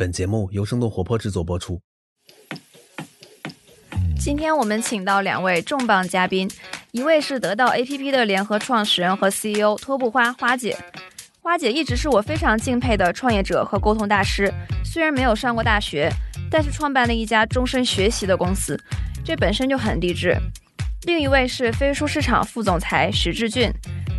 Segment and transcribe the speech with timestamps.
[0.00, 1.78] 本节目由生动活泼制作播出。
[4.18, 6.50] 今天我们请到两位重磅嘉宾，
[6.92, 10.74] 一位是得到 APP 的联合创始人和 CEO 托布花花姐。
[11.42, 14.50] 花姐一直是我非常敬佩的创业者和沟通大师，
[14.82, 16.10] 虽然没有上过大学，
[16.50, 18.82] 但是创办了一家终身学习的公司，
[19.22, 20.34] 这本身就很励志。
[21.02, 23.70] 另一位是飞书市场副总裁史志俊，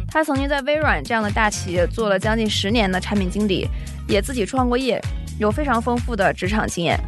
[0.08, 3.68] 他曾经在微软这样的大企业做了将近十年的产品经理，
[4.08, 5.02] 也自己创过业，
[5.42, 7.00] 有非常丰富的职场经验。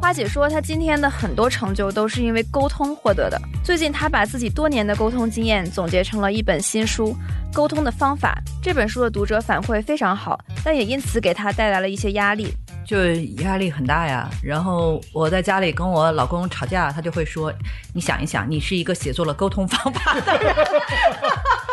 [0.00, 3.40] 花姐说，她今天的很多成就都是因为沟通获得的。
[3.64, 7.08] 最近，她把自己多年的沟通经验总结成了一本新书
[7.54, 8.40] 《沟通的方法》。
[8.62, 12.54] 这本书的读者反馈非常好，但也因此给她带来了一些压力。
[12.84, 14.28] 就压力很大呀。
[14.42, 17.52] 然后我在家里跟我老公吵架，他就会说
[17.94, 20.54] ：“你想一想，你是一个写作了沟通方法的人。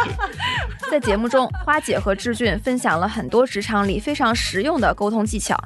[0.92, 5.58] 在节目中，花姐和志俊分享了很多职场里非常实用的沟通技巧。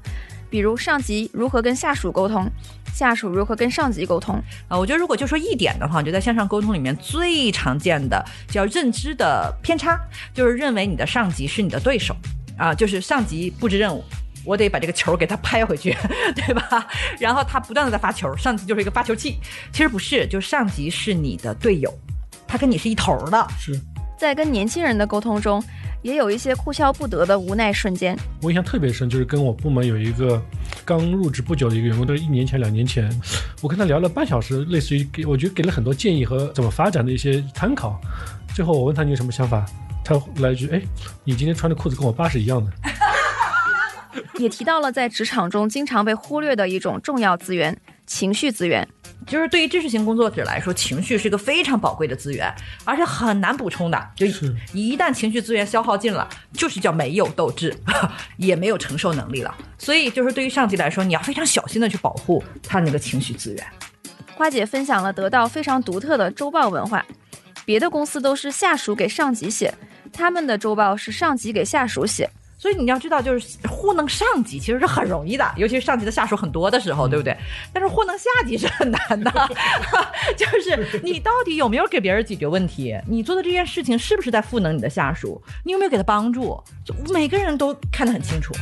[0.54, 2.48] 比如上级如何跟下属沟通，
[2.94, 4.36] 下属如何跟上级沟通
[4.68, 4.78] 啊？
[4.78, 10.00] 我觉得如果就说一点的话，就在向上沟通里面最常见的叫认知的偏差，
[10.32, 12.16] 就是认为你的上级是你的对手
[12.56, 14.04] 啊，就是上级布置任务，
[14.46, 15.98] 我得把这个球给他拍回去，
[16.38, 16.88] 对吧？
[17.20, 19.40] 然后他不断的在发球，上级就是一个发球器。
[19.72, 21.92] 其实不是，就上级是你的队友，
[22.48, 23.48] 他跟你是一头的。
[23.60, 23.76] 是
[24.20, 25.64] 在跟年轻人的沟通中。
[26.04, 28.16] 也有一些哭笑不得的无奈瞬间。
[28.42, 30.40] 我印象特别深，就是跟我部门有一个
[30.86, 33.10] 刚入职不久的一个员工，都是一年前、两年前，
[33.62, 38.00] 我跟他聊了半小时，类似于给我觉得给了很多建议和怎么发展的一些参考。
[38.54, 39.66] 最后我问他你有什么想法，
[40.04, 40.82] 他来一句：“哎，
[41.24, 42.72] 你今天穿的裤子跟我爸是一样的。
[44.38, 47.76] ”也提到了在职场中经常被忽略的一种重要资源——
[48.14, 48.88] 情绪资源。
[49.26, 53.98] 就是对于知识型工作者来说，情绪是一个非常宝贵的资源，而且很难补充的。
[54.16, 54.26] 就
[54.74, 57.74] 一旦情绪资源消耗尽了，就是叫没有斗志，
[58.38, 59.56] 也没有承受能力了。
[59.80, 63.66] 所以，就是对于上级来说，你要非常小心的去保护他那个情绪资源。
[64.36, 67.04] 花姐分享了得到非常独特的周报文化，
[67.66, 69.74] 别的公司都是下属给上级写，
[70.12, 72.30] 他们的周报是上级给下属写。
[72.64, 77.36] 所以你要知道，就是糊弄上级其实是很容易的， 尤其是上级的下属很多的时候，对不对？
[77.74, 79.30] 但是糊弄下级是很难的，
[80.38, 82.98] 就是你到底有没有给别人解决问题？
[83.06, 85.42] 你做的这件事情是不是在赋能你的下属？
[85.66, 86.58] 你有没有给他帮助？
[87.14, 88.54] 每个人都看得很清楚。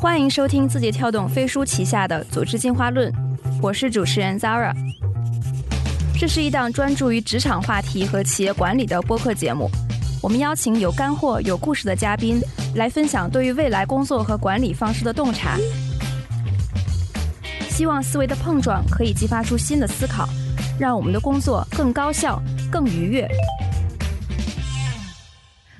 [0.00, 3.12] 欢迎收听字节跳动飞书旗下的《组织进化论》，
[3.62, 4.74] 我是主持人 Zara。
[6.18, 9.68] 这是一档专注于职场话题和企业管理的播客节目。
[10.22, 12.40] 我们邀请有干货、有故事的嘉宾
[12.74, 15.58] 来分享对于未来工作和管理方式的洞察。
[17.68, 20.26] 希望思维的碰撞可以激发出新的思考，
[20.80, 23.28] 让我们的工作更高效、更愉悦。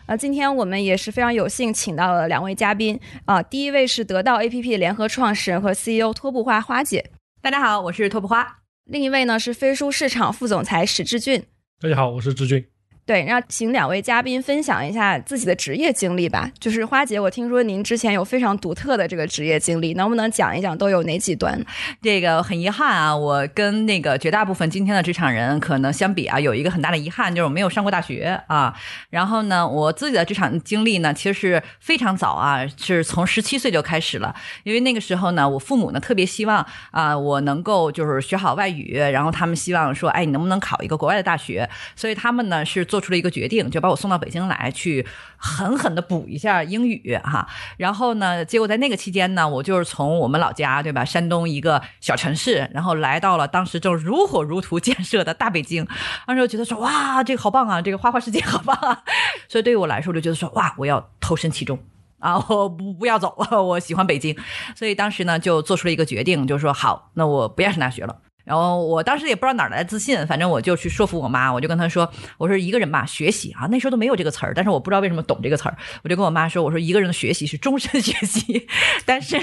[0.05, 3.43] 啊，今天我们也是非常有幸请到了两位嘉宾啊。
[3.43, 7.11] 第一位是得到 APP 联合创始人和 CEO 托布花花姐，
[7.41, 8.66] 大家好，我是托布花。
[8.89, 11.43] 另一位呢是飞书市场副总裁史志俊。
[11.81, 12.65] 大家好，我是志俊。
[13.07, 16.51] 对，然后请两位嘉宾分享一下自己的职业经历吧。
[16.59, 21.57] 就是花姐，我听说您之前有非常独特的这个职业经历，能不能讲一讲都有哪几段？
[22.03, 28.75] 这个很遗憾啊，我跟那个绝大部分今天的职场人可能相比啊，有一个很大的遗憾，就是我没有上过大学啊。
[29.09, 34.35] 然后呢，我自己的职场经历呢，其实是非常早啊，是从十七岁就开始了。
[34.65, 41.71] 因为那个时候呢，我父母呢特别希望啊，我能够就是学好外语，然后他们希望说，哎，你能不能考一个国外的大学？
[41.95, 42.96] 所以他们呢是做。
[42.97, 47.47] 做出了一个决定，就把我送到北京来，去狠狠的补一下英语哈。
[47.77, 55.87] 然后呢，结果在那个期间呢，我就是从我们老家对吧，山东一个小城市，然后来到了当时正如火如荼建设的大北京。
[56.27, 59.03] 当时觉得说哇，这个好棒啊，这个花花世界好棒啊。
[59.47, 61.79] 所以对于我来说，我就觉得说哇，我要投身其中
[62.19, 64.35] 啊，我不不要走，我喜欢北京。
[64.75, 68.17] 所以当时呢，就做出了一个决定，就是说好，那我不要上大学了。
[68.47, 72.09] 然后我当时也不知道哪来的自信，反正我就去说服我妈，我就跟她说
[72.39, 78.69] ：“我说一个人吧，学习啊，那时候都没有这个词儿，但是我不知道为什么懂这个词儿，我就跟我妈说：我说一个人的学习是终身学习，
[79.05, 79.37] 但 是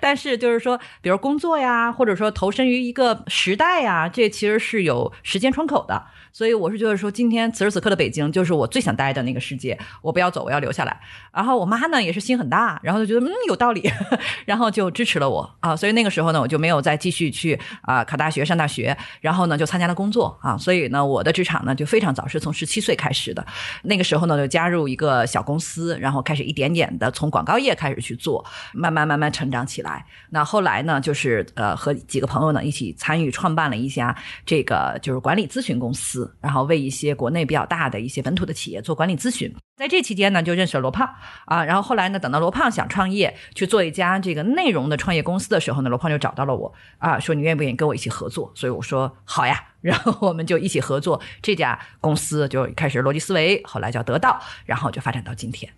[0.00, 6.02] 但是就是说，比如工作呀，或者说投身于一个时代呀，这其实是有时间窗口的。”
[6.32, 11.00] 所以我是觉得说，今天此时此刻的北京就是我最想待的那个世界，我不要走，我要留下来。
[11.32, 13.88] 然后我妈呢也是心很大，然后就觉得嗯有道理，
[14.44, 15.76] 然后就支持了我啊。
[15.76, 20.58] 所以那个时候呢，我就没有再继续去啊考大学上大学，然后呢就参加了工作啊。
[20.58, 23.46] 所以呢，我的职场呢就非常早，是从十七岁开始的。
[23.84, 28.44] 那个时候呢就加入一个小公司，然后开始一点点的从广告业开始去做，
[28.74, 30.04] 慢慢慢慢成长起来。
[30.30, 34.12] 那后来呢就是呃和几个朋友呢一起参与创办了一家
[34.44, 36.00] 这个就是管理咨询公司。
[36.00, 39.54] 司，然后为一些国内比较大的一些本土的企业做管理咨询。
[39.80, 41.08] 在这期间呢，就认识了罗胖
[41.46, 48.52] 啊，然后后来呢，等到罗胖想创业去做一家这个内容的创业公司的时候呢，罗胖就找到了我啊，说你愿不愿意跟我一起合作？
[48.54, 55.72] 所以我说好呀， 然后我们就一起合作，这家公司就开始逻辑思维，后来叫得到，然后就发展到今天。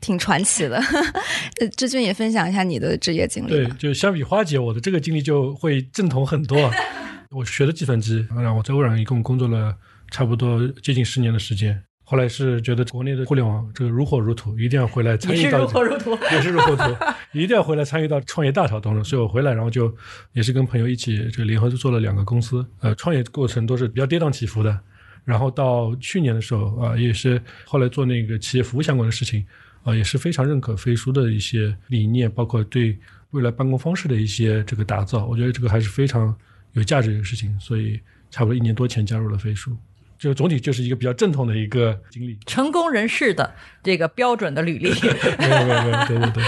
[0.00, 0.76] 挺传奇的。
[1.58, 6.70] 呃志军也分享一下你的职业经历对。，就相比花姐，我的这个经历就会正统很多。
[7.34, 9.74] 我学的计算机，然后我在微软一共工作了
[10.12, 11.82] 差不多接近十年的时间。
[12.10, 16.18] 后来是觉得国内的互联网这个如火如荼，一定要回来参与到如火如荼。
[16.32, 16.96] 也是如火如荼，
[17.32, 19.04] 一定要回来参与到创业大潮当中。
[19.04, 19.94] 所以我回来，然后就
[20.32, 22.66] 也是跟朋友一起这个联合做了两个公司。
[22.80, 24.80] 呃，创业过程都是比较跌宕起伏的。
[25.22, 29.44] 然后到去年的时候啊、也是后来做那个企业服务相关的事情，
[29.82, 32.98] 啊、也是非常认可飞书的一些理念，包括对
[33.32, 35.26] 未来办公方式的一些这个打造。
[35.26, 36.34] 我觉得这个还是非常
[36.72, 37.54] 有价值的一个事情。
[37.60, 38.00] 所以
[38.30, 39.76] 差不多一年多前加入了飞书，
[40.18, 42.38] 就总体就是一个比较正统的一个经历。
[42.46, 44.90] 成功人士的这个标准的履历，
[45.38, 46.44] 没有没有没有，对对对。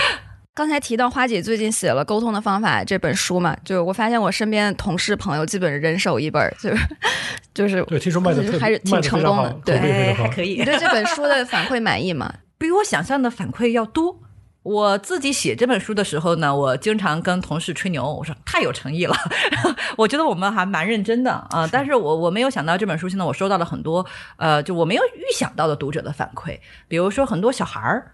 [0.52, 6.76] 刚才提到花姐最近写了《沟通的方法》这本书嘛，就是我发现我身边的同事朋友基本人手一本儿，就是
[7.55, 10.28] 就是对，听说卖的还是挺成功的对还。
[10.28, 10.64] 可以你。
[10.64, 12.31] 对这本书的反馈满意吗？
[12.58, 14.20] 比我想象的反馈要多。
[14.62, 19.16] 我自己写这本书的时候呢，我经常跟同事吹牛，我说太有诚意了，
[19.96, 21.68] 我觉得我们还蛮认真的啊。
[21.72, 24.04] 但是我我没有想到这本书现在我收到了很多
[24.36, 26.58] 呃，就我没有预想到的读者的反馈，
[26.88, 28.12] 比如说很多小孩儿。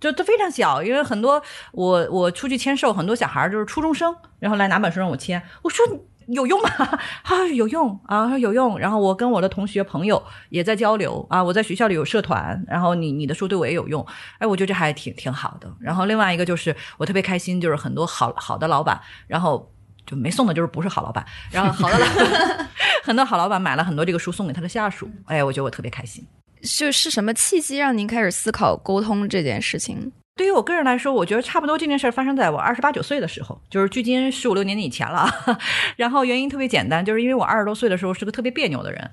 [0.00, 1.42] 就都非常小，因为很多
[1.72, 5.84] 我我出去签售，很多小孩儿就是初中生，然后来拿本书让我签，我说
[6.28, 6.68] 有用吗？
[7.24, 8.78] 啊，有用啊，有用。
[8.78, 14.04] 然后我跟我的同学朋友也在交流啊，我在学校里有社团，然后你你的书对我也有用，
[14.38, 15.72] 哎，我觉得这还挺挺好的。
[15.80, 19.70] 然后另外一个就是我特别开心，就是很多好好的老板，然后
[20.06, 22.06] 就没送的就是不是好老板，然后好的老
[23.02, 26.26] 很多好老板买了很多这个书送给他的下属，哎，我觉得我特别开心。
[26.62, 30.12] 就是什么契机让您开始思考沟通这件事情？
[30.38, 35.28] 对于我个人来说，我觉得差不多这件事儿发生在我二十八九岁的时候，就是距今十五六年以前了。
[35.96, 39.10] 然后原因特别简单，就是因为我二十多岁的时候是个特别别扭的人，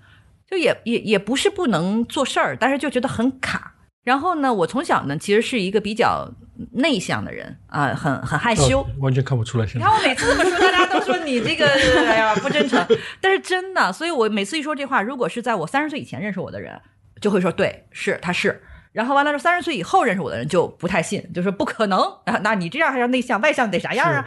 [0.48, 3.74] 就也也也不是不能做事儿，但是就觉得很卡。
[4.04, 6.32] 然后呢，我从小呢其实是一个比较
[6.74, 8.82] 内向的人啊、很很害羞。
[8.82, 9.66] 哦完全看不出来。
[9.74, 12.86] 你看我每次这么说，大家都说你这个哎呀不真诚，
[13.20, 16.80] 但是真的，所以我每次一说这话，如果是在我三十岁以前认识我的人，
[17.20, 18.62] 就会说对，是他是。
[18.96, 22.40] 然后完了之后，三十岁以后认识我的人就不太信，就说不可能啊！
[22.42, 24.26] 那你这样还要内向，外向得啥样啊？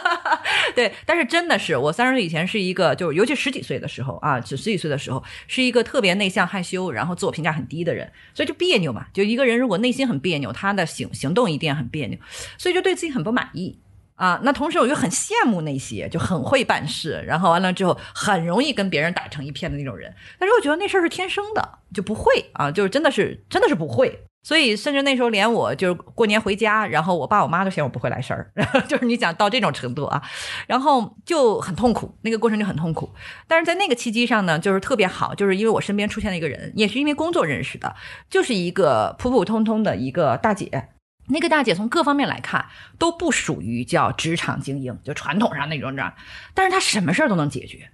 [0.76, 9.06] 对，但是真的是我三十岁以前是一个，就是尤其十几岁的时候啊，就十几岁的时候是一个特别内向、害羞，然后自我评价很低的人，所以就别扭嘛。
[9.14, 12.18] 就一个人如果内心很别扭，他的行行动一定很别扭，
[12.58, 13.78] 所以就对自己很不满意。
[14.16, 20.14] 啊，那同时我就很羡慕那些就很会办事，然后完了之后很容易跟别人打成一片的那种人。
[20.38, 24.20] 但是我觉得那事儿是天生的，就不会啊，就是真的是真的是不会。
[24.42, 28.52] 所以甚至那时候连我就是过年回家，然后我爸我妈都嫌我不会来事儿，
[28.86, 30.22] 就是你讲到这种程度啊，
[30.66, 33.08] 然后就很痛苦，那个过程就很痛苦。
[33.48, 37.96] 但是在那个契机上呢，就是特别好，就是因为我身边出现了一个人，也是因为工作认识的，
[38.28, 40.90] 就是一个普普通通的一个大姐。
[41.28, 42.66] 那个大姐从各方面来看
[42.98, 46.12] 都不属于叫职场精英，就传统上那种这样，
[46.52, 47.88] 但是她什么事儿都能解决，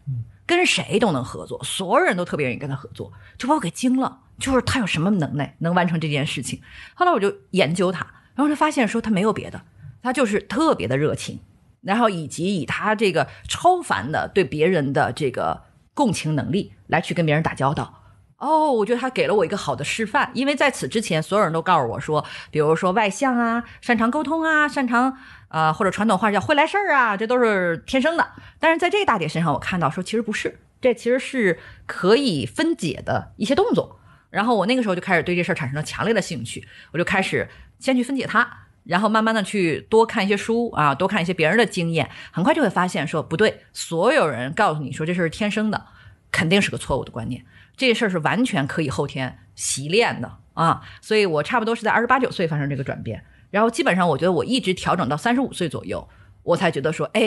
[0.51, 4.23] 跟谁都能合作，所有人都特别愿意跟他合作，就把我给惊了。
[4.39, 6.61] 就是他有什么能耐能完成这件事情？
[6.95, 8.01] 后来我就研究他，
[8.35, 9.63] 然后就发现说他没有别的，
[10.03, 11.39] 他就是特别的热情，
[11.83, 15.63] 然后以及以他这个超凡的对别人的这个
[15.95, 18.03] 共情能力来去跟别人打交道。
[18.39, 25.19] 哦，我觉得他给了我一个好的示范，因为在此之前，所有人都告诉我说，比如说外向啊，擅长沟通啊，擅长
[25.51, 28.27] 呃或者传统话叫会来事儿啊，这都是天生的。
[28.59, 34.01] 但是在这个大姐身上，我看到说其实不是，这其实是可以分解的一些动作。
[34.31, 38.49] 然后我那个时候就开始对这事儿产生了强烈的兴趣，我就开始先去分解它，
[38.85, 45.85] 然后慢慢的去多看一些书啊，多看一些别人的经验，很快就会发现说不对，所有人告诉你说这事儿是天生的，
[46.31, 47.45] 肯定是个错误的观念。
[47.77, 56.09] 这事儿是完全可以后天习练的啊，所以我差不多是在二十八九岁发生这个转变，然后基本上我觉得我一直调整到三十五岁左右，
[56.43, 57.23] 我才觉得说，哎，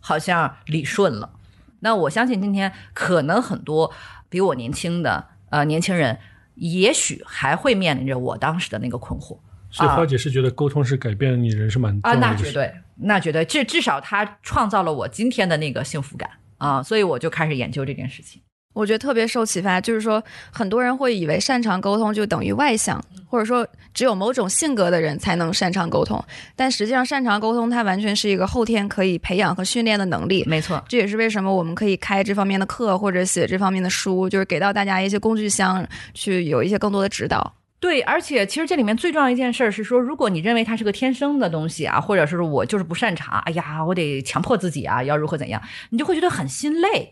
[0.00, 1.34] 好像理顺了。
[1.80, 3.92] 那我相信今天可能很多
[4.28, 6.18] 比我年轻的呃年轻人，
[6.54, 9.38] 也许还会面临着我当时的那个困惑
[9.70, 12.44] 所以花姐是觉得沟通是改变你人生蛮重啊，要的一个事。
[12.44, 18.42] 那绝对，那绝对，至至少他创造了我今天的那个幸福感啊，所以我就开始研究这件事情。
[18.80, 26.24] 我觉得特别受启发，就是说很多人会以为擅长沟通就等于外向，或者说只有某种性格的人才能擅长沟通，
[26.56, 30.42] 但实际上擅长沟通它完全是一个后天可以培养和训练的能力。
[30.46, 37.54] 没错，这也是为什么我们可以开这方面的课或者写这方面的书，就是给到大家一些工具箱，去有一些更多的指导。
[37.78, 47.10] 对，而且其实这里面最重要一件事儿是说，如果你认为它是个天生的东西啊，或者是我就是不擅长，哎呀，我得强迫自己啊，要如何怎样，你就会觉得很心累。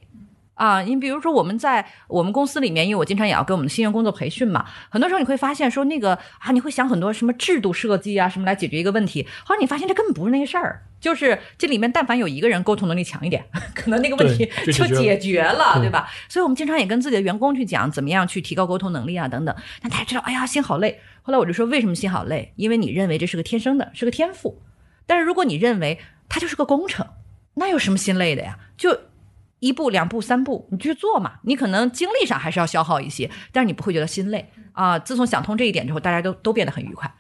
[0.59, 16.11] 啊，你比如说我们在我们公司里面，因为我经常也要跟我们的新员工作培训嘛，很多时候你会发现说那个啊，你会想很多什么制度设计啊，什么来解决一个问题，后来你发现这根本不是那个事儿，就是这里面但凡有一个人沟通能力强一点， 可能那个问题就就解解决决了，嗯对吧？
[16.29, 20.99] 所以我们经常也跟自己的员工去讲怎么样去提高沟通能力啊等等，但大家知道，哎呀，心好累。
[21.23, 22.53] 后来我就说，为什么心好累？
[22.57, 24.61] 因为你认为这是个天生的，是个天赋，
[25.07, 25.99] 但是如果你认为
[26.29, 27.07] 它就是个工程，
[27.55, 28.59] 那有什么心累的呀？
[28.77, 28.99] 就
[29.61, 31.35] 一步、两步、三步，你去做嘛。
[31.43, 34.99] 你可能精力上还是要消耗一些，但是你不会觉得心累啊。
[34.99, 37.13] 自从想通这一点之后，大家都都变得很愉快。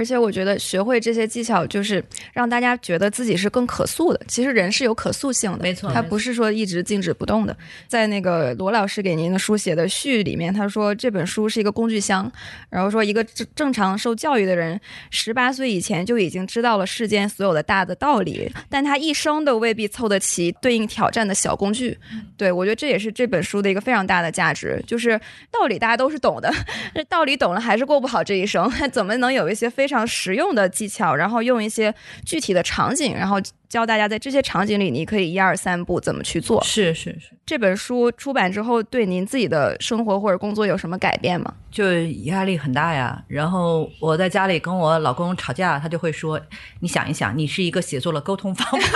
[0.00, 2.02] 而且我觉得学会这些技巧，就是
[2.32, 4.20] 让大家觉得自己是更可塑的。
[4.26, 7.54] 其实人是有可塑性的，没错他不是说一直静止不动的。
[7.86, 12.32] 在那个罗老师给您的书写的序里面，他说这本书是一个工具箱，
[12.70, 14.80] 然后说一个正正常受教育的人，
[15.10, 21.98] 十八岁以前就已经知道了世间所有的大的道理，但他一生都未必凑得齐对应挑战的小工具。
[22.38, 26.50] 对我觉得这也是这本书的一个非常大的价值，就是道理大家都是懂的，
[26.94, 31.94] 这 道理懂了还是过不好这一生， 怎么能有一些非常实用的技巧，然后用一些
[32.24, 33.36] 具体的场景，然后
[33.68, 36.64] 教大家在这些场景里你可以一二三步怎么去做。
[36.64, 41.52] 是是是，这本书出版之后，对您自己的生活或者工作有什么改变吗？
[41.70, 41.92] 就
[42.24, 43.22] 压力很大呀。
[43.28, 46.40] 然后我在家里跟我老公吵架，他就会说
[46.80, 48.88] ：“你想一想，你是一个写作了沟通方法。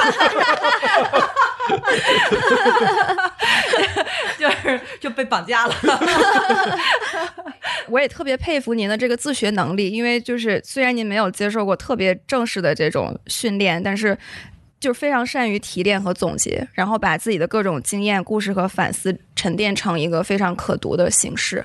[4.50, 5.74] ”就是就被绑架了。
[7.88, 14.16] 我也特别佩服您的这个自学能力，因为就是虽然您没有接受过特别正式的这种训练，但是
[14.78, 21.64] 就非常善于提炼和总结，然后把自己的各种经验、故事和反思沉淀成一个非常可读的形式。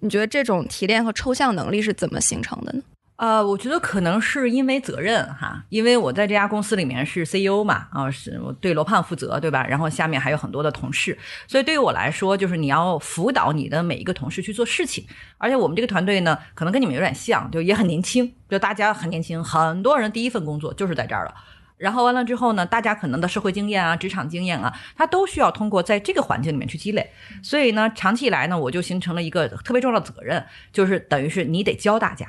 [0.00, 2.82] 你觉得这种提炼和抽象能力是怎么形成的呢？
[3.20, 9.62] 呃，我觉得可能是因为责任哈，因为我在这家公司里面是 CEO 嘛，啊，是我对罗胖负责，对吧？
[9.66, 15.04] 然后下面还有很多的同事，所以对于我来说，就是你要辅导你的每一个同事去做事情。
[15.36, 21.34] 而且我们这个团队呢，可能跟你们有点像，就也很年轻，就大家很年轻，很多人第一份工作就是在这儿了。
[21.76, 27.10] 然后完了之后呢，大家可能的社会经验啊、职场经验啊，他都需要通过在这个环境里面去积累。
[27.42, 32.26] 所以呢，长期以来呢，我就形成了一个特别重要的责任，就是等于是你得教大家。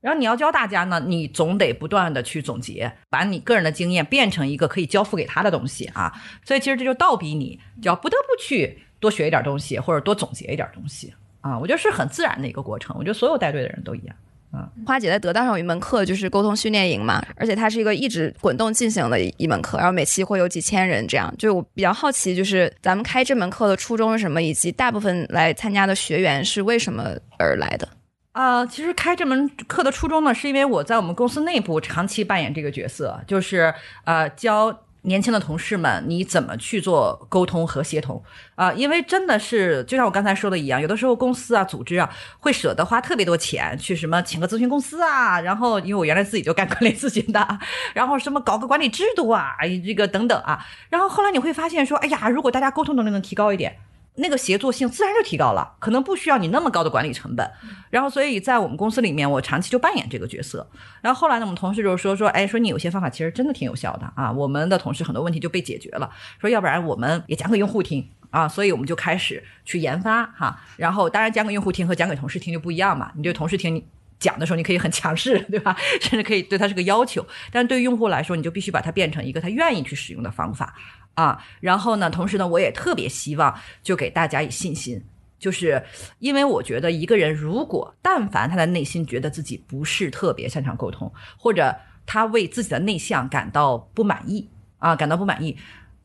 [0.00, 6.12] 然后你要教大家呢，你总得不断的去总结，把你个人的经验变成一个可以交付给他的东西啊。
[6.44, 11.58] 所以其实这就倒逼你，就要不得不去多学一点东西，或者多总结一点东西啊。
[11.58, 12.96] 我觉得是很自然的一个过程。
[12.98, 14.16] 我觉得所有带队的人都一样。
[14.52, 21.32] 嗯花姐在得到上有一门课，就是沟通训练营嘛，而且它是一个一直滚动进行的一一门课，然后每期会有几千人这样。
[21.38, 27.04] 就我比较好奇，就是咱们开这门课的初衷是什么，以及大部分来参加的学员是为什么
[27.38, 27.88] 而来的？
[28.32, 38.22] 啊，其实开这门课的初衷呢，是因为我在我们公司内部长期扮演这个角色，就是呃教年轻的同事们你怎么去做沟通和协同
[38.54, 42.08] 啊、因为真的是就像我刚才说的一样，有的时候公司啊、组织啊
[42.38, 47.58] 会舍得花特别多钱去什么请个咨询公司啊，然后因为我原来自己就干管理咨询的，
[47.94, 53.76] 然后什么搞个管理制度啊，这个等等啊，然后后来你会发现说，哎呀，如果大家沟通能力能提高一点。
[54.16, 57.50] 那个协作性自然就提高了，可能不需要你那么高的管理成本。
[57.88, 60.68] 然后，所以在我们公司里面，我长期就扮演这个角色。
[61.00, 64.30] 然后后来呢，我们同事就说说，哎，说你有些方法其实真的挺有效的啊。
[64.30, 68.46] 我们的同事很多问题就被解决了，说要不然我们也讲给用户听啊。
[68.46, 70.60] 所以我们就开始去研发哈。
[70.76, 73.12] 然后当然讲给用户听和讲给同事听就不一样嘛。
[73.16, 73.84] 你对同事听你。
[74.20, 75.74] 讲的时候，你可以很强势，对吧？
[75.98, 80.74] 甚至可以对他是个要求，但对于用户来说，你就必须把它变成一个他愿意去使用的方法
[81.14, 81.44] 啊。
[81.60, 85.02] 然后呢，同时呢，我也特别希望就给大家以信心，
[85.38, 85.82] 就是
[86.18, 91.76] 因为我觉得一个人如果但凡他的内心觉得自己不是特别擅长沟通，或者
[92.06, 94.48] 他为自己的内向感到不满意
[94.78, 95.56] 啊，感到不满意，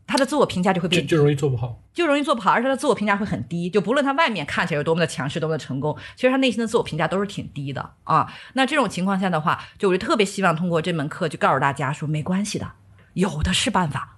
[0.06, 1.82] 他的自我评价就会变低就就容易做不好。
[1.96, 3.70] 就容易做不好，而且他的自我评价会很低。
[3.70, 8.30] 就不论他外面看起来有多么的强势、多么的成功，其实他内心的自我评价都是挺低的啊。
[8.52, 12.70] 那这种情况下的话，就我就特别希望通过这门课，就告诉大家说，没关系的，
[13.14, 14.15] 有的是办法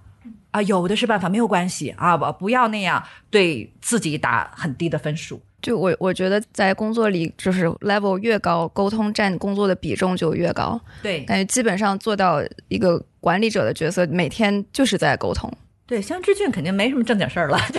[0.50, 5.40] 啊，有的是办法，没有关系啊，不不要那样对自己打很低的分数。
[5.60, 10.80] 就我我觉得在工作里，就是 level 越高，沟通占工作的比重就越高。
[11.02, 15.52] 对感觉基本上做到一个管理者的角色，每天就是在沟通。
[15.88, 17.58] 对，像志俊肯定没什么正经事儿了，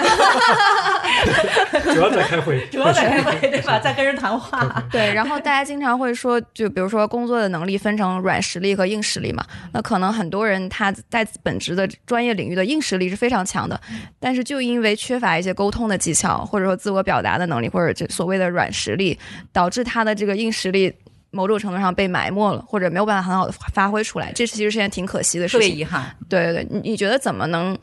[1.93, 3.77] 主要在开会， 主要在开会， 对吧？
[3.77, 4.83] 在跟人谈话。
[4.91, 9.45] 对，然后大家经常会说，就比如说工作的能力分成软实力和硬实力嘛。
[9.73, 13.79] 那可能很多人他在本职的专业领域的硬实力是非常强的，
[14.19, 19.15] 但是就因为缺乏一些沟通的技巧，或者说自我表达的能力，或者这所谓的软实力，
[19.53, 20.91] 导致他的这个硬实力
[21.29, 24.31] 某种程度上被埋没了，或者没有办法很好的发挥出来。
[24.33, 25.69] 这其实是件挺可惜的事特情。
[25.75, 26.11] 别遗憾。
[26.27, 27.77] 对对对，你你觉得怎么能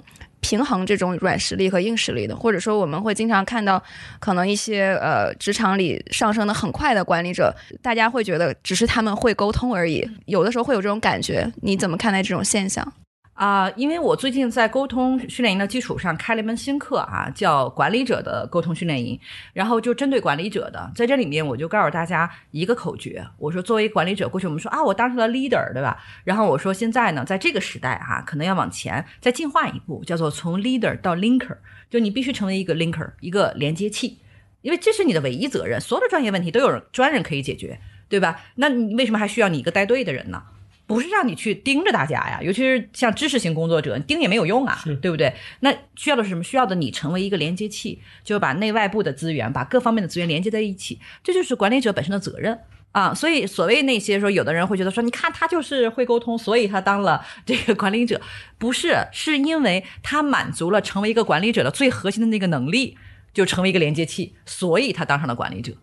[0.47, 2.37] 平衡这种软实力和硬实力的？
[2.37, 3.83] 或者说我们会经常看到，
[4.21, 11.53] 可能一些呃职场里上升的很快的管理者，大家会觉得只是他们会沟通而已，有的时候会有这种感觉。
[11.63, 12.93] 你怎么看待这种现象？
[13.37, 19.21] 啊、因为我最近在沟通训练营的基础上开了一门新课啊，叫管理者的沟通训练营，
[19.53, 26.03] 然后就针对管理者的，在这里面我就告诉大家一个口诀，我说作为管理者，过去我们说啊，我当上了 leader，对吧？
[26.25, 31.59] 然后我说现在呢，在这个时代哈、可能要往前再进化一步，叫做从 leader 到 linker，
[31.91, 34.19] 就你必须成为一个 linker，一个连接器，
[34.63, 37.79] 因为这是你的唯一责任，所有的专业问题都有人专人可以解决，
[38.09, 38.41] 对吧？
[38.55, 40.43] 那你为什么还需要你一个带队的人呢？
[40.87, 45.35] 不是让你去盯着大家呀，尤其是像知识型工作者，你盯也没有用啊，对不对？
[45.61, 46.45] 那需要的是什么？
[46.45, 52.59] 需要的你成为一个连接器，就把内外部的资源，把各方面的资源连接在一起，这就是管理者本身的责任。
[52.93, 58.19] 啊，所以所谓那些说，有的人会觉得说，你看他就是会沟通，所以他当了 这个管理者，
[58.57, 62.97] 不是，是因为他满足了成为一个管理者的最核心的那个能力，
[63.35, 65.75] 就成为一个连接器，所以他当上了管理者。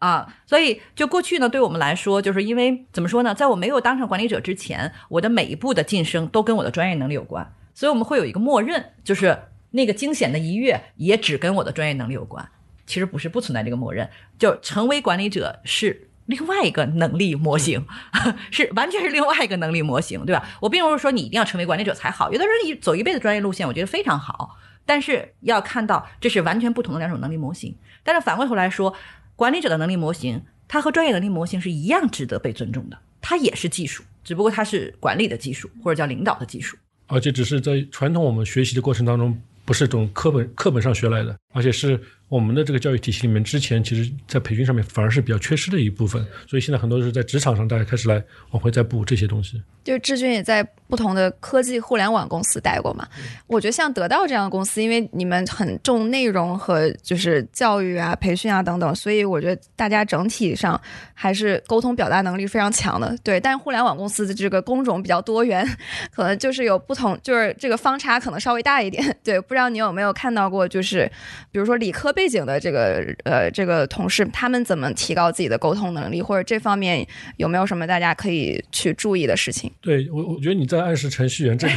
[0.00, 9.38] 啊，所以就过去呢，对我们来说，就是因为怎么说呢，在我没有当上管理者之前，我的每一步的晋升都跟我的专业能力有关，所以我们会有一个默认，就是
[9.72, 12.48] 那个惊险的一跃也只跟我的专业能力有关。
[12.86, 17.84] 其实不是，不存在这个默认，就成为管理者是另外一个能力模型，
[18.50, 20.48] 是完全是另外一个能力模型，对吧？
[20.60, 27.76] 我并不是说你一定要成为管理者才好，有的人一走一辈子专业路线，我觉得非常好，但是要看到这是完全不同的两种能力模型。
[28.02, 28.94] 但是反过头来说，
[29.40, 36.76] 管理者的能力模型，它和专业能力模型是一样值得被尊重的，它也是技术，只不过它是管理的技术或者叫领导的技术。
[37.06, 41.98] 而且只是在传统我们学习的过程当中，不是从课本课本上学来的，而且是
[42.30, 48.22] 我们的这个教育体系里面之前其实在培训上面反而是比较缺失的一部分，所以现在很多是在职场上大家开始来
[48.52, 49.60] 往回再补这些东西。
[49.82, 53.08] 就志军也在不同的科技互联网公司待过嘛，
[53.46, 60.80] 我觉得像得到这样的公司，因为你们很重内容和就是教育啊、培训啊等等，所以我觉得大家整体上
[61.14, 63.16] 还是沟通表达能力非常强的。
[63.24, 65.66] 对，但是互联网公司的这个工种比较多元，
[66.14, 69.02] 可能就是有不同，就是这个方差可能稍微大一点。
[69.24, 71.10] 对，不知道你有没有看到过，就是
[71.50, 77.06] 比如说理科背景的这个呃这个同事，他们怎么提高自己的沟通能力，或者这方面
[77.38, 79.72] 有没有什么大家可以去注意的事情？
[79.80, 81.74] 对我，我觉得你在暗示程序员这个。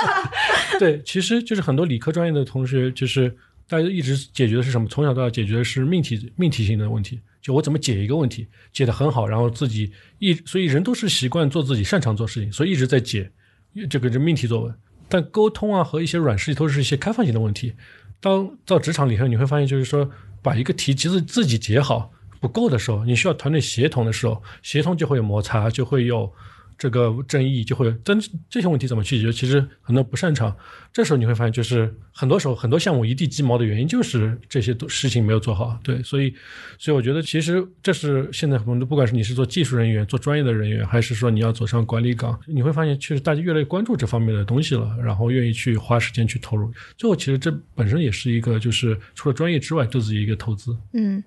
[0.80, 3.28] 对，其实就是很多理科专业的同学，就是
[3.68, 4.88] 大家一直解决的是什么？
[4.88, 13.30] 从小到大解决的是命题命题性的问题，就我怎么解一个问题，解得很好，然后自己一，所以人都是习惯做自己擅长做事情，所以一直在解
[13.90, 14.74] 这个这命题作文。
[15.08, 17.74] 但沟通啊和一些软实力都是一些开放性的问题。
[18.26, 20.10] 当到职场里头，你会发现，就是说
[20.42, 22.10] 把一个题其实自己解好
[22.40, 26.32] 不够的时候，你需要团队协同的时候，协同就会有摩擦，就会有
[26.78, 27.92] 这个争议，就会有。
[28.04, 29.32] 但这些问题怎么去解决？
[29.32, 30.54] 其实很多不擅长。
[30.92, 35.78] 这时候你会发现，就是很多时候很多项目一地鸡毛的原因就是这些事情没有做好。
[35.82, 36.34] 对，所以
[36.78, 46.72] 所以我觉得其实这是现在很多，不管是你是做技术人员、做专业的人员，还是说你要走上管理岗，你会发现确实大家越来越关注这方面的东西了，然后愿意去花时间去投入。
[46.96, 50.74] 最后其实这本身也是一个就是除了专业之外对自己一个投资。
[50.94, 51.22] 嗯，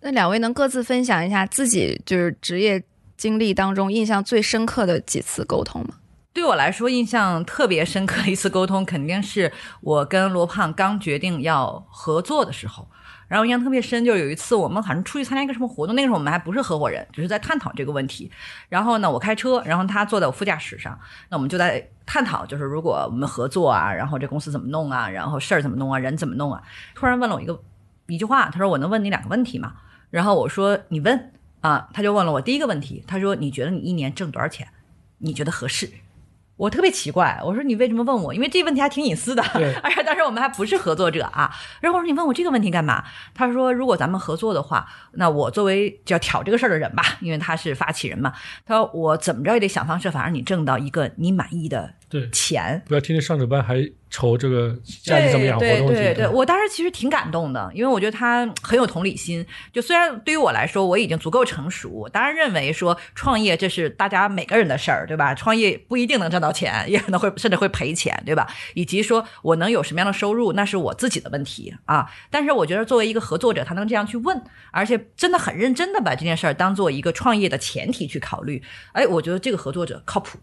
[0.00, 2.82] 那两位能各自分享一下自己就是职业
[3.22, 5.94] 经历当中印象最深刻的几次沟通吗？
[6.32, 12.88] 对我来说，印象特别深刻的一次沟通，肯定是我跟罗胖刚决定要合作的时候。
[13.28, 18.28] 然后印象特别深，就是有一次我们好像出去参加一个什么活动，那个时候我们还不是合伙人，只是在探讨这个问题。
[18.68, 26.60] 然后呢，我开车，然后他坐在我副驾驶上，那我们就在探讨，就是如果我们合作啊，然后这公司怎么弄啊，然后事儿怎么弄啊，人怎么弄啊。
[26.96, 27.56] 突然问了我一个
[28.08, 29.74] 一句话，他说：“我能问你两个问题吗？”
[30.10, 34.68] 然后我说：“你问啊。”他就问了我第一个问题，他说：“你觉得你一年挣多少钱？
[35.18, 35.90] 你觉得合适？”
[36.56, 38.32] 我特别奇怪，我说你为什么问我？
[38.32, 41.50] 因为这问题还挺隐私的，对而且当时我们还不是合作者啊。
[41.80, 43.02] 然后我说你问我这个问题干嘛？
[43.34, 48.32] 他说如果咱们合作的话，那我作为就要挑这个事儿的人吧，因为他是发起人嘛。
[48.64, 52.82] 他说我怎么着也得想方设法让你挣到一个你满意的对，钱。
[52.86, 55.94] 不要天天上着班还愁这个家里怎么养活对东西。
[55.94, 59.44] 对对对，我当时其实挺感动的，因为我觉得他很有同理心。
[59.72, 65.34] 就虽然对于我来说，我已经足够成熟，我当然认为说创业这是大家每个人的事儿，对吧？
[65.34, 68.46] 创业不一定能挣到钱，也可能会甚至会赔钱，对吧？
[68.74, 72.06] 以及说我能有什么样的收入，那是我自己的问题啊。
[72.30, 74.38] 但是我觉得作为一个合作者，他能这样去问，
[74.70, 80.38] 而且真的很认真的把这件事儿当做一个创业的前提去考虑，哎，我觉得这个合作者靠谱。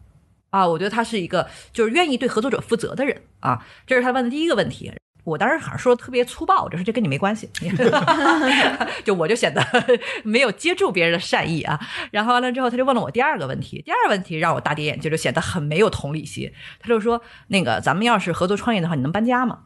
[0.50, 4.92] 啊，我觉得他是一个就是愿意对合作者负责的人啊，这是他问的第一个问题。
[5.26, 7.48] 我当时好像说的特别粗暴，我就说这跟你没关系，
[9.06, 9.64] 就我就显得
[10.24, 11.80] 没有接住别人的善意啊。
[12.10, 16.52] 然后完了之后，他就问了我第二个问题，第二个问题让我大跌眼镜，就显得很没有同理心。
[16.80, 19.60] 他就说：“那个咱们要是合作创业的话，你能搬家吗？”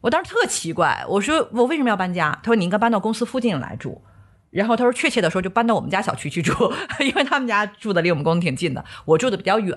[0.00, 4.02] 我当时特奇怪，我说：“我为什么要搬家？”他说：“你应该搬到公司附近来住。”
[4.50, 6.52] 然后他说：“确切的说，就搬到我们家小区去住，
[7.00, 9.76] 因为他们家住的离我们公司挺近的，我住的比较远。”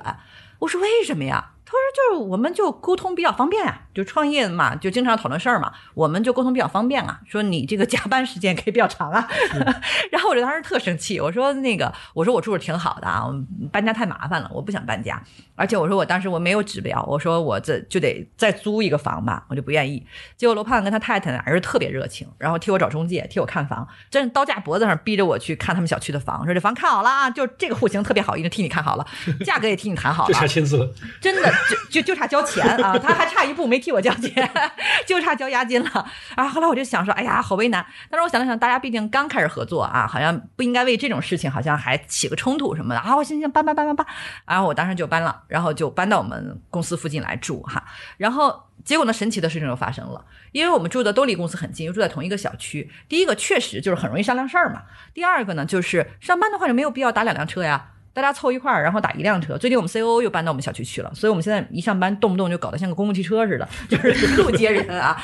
[0.59, 7.19] 我说：“为什么呀？”他说：“就是我们就沟通比较方便啊，就创业嘛，就经常讨论事儿嘛，我们就沟通比较方便啊。
[7.25, 9.27] 说你这个加班时间可以比较长啊。
[10.11, 13.29] 然后我就当时特生气，我说：“那个，我说我住着挺好的啊，
[13.71, 15.21] 搬家太麻烦了，我不想搬家。
[15.55, 20.05] 而且我说我当时我没有指标，我说我这就得再租一个房吧，我就不愿意。
[20.35, 29.05] 结果罗胖跟他太太俩人特别热情，然后替我找中介，替我看房，真是刀架脖子上逼着我去看他们小区的房，说这房看好了啊，就这个户型特别好，已经替你看好了，
[29.45, 30.89] 价格也替你谈好了，就差签字了。
[31.19, 34.49] 真的就就就差交钱啊，他还差一步没替我交钱，
[35.05, 36.05] 就差交押金了。
[36.35, 37.85] 然后来我就想说，哎呀，好为难。
[38.09, 43.15] 但是我想了想，大家毕竟刚开始合作啊，好像不应该为这种事情好像还起个冲突什么的啊。
[43.15, 44.07] 我行行搬搬搬搬搬，
[44.45, 47.83] 然后我当时就搬了，然后就搬到我们公司附近来住哈。
[48.17, 52.89] 然后结果呢，神奇的事情就发生了，因为我们住的都离公司很近，又住在同一个小区。
[53.07, 54.83] 第一个确实就是很容易商量事儿嘛。
[55.13, 57.89] 第二个呢，就是上班的话就没有必要打两辆车呀。
[58.13, 59.57] 大家凑一块儿，然后打一辆车。
[59.57, 65.17] 最近我们 COO 又搬到我们小区去了，所以我们现在一上班，动不动就搞得像个公共汽车似的， 就是一路接人啊。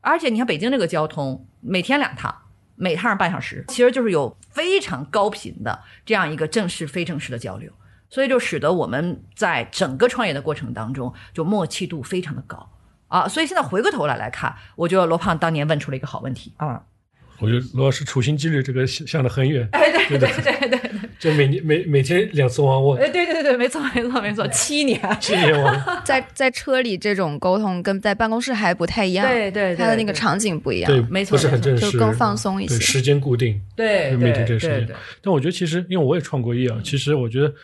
[0.00, 2.34] 而且你看北京这个交通，每天两趟，
[2.74, 7.70] 每趟半小时，其实就是有非常高频的这样一个正式非正式的交流，
[8.08, 12.68] 所以就使得我们在整个创业的过程当中，就默契度非常的高
[13.06, 13.28] 啊。
[13.28, 16.82] 所以现在回过头来来看，我觉得罗胖当年问出了一个好问题啊。
[17.42, 19.68] 我觉得罗老师处心积虑，这个想的很远。
[19.72, 20.90] 哎，对对对对对。
[21.18, 34.88] 就每年每每天两次汪问，哎，对对对对，没错没错没错，七年七年汪， 在在车里这种沟通跟在办公室还不太一样，对对，他的那个场景不一样，对，没错，不是很正式，就更放松一些，时间固定，对，每天这个时间。
[35.20, 37.54] 但我觉得其实，因为我也创过业啊，其实我觉得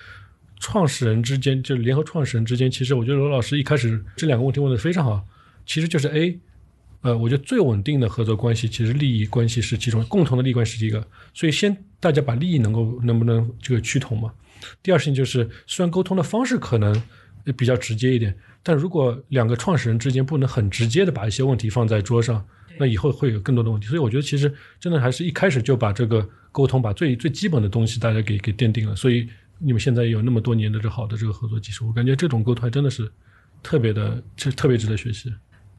[0.61, 5.21] 创始人之间，就联合创始人之间，其实我觉得罗老师一开始这两个问题问的非常好，
[5.67, 6.39] 其实就是 A。
[7.03, 14.33] 呃，我觉得最稳定的合作关系，其实利益关系是其中共同的利益关系是一个，所以先大家把利益能够能不能这个趋同嘛？
[14.83, 17.03] 第二事情就是，虽然沟通的方式可能
[17.57, 22.45] 比较直接一点，但如果两个创始人之间不能很直接的把一些问题放在桌上，
[22.79, 23.87] 那以后会有更多的问题。
[23.87, 28.97] 所以我觉得其实真的还是一开始就把这个沟通，把最最基本的东西大家给给奠定了。
[28.97, 33.09] 所以你们现在有那么多年的这好的这个合作技术，我感觉这种沟通还真的是
[33.63, 35.33] 特别的，就特别值得学习。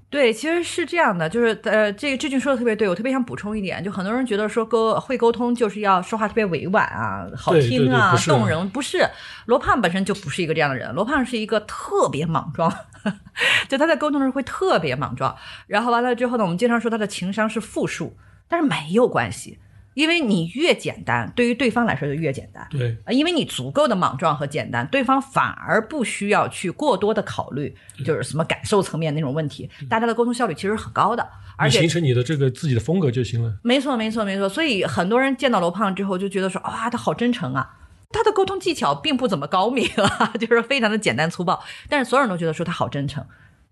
[0.10, 9.08] 对，其实是这样的，就是呃，这个志俊说的特别对，我特别想补充一点，就很多人觉得说沟会沟通就是要说话特别委婉啊，好听啊，动人，不是。
[9.46, 12.74] 罗胖本身就不是一个这样的人，罗胖是一个特别莽撞，
[13.70, 15.36] 就他在沟通的时候会特别莽撞。
[15.68, 18.18] 然后完了之后呢，我们经常说他的情商是负数，
[18.48, 19.60] 但是没有关系。
[20.00, 22.66] 因为你越简单，对于对方来说就越简单。
[22.72, 31.30] 对，因为你足够的莽撞和简单，对方反而不需要去过多的考虑，就是什么感受层面那种问题，大家的沟通效率其实很高的。
[31.58, 33.54] 而且形成你的这个自己的风格就行了。
[33.62, 34.48] 没错，没错，没错。
[34.48, 37.76] 所以很多人见到罗胖之后就觉得说，哇，他好真诚啊！
[38.12, 43.22] 他的沟通技巧并不怎么高明啊， 就是非常的简单粗暴，但是所有人都觉得说他好真诚。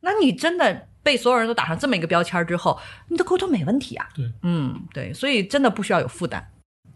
[0.07, 0.87] 那你真的？
[1.03, 4.05] 被所有人都打上这么一个标签之后，你的沟通没问题啊。
[4.13, 6.45] 对，嗯，对，所以真的不需要有负担。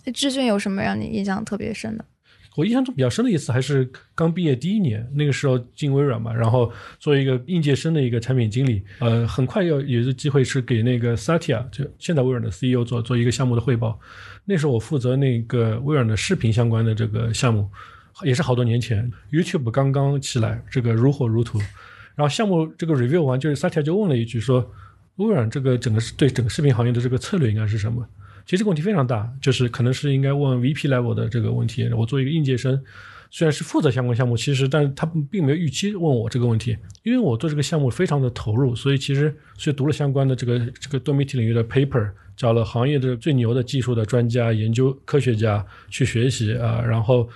[0.03, 2.03] 那志俊有什么让你印象特别深的？
[2.57, 6.69] 我印象中比较深的一次还是刚毕业第一年，那个时候进微软嘛，然后
[6.99, 13.97] 作为一个应届生的一个产品经理，呃，很快要有一个机会是给那个 Satya，就现在微软的 CEO 做做一个项目的汇报。
[14.43, 17.69] 那时候我负责那个微软的视频相关的这个项目，
[18.23, 21.61] 也是好多年前，YouTube 刚刚起来，这个如火如荼。
[22.21, 24.71] 然后项目这个 review 完，就是 Satya 就问了一句说
[25.17, 28.07] ：“微软这个整个对整个视频行业的这个策略应该是什么？”
[28.45, 31.89] 其实这个问题非常大，就是可能是应该问 VP level 的这个问题。
[31.97, 32.79] 我作为一个应届生，
[33.31, 42.07] 虽然是负责相关项目，其实但是他并没有预期问我这个问题，因为我做这个项目非常的投入，所以其实所以读了相关的这个这个多媒体领域的 paper，
[42.37, 47.27] 找了行业的最牛的技术的专家、研究科学家去学习啊，然后。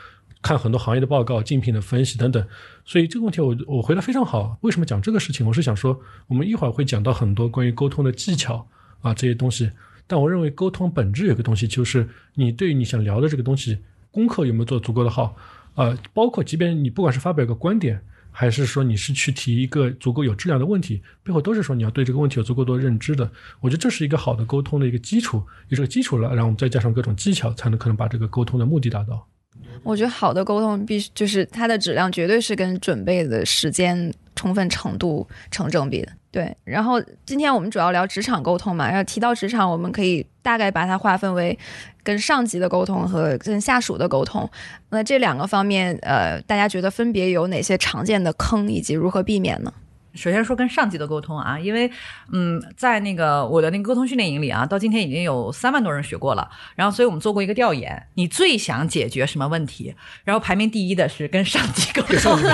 [0.46, 2.48] 看很多行业的报告、竞品的分析等等。
[2.86, 4.60] 所以这个问题我我回答非常好。
[4.62, 5.44] 为什么讲这个事情？
[5.48, 8.68] 我是想说，我们一会儿会讲到很多关于沟通的技巧
[9.02, 9.72] 啊这些东西。
[10.06, 13.80] 但我认为沟通本质有个东西，就是你对于你想聊的这个东西，
[14.12, 15.36] 功课有没有做足够的好
[15.74, 15.98] 啊？
[16.14, 23.32] 包括即便你不管是发表一个观点，还是说你是去提一个足够有质量的问题，背后都是说你要对这个问题有足够多认知的。
[23.62, 29.28] 我觉得这是一个好的沟通的一个基础，有这个基础了，然后我们再加上各种技巧，才能可能把这个沟通的目的达到。
[29.84, 36.12] 我觉得好的沟通必须就是它的质量绝对是跟准备的时间充分程度成正比的。
[36.32, 41.58] 对，然后今天我们主要聊职场沟通嘛，然后提到职场，我们可以大概把它划分为
[42.04, 44.50] 跟上级的沟通和跟下属的沟通。
[44.90, 49.72] 那这两个方面，呃，大家觉得分别有哪些常见的坑，以及如何避免呢？
[50.16, 51.92] 首先说跟上级的沟通啊，因为
[52.32, 56.50] 嗯，在那个我的那个沟通训练营里啊，到今天已经有三万多人学过了。
[56.76, 59.94] 然后，所以我们做过一个调研，你最想解决什么问题？
[60.24, 62.40] 然后排名第一的是跟上级沟通。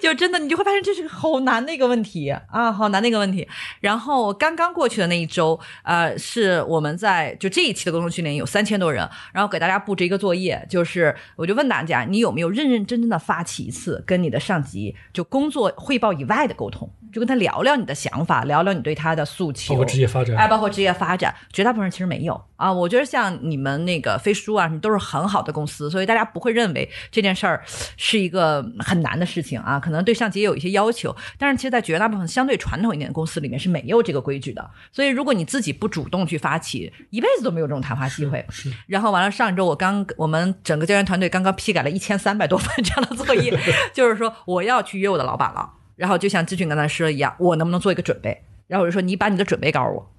[0.00, 3.46] 就真的，你就会发现这是个好难的一个问题啊，好难的一个问题。
[3.80, 16.90] 然后刚刚过去的那一周，呃，是我们在就这一期的沟通训练有三千多人，然后给大家布置一个作业，就是我就问大家，你有没有认认真真的发起一次跟你的上级就工作汇报以外的沟通？
[17.12, 22.72] 就跟他聊聊你的想法，聊聊你对他的诉求，包括职业发展，哎，包括职业发展，绝大部分人其实没有啊。
[22.72, 27.62] 我觉得像你们那个飞书啊，什么都是很好的公司，所以大家不会认为这件事儿
[27.96, 29.78] 是一个很难的事情啊。
[29.80, 34.70] 可能对上级也有一些要求，但是其实，在绝大部分相对传统一点的公司里面是没有这个规矩的。
[34.92, 38.44] 所以，如果你自己不主动去发起，一辈子都没有这种谈话机会。
[38.50, 38.72] 是。
[38.86, 43.58] 然后完了，上一周我刚我们整个教研团队刚刚批改了一千三百多份这样的作业，
[43.92, 45.74] 就是说我要去约我的老板了。
[46.00, 48.42] 然后就像志俊刚才说的一样，我能不能做一个准备？
[48.66, 50.10] 然后我就说你把你的准备告诉我，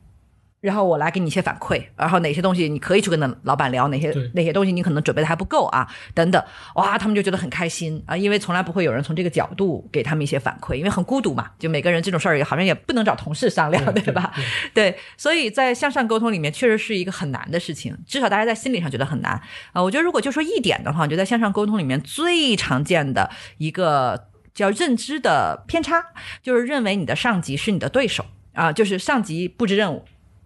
[0.59, 1.81] 然后我来给你一些反馈。
[1.97, 5.87] 然后哪些东西你可以去跟那老板聊，哪些哪些东西你可能准备的还不够啊？
[6.13, 6.43] 等等，
[6.75, 14.31] 哇，他们就觉得很开心啊，因为从来不会有人从这个角度给他们一些反馈，因为很孤独嘛，就每个人这种事儿也好像也不能找同事商量，对吧？
[14.75, 19.41] 对，所以在向上沟通里面确实是一个很难的事情，至少大家在心理上觉得很难
[19.73, 19.81] 啊。
[19.81, 24.29] 我觉得如果就说一点的话，我觉得在向上沟通里面最常见的一个。
[24.53, 26.03] 叫认知的偏差，
[26.41, 30.05] 就是认为你的上级是你的对手啊，就是上级布置任务，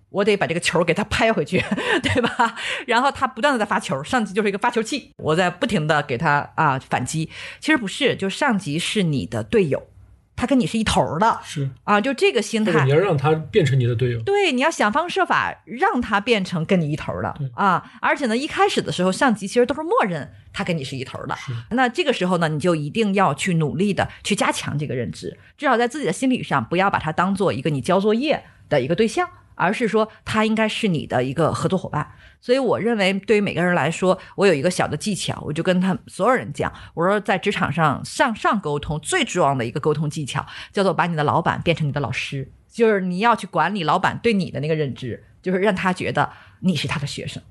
[0.10, 1.64] 我得把这个球给他拍回去，
[2.04, 2.56] 对吧？
[2.88, 7.30] 然后他不断的在发球，上级就是一个发球器，我在不停的给他啊反击。
[7.60, 9.88] 其实不是，就上级是你的队友。
[10.36, 17.92] 他跟你是一头的，是啊，就这个心态，你要让他变成你的队友，对，你要想方设法让他变成跟你一头的啊。
[18.02, 21.36] 而且呢，一开始的时候，上级其实都是默认他跟你是一头的。
[21.72, 29.30] 那这个时候呢，你就一定要去努力的去加强这个认知，至少在自己的心理上，不要把他当做一个你交作业的一个对象。
[29.56, 32.08] 而是说，他应该是你的一个合作伙伴，
[32.40, 47.42] 所以我认为，对于每个人来说，我有一个小的技巧，我就跟他所有人讲，我说在职场上向上沟通最重要的一个沟通技巧，叫做把你的老板变成你的老师，就是你要去管理老板对你的那个认知，就是让他觉得你是他的学生。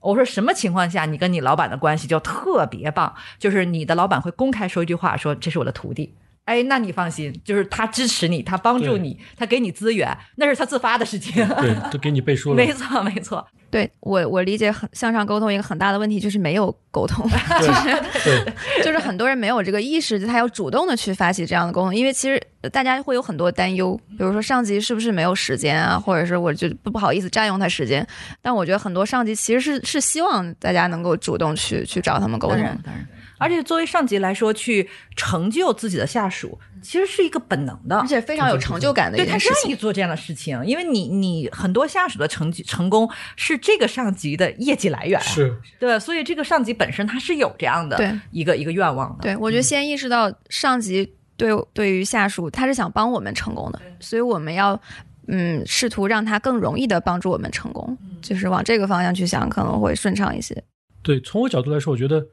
[0.00, 6.14] 我说什么情况下你跟你老板的关系就特别棒，就是你的老板会公开说一句话，说这是我的徒弟。
[6.44, 11.34] 哎，那你放心，就是他支持你，他帮助你，他给你资源，那是他自发的事情。
[11.34, 12.56] 对，都给你背书了。
[12.62, 13.46] 没错，没错。
[13.70, 17.26] 对我，我理解很向上沟通一个很大的问题就是没有沟通，
[17.58, 17.72] 就
[18.20, 18.52] 是
[18.84, 22.38] 就是很多人没有这个意识，他要主动的去发起这样的沟通，因为其实
[22.70, 28.06] 大家会有很多担忧，比如说上级是不是没有时间啊，或者是我就不不好意思占用他时间。
[28.42, 32.58] 但我觉得很多上级其实是是希望大家能够主动去去找他们沟通。
[32.58, 33.08] 当然，当然。
[33.42, 39.16] 而且作为上级来说，去成就自己的下属，其实是一个本能的，而且非常有成就感的。
[39.16, 49.22] 对他愿意做这样的事情，因为你你很多下属的成绩成功是这个上级的业绩来源，是对，所以这个上级本身他是有这样的一个一个愿望的。
[49.22, 54.80] 对我觉得先意识到上级对对于下属他是想帮我们成功的，所以我们要
[55.26, 60.62] 嗯试图让他更容易的帮助我们成功，就是往这个方向去想，可能会顺畅一些。
[61.02, 62.24] 对，从我角度来说，我觉得。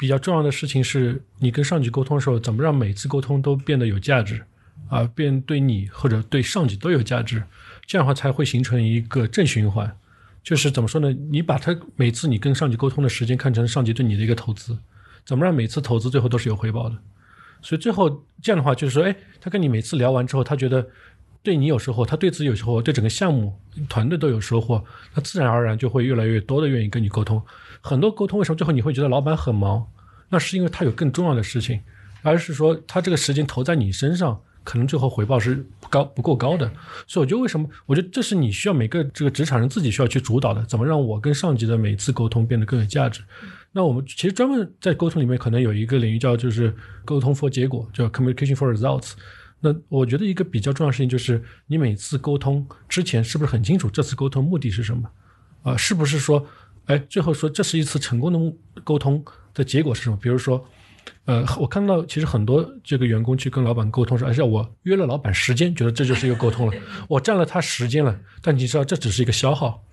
[0.00, 4.42] 比较重要的事情是你跟上级沟通的时候，怎么让每次沟通都变得有价值，
[4.88, 7.42] 啊，变对你或者对上级都有价值，
[7.84, 9.94] 这样的话才会形成一个正循环。
[10.42, 11.12] 就是怎么说呢？
[11.30, 14.78] 你把他每次你跟上级沟通的时间看成上级对你的一个投资，
[15.22, 16.96] 怎么让每次投资最后都是有回报的？
[17.60, 20.88] 所以最后这样的话，就是说，哎，他跟你每次聊完之后，他觉得
[21.42, 23.54] 对你有收获，他对自己有收获，对整个项目
[23.86, 24.82] 团队都有收获，
[25.12, 27.40] 他自然而然就会越来越多的愿意跟你沟通。
[27.80, 29.86] 很多沟通为什么最后你会觉得老板很忙？
[30.28, 31.80] 那是因为他有更重要的事情，
[32.22, 36.70] 而是说他这个时间投在你身上，可能最后回报是不高不够高的。
[37.06, 37.68] 所以我觉得为什么？
[37.86, 43.22] 我觉得这是你需要每个这个职场人自己需要去主导的，怎么让我跟上级的每次沟通变得更有价值。
[43.72, 46.72] 那我们其实专门在沟通里面可能有一个领域叫就是
[47.04, 49.12] 沟通 for 结果，叫 communication for results。
[49.60, 55.10] 那我觉得一个比较重要的事情就是，你每次沟通之前是不是很清楚这次沟通目的是什么？
[55.62, 56.46] 啊、是不是说，
[56.90, 59.24] 哎，最后说这是一次成功的沟通
[59.54, 60.18] 的结果是什么？
[60.20, 60.66] 比如说，
[61.24, 66.72] 呃，我看到其实很多这个员工去跟老板沟通说，而且我约了老板时间，觉得这就是一个沟通了，
[67.06, 69.84] 我占了他时间了，但你知道这只是一个消耗。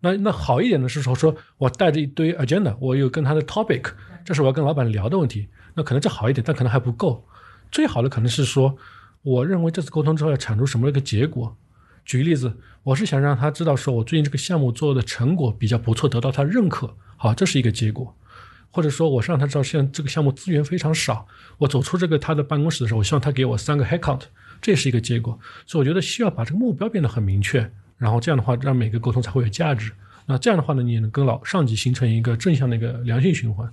[0.00, 3.84] 那那好一点的是说，说我带着一堆 agenda，我有跟他的 topic，
[4.24, 7.24] 这是我要跟老板聊的问题，那可能这好一点，但可能还不够。
[7.70, 8.76] 最好的可能是说，
[9.22, 11.56] 我认为这次沟通之后要产出什么一个结果。
[12.10, 18.12] 举个例子，我是想让他知道，说我最近这个项目做的成果比较不错，得到他认可，好，这是一个结果。
[18.72, 21.24] 或者说，我是让他知道现在这个项目资源非常少，
[21.58, 24.22] 我走出这个他的办公室的时候，我希望他给我三个 head count，
[24.60, 25.38] 这也是一个结果。
[25.66, 29.92] 所以我觉得需要把这个目标变得很明确，然后这样的话，让每个沟通才会有价值。
[30.26, 33.72] 那这样的话呢，你也能跟老上级形成一个正向的一个良性循环。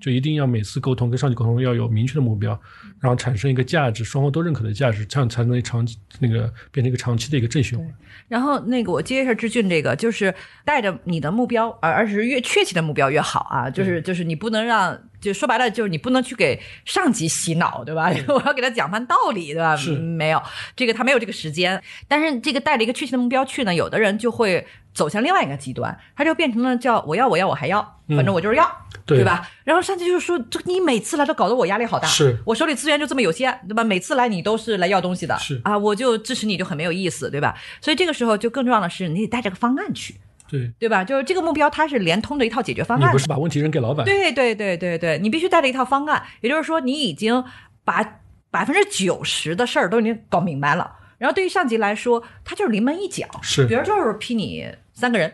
[0.00, 2.58] 就一定要每次沟通跟上级沟通要有明确的目标，
[3.00, 7.86] 然后产生一个价值，双方都认可的价值，这样才能长期那个变成一个长期的一个正循环。
[8.28, 18.10] 然后那个我接一下志俊这个，就是带着你的目标，而而是越确切的目标越好啊，就是就是你不能让，就说白了就是你不能去给上级洗脑，对吧？
[18.28, 19.76] 我要给他讲番道理，对吧？
[19.76, 19.94] 是。
[19.94, 20.42] 嗯没有。
[20.76, 28.70] 这个他没有这个时间，但是这个带着一个确切的目标去呢，有的人就会走向另外一个极端，他就变成了叫我要我要我还要，反正我就是要。
[29.06, 29.46] 对吧？
[29.64, 33.84] 然后上级就说：“这你每次来都搞得我压力好大，是我手里资源就这么有限，对吧？
[33.84, 37.54] 每次来你都是来要东西的，是啊，我就支持你就很没有意思，对吧？
[37.82, 40.14] 所以这个时候就更重要的是，你得带着个方案去，
[40.50, 41.04] 对，对吧？
[41.04, 47.44] 就是这个目标它是连通的一套解决方案你不，是把问题扔给老板，对对对对对，你必须带着一套方案，也就是说，你已经
[47.84, 50.90] 把百分之九十的事儿都已经搞明白了。
[51.18, 55.30] 然后对于上级来说，他就是临门一脚，是比如就是批你三个人，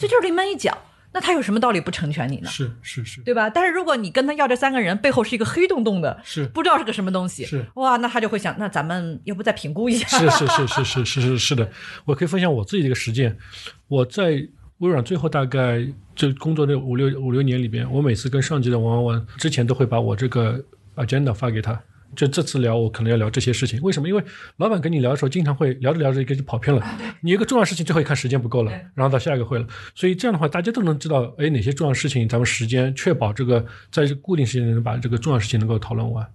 [0.00, 0.76] 这就是临门一脚，
[1.14, 2.50] 那他有什么道理不成全你呢？
[2.50, 3.48] 是是是对吧？
[3.48, 10.08] 但是如果你跟他要这三个人，背后是一个黑洞洞的，是不知道是个什么东西，是哇，那他就会想，那咱们要不再评估一下？
[10.08, 11.70] 是是是是是是是是的，
[12.04, 13.38] 我可以分享我自己的一个实践。
[13.86, 14.44] 我在
[14.78, 20.60] 微软最后大概就工作的五六五六年里边，我每次跟上级的玩玩玩之前，都会把我这个
[20.96, 21.80] agenda 发给他。
[22.14, 23.80] 就这次聊，我可能要聊这些事情。
[23.82, 24.08] 为什么？
[24.08, 24.22] 因为
[24.56, 26.82] 老板跟你聊的时候，经常会聊着聊着一个就跑偏了。
[27.20, 29.66] 你一个重要事情，最后一看时间不够了，然后到下一个会了。
[29.94, 36.26] 所以这样的话，大家都能知道，哎，哪些重要事情，咱们时间确保这个在固定时间内能把这个重要事情能够讨论完。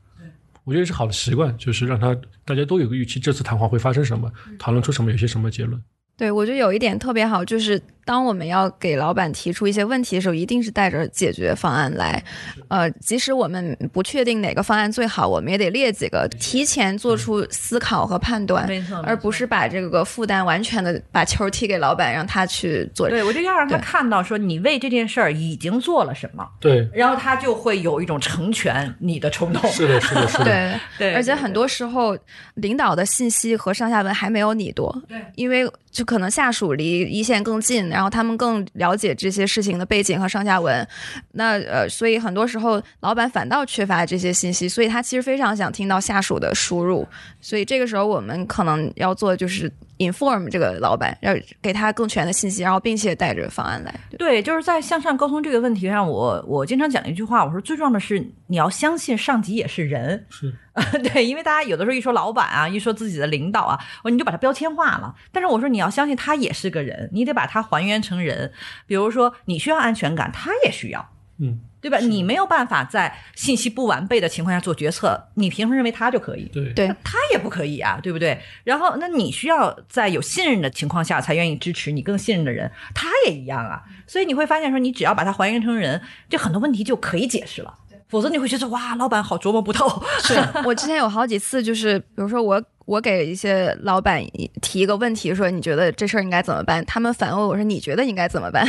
[0.65, 2.15] 我觉得是好的习惯，就是让他
[2.45, 5.81] 大家都有个预期，这次谈话会发生什么，讨论出什么，有些什么结论。
[6.19, 12.21] 对，我觉得有一点特别好，就是当我们要给老板提出一些问题的时候，一定是带着解决方案来。
[12.67, 23.07] 呃，即使我们不确定哪个方案最好，我们也得列几个，提前做出思考和判断，没错，而不是把这个负担完全的把球踢给老板，让他去做。
[23.09, 29.71] 对我就要让他看到说你为这件事儿已经做了什么，对，然后他就会有一种成全你的冲动。
[29.71, 30.43] 是的，是的，是的。
[30.43, 32.17] 对， 对，而且很多时候，
[32.55, 40.87] 领导的信息和上下文还没有你多，对，因为就可能下属离一线更近，然后他们更了解这些事情的背景和上下文。
[41.33, 47.07] 那呃，所以很多时候老板反倒缺乏这些信息，所以他其实非常想听到下属的输入。
[47.39, 53.93] 所以这个时候我们可能要做就是 inform 这个老板，要给他更全的信息，然后并且带着方案来。
[54.09, 60.25] 对对，就是在向上沟通这个问题上，我我经常讲一句话，我说最重要的是你要相信上级也是人。
[60.29, 60.53] 是，
[61.13, 65.13] 对，因为大家有的时候一说老板啊，一说自己的领导啊，我你就把他标签化了。
[65.31, 68.51] 但是我说你要相信他也是个人，你得把他还原成人。
[68.87, 71.09] 比如说你需要安全感，他也需要。
[71.39, 71.97] 嗯，对吧？
[71.99, 76.45] 你没有办法在信息不完备的情况下做决策，你凭什么认为他就可以？
[76.53, 78.39] 对，对，他也不可以啊，对不对？
[78.63, 83.83] 然后，那你需要在有信任的情况下才愿意支持你更信任的人，他也一样啊。
[84.05, 87.73] 所以你会发现，说你只要把他还原成人，这很多问题就可以解释了。
[88.09, 89.87] 否则你会觉得哇，老板好琢磨不透。
[90.23, 94.21] 是我之前有好几次，就是比如说我我给一些老板
[94.61, 96.83] 提一个问题，说你觉得这事儿应该怎么办？
[96.85, 98.65] 他们反问我说你觉得应该怎么办？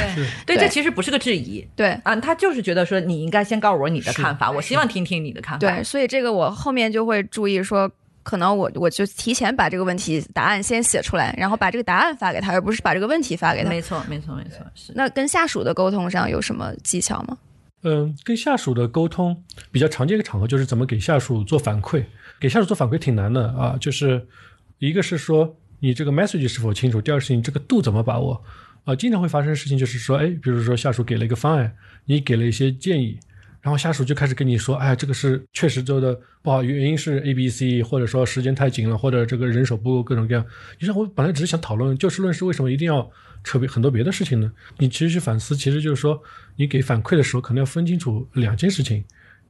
[0.47, 5.61] 对，对这其实不是个质疑对啊，他就是觉得说你应该先告诉我你的看法，我希望听听你的看法。
[5.61, 7.91] 对，所以这个我后面就会注意说。
[8.23, 13.71] 可能我我就提前把这个问题答案先写出来，然后把这个答案发给他，而不是把这个问题发给他。
[13.71, 14.93] 没错，没错，没错，是。
[14.95, 17.37] 那跟下属的沟通上有什么技巧吗？
[17.83, 22.05] 嗯，跟下属的沟通比较常见一个场合就是怎么给下属做反馈。
[22.39, 24.27] 给下属做反馈挺难的啊，就是
[24.79, 28.43] 一个是说你这个 message 是否清楚，第二个事情这个度怎么把握
[28.85, 28.95] 啊。
[28.95, 33.19] 经常会发生的事情就是说，哎，比如说下属给了一个方案，你给了一些建议，
[33.61, 40.45] 然后下属就开始跟你说，哎，这个是确实做的不好，原因是 A、B、C，或者说时间太紧了，或者这个人手不够，各种各样。
[40.79, 43.11] 你说我本来只是想讨论就事论事，为什么一定要
[43.45, 44.53] 扯别很多别的事情呢？
[44.79, 46.23] 你其实去反思，其实就是说，
[46.57, 49.05] 你给反馈的时候，可能要分清楚两件事情。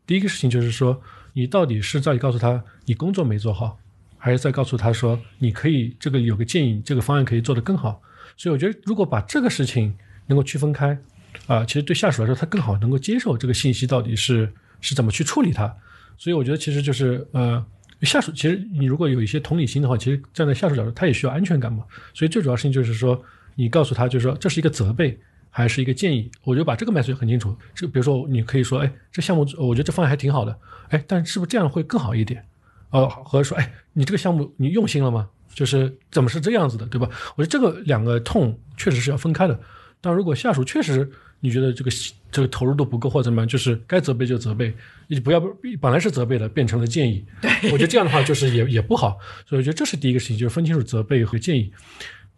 [0.07, 1.01] 第一个事情就是说，
[1.33, 3.79] 你到底是在告诉他你工作没做好，
[4.19, 8.03] 还是在告诉他说你可以这个有个建议，这个方案可以做得更好。
[8.37, 9.95] 所以我觉得，如果把这个事情
[10.27, 10.99] 能够区分开。
[11.47, 15.73] 啊，其实对下属来说，他更好能够接受这个信息到底是是怎么去处理它。
[16.19, 17.65] 所以我觉得，其实就是呃，
[18.03, 21.85] 下属其实你如果有一些同理心的话，其实站在下属角度，他也需要安全感嘛。
[22.13, 23.23] 所以最主要事情就是说，
[23.61, 26.31] 你告诉他，就是说这是一个责备还是一个建议。
[26.45, 27.55] 我觉得把这个 message 很清楚。
[27.75, 30.59] 这比如说，你可以说，哎，这项目我觉得这方案还挺好的，
[30.89, 32.43] 哎，但是不是这样会更好一点？
[32.89, 35.29] 哦，或者说，哎，你这个项目你用心了吗？
[35.53, 37.07] 就是怎么是这样子的，对吧？
[37.37, 39.61] 我觉得这个两个痛确实是要分开的。
[40.01, 41.07] 但如果下属确实
[41.41, 41.91] 你觉得这个
[42.31, 44.73] 这个投入度不够或者怎么样，就是该责备就责备，
[45.09, 45.43] 你不要
[45.81, 47.23] 本来是责备的变成了建议。
[47.43, 51.73] 对，我觉得这样的话就是也也不好，所以我觉得这是第一个事情，就是分清楚责备和建议。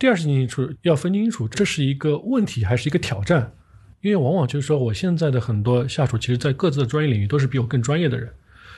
[0.02, 3.52] 第二事情是要分清楚这是一个问题还是一个挑战，
[4.00, 8.28] 因为往往就是说我现在的很多下属其实在各自的专业领域都是比我更专业的人，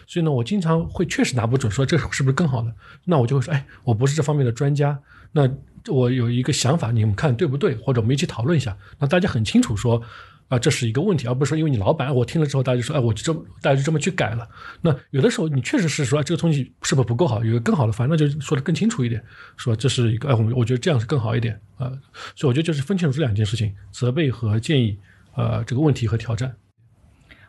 [0.07, 2.71] 所以呢，我经常会确实拿不准说这是不是更好的，
[3.07, 5.01] 那我就会说，哎，我不是这方面的专家，
[5.33, 5.51] 那。
[5.89, 7.75] 我有一个想法，你们看对不对？
[7.75, 10.01] 或者我们一起讨论一下，那大家很清楚说，
[10.49, 14.49] 啊，这是一个问题，而不是说因为你老板，我听了之后，大家就说，哎，我就这么，大家就这么去改了。
[14.83, 19.25] 那有的时候你确实是说这个东西是不是不够好，有更好的方案，那就说的更清楚一点，
[19.57, 21.91] 说这是一个，哎，我我觉得这样是更好一点啊。
[22.37, 24.99] 所以我觉得就是分清楚这两件事情，责备和建议，
[25.35, 26.55] 呃，这个问题和挑战。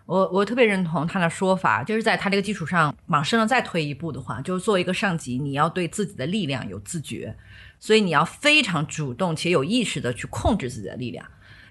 [0.06, 7.36] 我我特别认同他的说法，就是在他这个基础上往深了再推一步的话，就是作为一个上级，你要对自己的力量有自觉。
[7.80, 11.26] 所以你要非常主动且有意识的去控制自己的力量，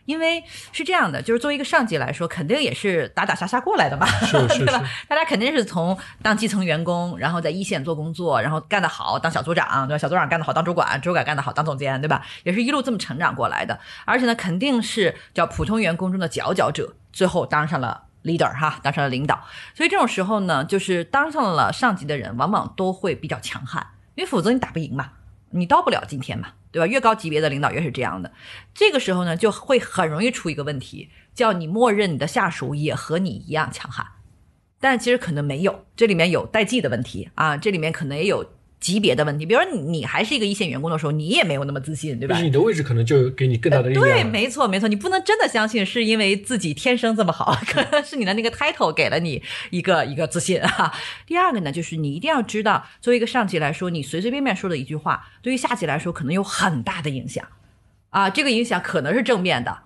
[0.05, 0.43] 因为
[0.73, 4.83] 是这样的，就是作为一个上级来说，肯定也是打打杀杀过来的嘛， 对吧？
[5.09, 9.99] 大家肯定是从当基层员工，然后在一线做工作，然后干得好当小组长，对吧？
[9.99, 12.25] 小组长干得好当主管，主管干得好当总监，对吧？
[12.43, 19.43] 也是一路这么成长过来的，而且呢，肯定是叫普通员工中的佼佼者，最后当上了 leader 哈，当上了领导。
[19.75, 25.13] 所以这种时候呢，就是当上了上级的人，往往都会比较强悍，因为否则你打不赢嘛。
[25.57, 26.87] 你到不了今天嘛，对吧？
[26.89, 28.33] 越高级别的领导越是这样的，
[28.75, 34.05] 这个时候呢，就会很容易出一个问题，叫你默认你的下属也和你一样强悍，
[34.81, 38.45] 但其实可能没有，这里面有代际的问题啊，这里面可能也有。
[38.81, 42.39] 级别的问题，比如说你你还是一个一线员工的时候，你也没有那么自信，对吧？
[42.39, 44.05] 你的位置可能就给你更大的力量。
[44.05, 50.93] 对，没错没错，你不能真的相信是因为自己天生这么好， 可能是你的那个 title 给了你一个一个自信啊。
[51.27, 57.47] 第二个呢，就是你一定要知道，作为一个上级来说，你随随便便说的一句话，对于下级来说可能有很大的影响
[58.11, 58.29] 啊。
[58.29, 59.79] 这个影响可能是正面的，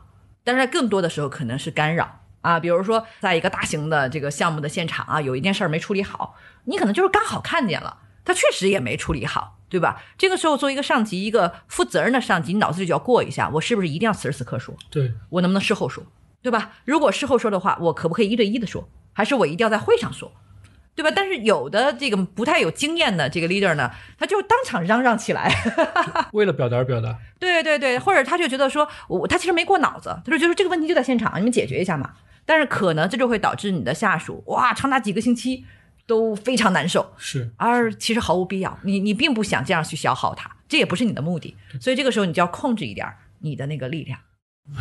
[0.43, 2.59] 但是更多的时候可能是干扰啊。
[2.59, 6.34] 比如说，在一个大型的这个项目的现场啊，有一件事儿没处理好，
[6.64, 7.99] 你可能就是刚好看见了。
[8.29, 10.03] 他确实也没处理好，对吧？
[10.18, 14.74] 这个时候，作为一个上级，一个负责任的上级，你脑子里就要过一下：我是不是一定要此时此刻说？
[14.91, 16.05] 对我能不能事后说？
[16.43, 16.72] 对吧？
[16.85, 18.87] 如果事后说的话，我可不可以一对一的说？
[19.14, 20.31] 还是我一定要在会上说？
[20.95, 21.11] 对吧？
[21.14, 25.51] 但是有的这个不太有经验的这个 leader 呢，他就当场嚷嚷起来，
[26.35, 27.16] 为了表达而表达。
[27.39, 32.12] 对对对，或者他就觉得说，我他其实没过脑子，他说就是这个问题就在现场，你们解决一下嘛。
[32.45, 35.64] 但是可能这就会导致你的下属哇，长达几个星期。
[36.09, 43.07] 都非常难受，是，而其实毫无必要，你你并不想这样去消耗它，这也不是你的目的，所以这个时候你就要控制一点
[43.41, 44.19] 你的那个力量。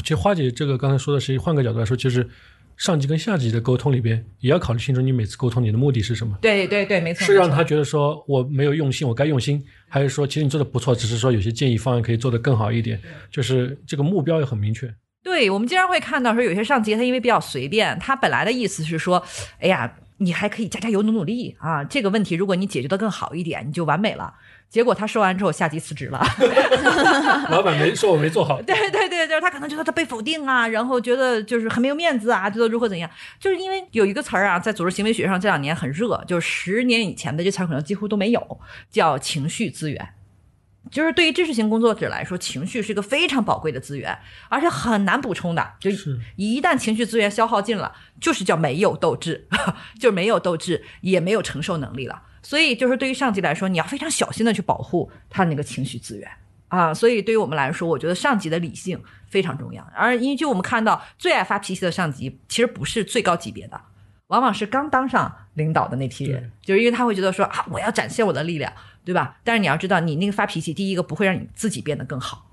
[0.02, 2.30] 其实花姐这个刚才说的是换个角度来说，就是
[2.78, 6.38] 上级跟下级的沟通里边也要考虑清楚，你每次沟通你的目的是什么？
[6.42, 12.98] 对对对，没错，是让他觉得说我没有用心，我该用心，还是说其实你做的不错，只是说有些建议方案可以做得更好一点，
[13.30, 14.90] 就是这个目标也很明确。
[15.22, 19.22] 对，我们经常会看到说有些上级他因为比较随便，他本来的意思是说，
[19.60, 19.94] 哎呀。
[20.18, 21.84] 你还可以加加油，努努力啊！
[21.84, 24.34] 这个问题，如果你解决的更好一点，你就完美了。
[24.70, 26.22] 结果他说完之后，下级辞职了。
[27.50, 28.62] 老板没说我没做好。
[28.62, 33.10] 对对对，就是他可能觉得他被否定啊，然后觉得就是很没有面子啊，觉得如何怎样？
[33.40, 38.60] 就是因为有一个词儿啊，在组织行为学上这两年很热，就是十年以前的这词儿可能几乎都没有，
[38.90, 40.10] 叫情绪资源。
[40.92, 44.18] 就是对于知识型工作者来说，情绪是一个非常宝贵的资源，
[44.50, 45.74] 而且很难补充的。
[45.80, 45.90] 就
[46.36, 49.48] 一旦情绪资源消耗尽了，就是叫没有斗志，
[50.00, 52.22] 就是没有斗志，也没有承受能力了。
[52.42, 56.30] 所以，就是对于上级来说，你要非常小心的去保护他那个情绪资源
[56.70, 56.94] 啊。
[56.94, 59.86] 所以，对于我们来说，我觉得上级的理性非常重要。
[59.94, 63.82] 而因为就我们看到，最爱发脾气的上级，其实不是最高级别的。
[64.28, 68.72] 往往是刚当上领导的那批人，就是因为他会觉得说啊，我要展现我的力量，
[69.08, 69.40] 对吧？
[69.46, 72.52] 但是你要知道，你那个发脾气，第一个不会让你自己变得更好，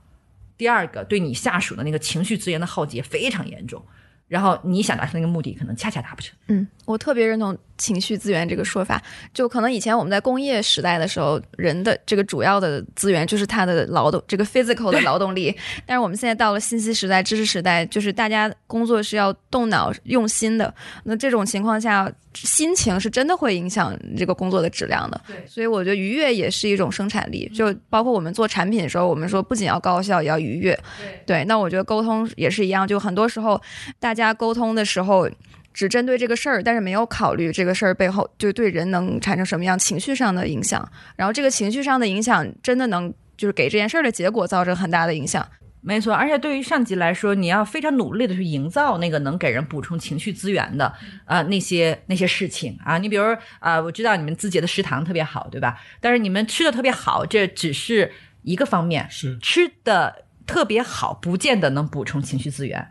[0.56, 3.84] 第二个对你下属的那个情绪资源的耗竭非常严重。
[4.28, 6.32] 然后你想达成那个目的，可能恰恰达不成。
[6.46, 9.02] 嗯，我特别认同情绪资源这个说法。
[9.32, 15.54] 就可能以前我们在工业时代的时候，人的这个主要的资源就是他的劳动，这个 physical 的 劳动力。
[15.86, 20.72] 但是我们现在到了信息时代、知识时代，就是大家工作是要动脑、用心的。
[21.04, 25.20] 那这种情况下，心情是真的会影响这个工作的质量的。
[25.26, 27.50] 对所以我觉得愉悦也是一种生产力。
[27.54, 30.78] 就包括我们做产品的时候，我们说不仅要高效，也要愉悦。
[31.26, 33.60] 对，那我觉得沟通也是一样，就很多时候
[33.98, 35.28] 大家沟通的时候。
[35.74, 45.46] 只针对这个事儿，但是没有考虑这个事儿背后就对人能产生什么样情绪上的影响，然后这个情绪上的影响真的能就是给这件事儿的结果造成很大的影响。
[45.86, 50.86] 没错，而且对于上级来说，你要非常努力的去营造那个能给人补充情绪资源的
[51.26, 52.96] 啊、呃那些那些事情啊。
[52.96, 53.24] 你比如
[53.58, 55.78] 啊、我知道你们自己的食堂特别好，对吧？
[56.00, 58.10] 但是你们吃的特别好，这只是
[58.40, 62.86] 一个方面，是吃的特别好，不见得能补充情绪资源。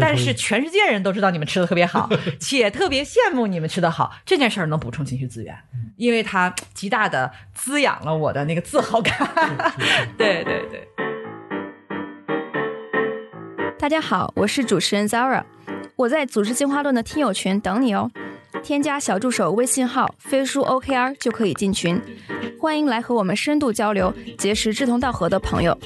[0.00, 5.56] 但是全世界人都知道你们吃的特别好， 且特别羡慕你们吃的好，这件事儿能补充情绪资源，
[5.96, 9.16] 因为它极大的滋养了我的那个自豪感。
[10.16, 10.86] 对对对。
[13.78, 15.42] 大家好，我是主持人 Zara，
[15.96, 18.10] 我在组织进化论的听友群等你哦。
[18.62, 22.00] 添加小助手微信号飞书 OKR 就可以进群，
[22.60, 25.78] 欢迎来和我们深度交流，结识志同道合的朋友。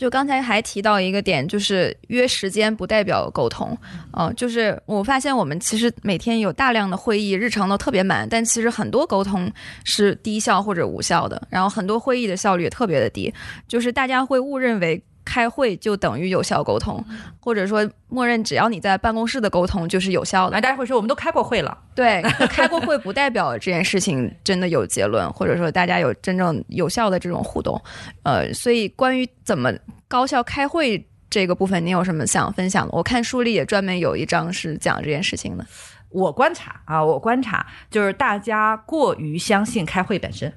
[0.00, 3.76] 就刚才还提到一个点，就是约时间不代表沟通，
[4.16, 9.52] 嗯、就是我发现我们其实每天有大量的会议，日程都特别满，但其实很多沟通
[9.84, 13.30] 是低效或者无效的，然后很多会议的效率也特别的低，
[13.68, 17.04] 就是大家会误认为开会就等于有效沟通，
[17.40, 20.60] 或者说默认只要你在办公室的沟通就是有效的那，。
[20.60, 27.80] 大家会说我们都开过会了，对， 开过会不代表这件事情真的有结论，或者说大家有真正有效的这种互动。
[28.22, 29.72] 呃，所以关于怎么
[30.08, 32.92] 高效开会这个部分，你有什么想分享的？
[32.96, 35.64] 我看书里也专门有一章是讲这件事情的。
[36.08, 40.52] 我观察啊，我观察就是大家过于相信开会本身。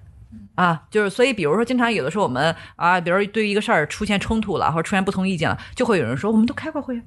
[0.56, 7.02] 啊，就是所以，比如说，经常有的时候我们啊，比如对于一个事儿出现冲突了，或者出现不同意见了，就会有人说，我们都开过会啊，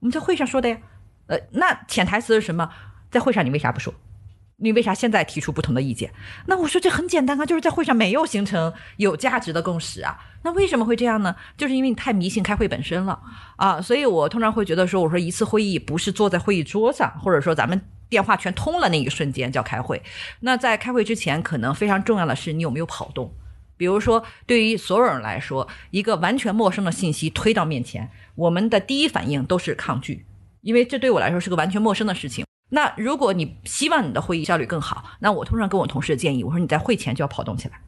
[0.00, 0.76] 我们在会上说的呀。
[1.26, 2.68] 呃，那潜台词是什么？
[3.10, 3.94] 在会上你为啥不说？
[4.62, 6.12] 你为啥现在提出不同的意见？
[6.46, 10.18] 那我说这很简单啊，就是在会上没有形成有价值的共识啊。
[10.42, 11.34] 那为什么会这样呢？
[11.56, 13.18] 就是因为你太迷信开会本身了
[13.56, 13.80] 啊。
[13.80, 17.80] 所以我通常会觉得说，我说一次会议不是坐在会议桌上，或者说咱们
[18.10, 20.02] 电话全通了那一瞬间叫开会。
[20.40, 23.32] 那在开会之前，可能非常重要的是你有没有跑动。
[23.78, 30.26] 比如说，对于所有人来说，一个完全陌生的信息推到面前，我们的第一反应都是抗拒，
[30.60, 32.44] 因为这对我来说是个完全陌生的事情。
[32.72, 37.80] 那如果你希望你的会议效率更好，那我通常跟我同事建议，我说你在会前就要跑动起来，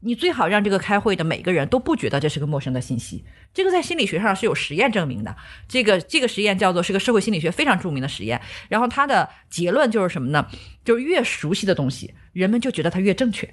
[0.00, 3.24] 你最好让这个开会的每个人都不觉得这是个陌生的信息。
[3.52, 5.36] 这个在心理学上是有实验证明的，
[5.66, 8.40] 这个这个实验叫做是个社会心理学非常著名的实验。
[8.68, 10.46] 然后它的结论就是什么呢？
[10.84, 13.52] 就是越熟悉的东西，人们就觉得它越正确。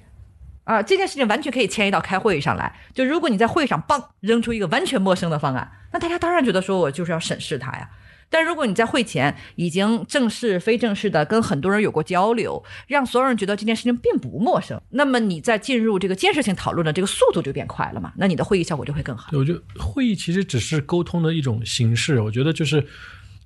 [0.64, 2.74] 啊，这件事情完全可以迁移到开会上来。
[2.92, 7.90] 就如果你在会上棒扔出一个完全陌生的方案，那大家当然觉得说我就是要审视它呀。
[8.28, 18.12] 但如果你在会前已经正式、非正式的跟很多人有过交流，让所有人觉得这件事情并不陌生，那么你在进入这个建设性讨论的这个速度就变快了嘛？
[18.16, 19.30] 那你的会议效果就会更好。
[19.30, 22.84] 对，我觉得会议其实只是沟通的一种形式，我觉得就是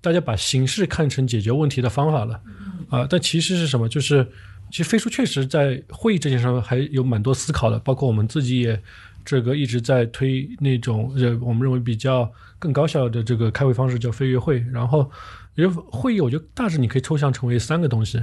[0.01, 2.41] 大家把形式看成解决问题的方法了
[2.89, 3.07] 啊。
[3.09, 3.89] 但其实是什么？
[3.89, 4.27] 就是
[4.71, 8.83] 其实飞书确实在会议这件事上还有蛮多思考的，包括我们自己也
[9.31, 12.29] 这个一直在推那种呃我们认为比较
[12.59, 14.59] 更高效的这个开会方式，叫飞跃会。
[14.73, 15.09] 然后，
[15.55, 18.21] 因为会议我觉得大致你可以抽象成为三个东西，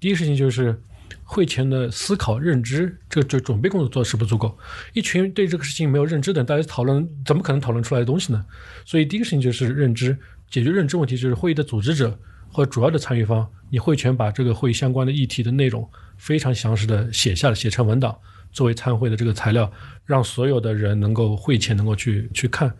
[0.00, 0.80] 第一事情就是。
[1.28, 4.56] 会前的思考、认知，这就准备工作做的是不足够？
[4.92, 8.44] 一群对这个事情没有认知的，大家讨论怎么可能讨论出来的东西呢？
[8.84, 10.16] 所以第一个事情就是认知，
[10.50, 12.16] 解决认知问题就是会议的组织者
[12.48, 18.16] 或主要的参与方，你会前把这个会议相关的议题的内容非常详实的写下来，写成文档
[18.56, 19.70] 作为参会的这个材料，
[20.06, 22.72] 让所有的人能够会前能够去去看。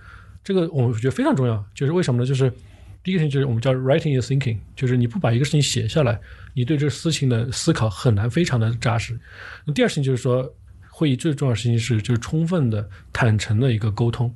[0.42, 2.26] 这个我觉得非常重要，就是为什么呢？
[2.26, 2.50] 就是
[3.02, 6.18] 第一个事情就是我们叫 writing is thinking，就是你不把一个事情写下来，
[6.54, 9.18] 你对这个事情的思考很难非常的扎实。
[9.66, 10.50] 那第二事情就是说，
[10.88, 14.34] 会议最重要的事情是就是充分的、坦诚的一个沟通。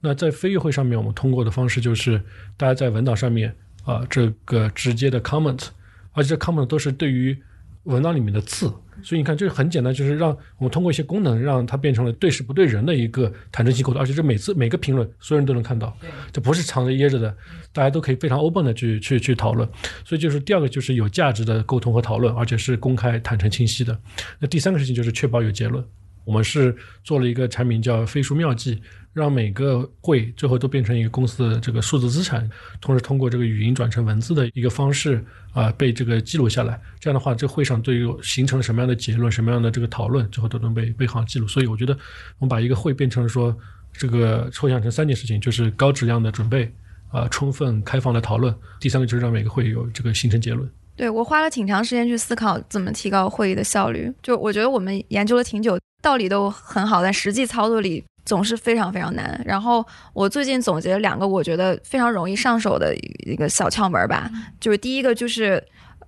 [0.00, 2.18] 那在非议会上面，我们通过的方式就是
[2.56, 3.54] 大家在文档上面
[3.84, 5.66] 啊、这个直接的 comment，
[6.12, 7.36] 而且这 comment 都是对于
[7.84, 8.72] 文档里面的字。
[9.02, 10.28] 所以你看，这个很简单，就是让
[10.58, 15.96] 我们通过一些功能，让它变成了对事不对人的一个坦诚性沟通，而且这每次每个评论，所有人都能看到，
[16.30, 17.34] 这不是藏着掖着的，
[17.72, 19.66] 大家都可以非常 open 的去去去讨论。
[20.04, 23.98] 所以就是第二个就是有价值的沟通和讨论，而且是公开、坦诚、清晰的。
[24.38, 25.82] 那第三个事情就是确保有结论。
[26.26, 28.82] 我们是做了一个产品叫飞书妙记，
[29.12, 32.48] 让每个会最后都变成一个公司的这个数字资产，
[32.80, 36.80] 同时通过这个语音转成文字的一个方式啊、被这个记录下来。
[36.98, 41.48] 这样的话，这会上对于形成什么样的结论、什么样的这个讨论，最后都能被被好记录。
[41.48, 41.92] 所以我觉得
[42.38, 43.56] 我们把一个会变成说
[43.92, 46.72] 这个抽象成三件事情，就是高质量的准备。
[47.12, 48.54] 啊、充分开放的讨论。
[48.78, 50.70] 第三个就是让每个会有这个形成结论。
[50.94, 54.08] 对我花了挺长时间去思考怎么提高会议的效率。
[54.22, 59.40] 就我觉得我们研究了挺久，道理都很好，但实际操作里总是非常非常难。
[59.44, 62.94] 然后我最近总结了两个我觉得非常容易上手的
[63.30, 65.60] 一个小窍门吧，就是第一个就是。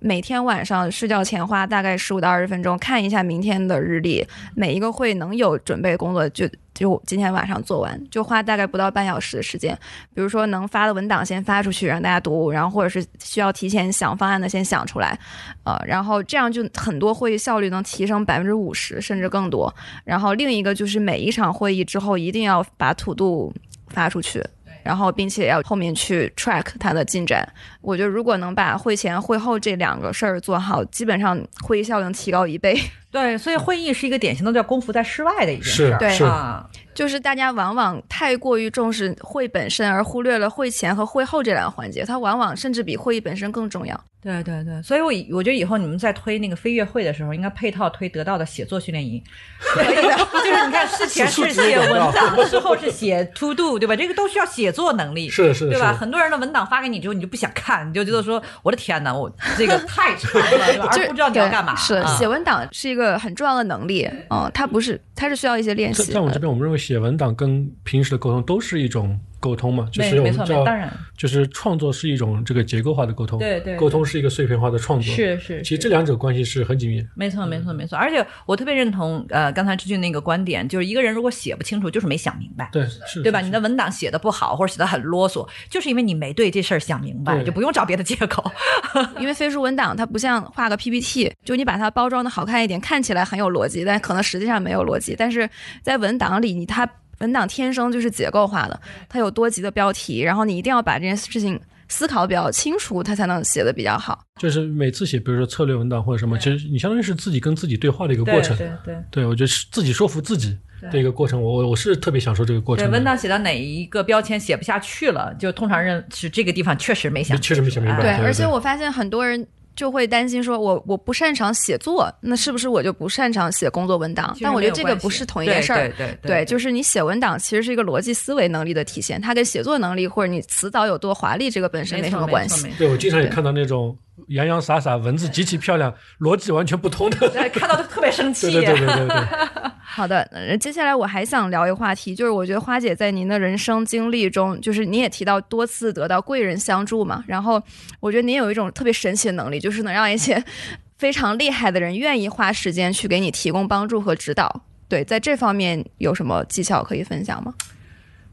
[0.05, 4.21] 每天晚上睡觉前花大概十五到二十分钟看一下明天的日历，
[4.53, 9.73] 每一个会能有准备工作就就今天晚上做完，就花大概不到半小时的时间。
[10.13, 15.17] 比如说能发的文档先发出去让大家读，然后或者是需要提前想方案的先想出来，
[15.63, 19.73] 呃，然后这样就很多会议效率能提升百分之五十甚至更多。
[20.03, 23.53] 然后另一个就是每一场会议之后一定要把土度
[23.87, 24.43] 发出去。
[24.83, 27.47] 然后，并且要后面去 track 它的进展。
[27.81, 32.77] 我觉得，如果能把会前、会后这两个事儿做好，基本上会议效能提高一倍。
[33.11, 44.03] 对，所以会议是一个典型的叫功夫在室外的一件事儿，是是啊，就是大家往往太过于重视会本身，而忽略了会前和会后这两个环节，它往往甚至比会议本身更重要。
[44.23, 49.21] 对对对，所以我以我觉得以后你们在推那个飞跃会的时候，应该配套推得到的写作训练营，
[49.59, 53.95] 可以的，就是你看事前是写文 档，事后是写 to do，对吧？
[53.95, 55.91] 这个都需要写作能力，是是对吧？
[55.93, 60.87] 很多人的文档发给你之后，你就不想看，你就觉得说我的天哪，我这个太长了，对吧？
[60.93, 61.75] 就而不知道你要干嘛。
[61.75, 66.13] 是啊写文档是一个很重要的能力，嗯，它不是，它是需要一些练习的。
[66.13, 75.61] 在我们这边，我们认为写文档跟平时的沟通都是一种沟通嘛，就是没没错，我们叫当然就是创作是一种这个结构化的沟通，对对对沟通是一个碎片化的创作，是是。
[75.61, 77.07] 其实这两者关系是很紧密的。
[77.13, 77.97] 没错，没错，没错。
[77.97, 82.69] 而且我特别认同呃刚才志俊那个观点，就是一个人如果写不清楚，就是没想明白。
[82.71, 83.41] 对，是对吧？
[83.41, 88.49] 你的文档写的不好，或者写的很啰嗦，就是因为你没对这事儿想明白，就不用找别的借口。
[89.19, 95.15] 因为飞书文档它不像画个 PPT，就你把它包装的好看一点，看起来很有逻辑，但可能实际上没有逻辑。
[95.17, 95.49] 但是
[95.81, 96.89] 在文档里，你它
[97.19, 104.19] 文档天生就是结构化的，它有多级的标题，然后你一定要把这件事情思考得比较清楚，它才能写的比较好。
[104.39, 108.57] 就是每次写，比如说策略文档或者什么，其实你相当于是自己跟自己对话的一个过程。
[108.57, 110.57] 对对对我觉得是自己说服自己
[110.91, 111.41] 的一个过程。
[111.41, 112.91] 我我我是特别享受这个过，程的。
[112.91, 119.47] 文档写到哪一个标签写不下去了，就通常认是这个地方确实没想，确实没想明白对而且我发现很多人。
[119.75, 124.35] 就会担心说我，我不擅长写作，那是不是我就不擅长写工作文档？
[124.41, 125.89] 但我觉得这个不是同一件事儿。
[125.89, 132.67] 对对对，就是你写文档其实是一个逻辑思维能力的体现，它跟写作能力或者你词藻有多华丽这个本身没什么关系。
[132.77, 133.97] 对我经常也看到那种
[134.27, 137.27] 洋洋洒洒、文字极其漂亮、逻辑完全不通的。
[137.29, 138.51] 对看到都特别生气。
[138.51, 139.71] 对对对对对对。
[139.95, 147.61] 好的，呃接下来我还想聊一个话题，就是我觉得花姐在您的人生经历中，就是你也提到多次得到贵人相助嘛，然后
[147.99, 150.43] 我觉得您有一种特别神奇的能力，就是能让一些
[150.97, 154.63] 非常厉害的人愿意花时间去给你提供帮助和指导。
[154.89, 157.53] 对，在这方面有什么技巧可以分享吗？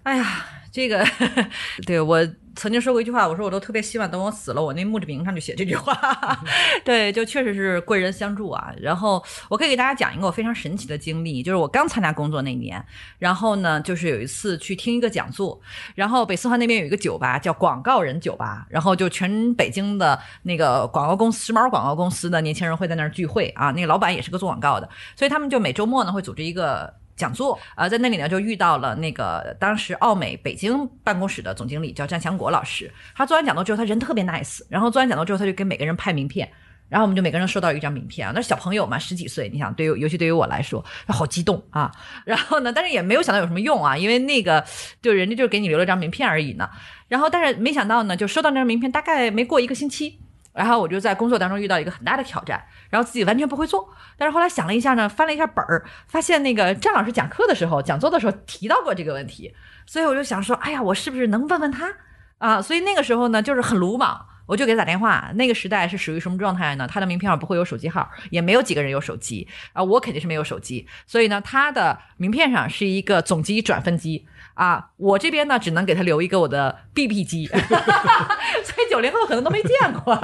[0.05, 1.07] 哎呀，这个
[1.85, 2.27] 对我
[2.57, 5.97] 曾经说过一句话，我说我都特别希望等我死了，我那墓志铭上就写这句话。
[6.85, 8.73] 对，就确实是贵人相助啊。
[8.81, 12.85] 然后我可以给大家讲一个我非常神奇的经历，就是我刚参加工作那年，
[13.19, 15.61] 然后呢，就是有一次去听一个讲座，
[15.95, 27.00] 然后北四环那边有一个酒吧叫广告人酒吧，然后就全北京的那个广告公司、时髦广告公司的年轻人会在那儿聚会啊，那个老板也是个做广告的，所以他们就每周末呢会组织一个。
[27.21, 32.91] 讲座啊、在那里呢就遇到了那个当时奥美北京办公室的总经理叫詹祥国老师。
[33.15, 36.51] 他做完讲座之后，他人特别 nice，然后做完讲座之后，他就给每个人派名片。
[36.89, 41.89] 然后我们就每个人收到一张名片啊，那是小朋友嘛，十几岁，你想，对于尤其对于我来说，他好激动啊。
[42.25, 44.65] 然后呢，但是也没有想到有什么用啊，因为那个
[45.01, 46.69] 就人家就给你留了张名片而已呢。
[47.07, 50.19] 然后但是没想到呢，就收到那张名片，大概没过一个星期，
[50.53, 53.89] 然后我就在工作当中遇到一个很大的挑战，然后自己完全不会做。
[54.17, 59.55] 但是后来想了一下呢，翻了一下本儿，发现那个张老师讲课的时候、讲座的时候提到过这个问题，
[59.87, 61.93] 所以我就想说，哎呀，我是不是能问问他
[62.39, 62.61] 啊？
[62.61, 64.27] 所以那个时候呢，就是很鲁莽。
[64.47, 65.31] 我就给他打电话。
[65.37, 66.85] 那个时代是属于什么状态呢？
[66.85, 69.81] 他的名片上不会有手机号，也没有几个人有手机啊。
[69.81, 74.27] 我肯定是没有手机，所以呢，他的名片上是一个总机转分机
[74.61, 74.91] 啊。
[74.97, 77.47] 我这边呢，只能给他留一个我的 BB 机，
[78.63, 80.15] 所以九零后可能都没见过。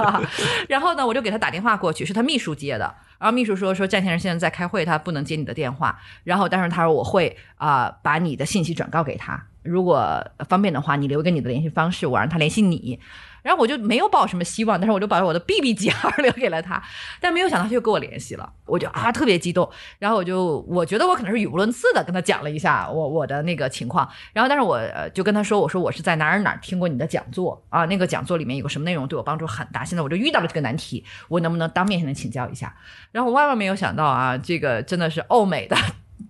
[0.69, 2.93] 然后呢，我就给他打电话过去，是他秘书接的。
[3.19, 5.99] 然后秘书说说战先生现在在开会，他不能接你的电话。
[6.23, 12.99] 然后但是他说我会啊、把你的信息转告给他，如果方便的话，你留一个你的联系方式，我让他联系你。
[13.47, 16.83] 然后我就没有抱什么希望，但是我就把我的 BB 机号留给了他，
[17.21, 24.81] 但没有想到他就跟我联系了，我就啊特别激动，然后我就我觉得我可能是语无伦次的跟他讲了一下我我的那个情况，然后但是我
[25.13, 32.75] 就跟他说，我说我是在哪儿哪儿听过你的讲座啊，那个讲座里面有个什么内容对我帮助很大，现在我就遇到了这个难题，我能不能当面向他请教一下？
[33.13, 35.77] 然后我万万没有想到啊，这个真的是欧美的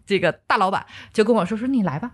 [0.06, 2.12] 这个大老板就跟我说说你来吧，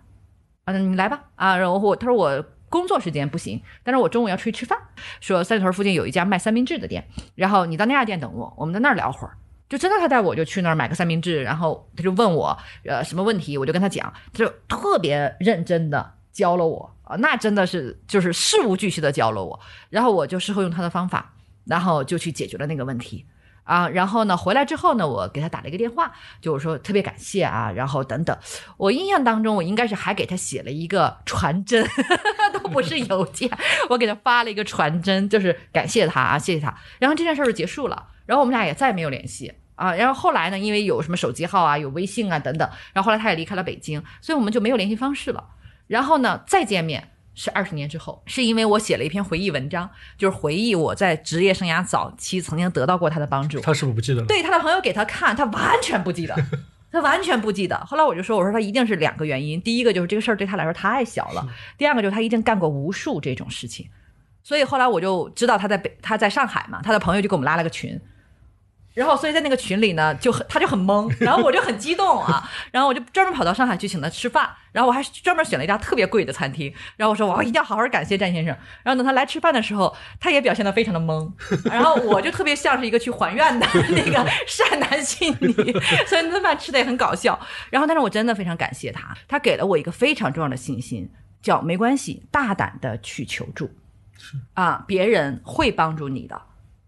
[0.63, 2.45] 啊你来吧啊，然后我他说我。
[2.73, 4.75] 工作时间不行，但是我中午要出去吃饭。
[5.21, 9.37] 说三里屯附近有一家卖三明治的店，然后你到那家店等我，我们在那儿聊会儿。
[9.69, 19.59] 就真的他带我就去那儿买个三明治，然后他就问我呃什么问题，我就跟他讲，他就特别认真的教了我啊，那真的是就是事无巨细的教了我，
[19.91, 23.27] 然后我就事后用他的方法，然后就去解决了那个问题。
[23.63, 26.11] 啊，然后呢，回来之后呢，我给他打了一个电话，
[26.41, 28.37] 就是说特别感谢啊，然后等等。
[28.77, 31.87] 我印象当中，我应该是还给他写了一个传真，
[32.53, 33.49] 都不是邮件，
[33.89, 36.75] 我给他发了一个传真，就是感谢他啊，谢谢他。
[36.99, 39.93] 然后这件事儿就结束了，然后我们俩也再也没有联系啊。
[39.95, 45.43] 然后后来呢，因为有什么手机号啊，有微信啊等等，然后后来他也离开了北京，所以我们就没有联系方式了。
[45.87, 47.12] 然后呢，再见面。
[47.35, 53.59] 是二十年之后，是因为我写了一篇回忆文章，就是回忆我在职业生涯早期曾经得到过他的帮助。
[53.59, 54.27] 他是不是不记得了？
[54.27, 56.35] 对，他的朋友给他看，他完全不记得，
[56.91, 57.77] 他完全不记得。
[57.85, 63.87] 后来我就说，我说他一定是两个原因，第一个就是这个事儿对他来说太小了，第二个就是他一定干过无数这种事情。
[64.43, 67.99] 所以后来我就知道他在北，他在上海嘛，他的朋友就给我们拉了个群。
[68.93, 78.55] 然后，所以在那个群里呢，就很他就很懵， 然后我就很激动啊，然后我就专门跑到上海去请他吃饭，然后我还专门选了一家特别贵的餐厅，然后我说我一定要好好感谢战先生。
[78.83, 81.31] 然后等他来吃饭的时候，他也表现得非常的懵，
[81.65, 85.51] 然后我就特别像是一个去还愿的那个善男信女，
[86.07, 87.39] 所以那顿饭吃的也很搞笑。
[87.69, 91.09] 然后，但是我真的非常感谢他，他给了我一个非常重要的信心，
[91.41, 93.71] 叫没关系，大胆的去求助，
[94.17, 96.39] 是啊，别人会帮助你的。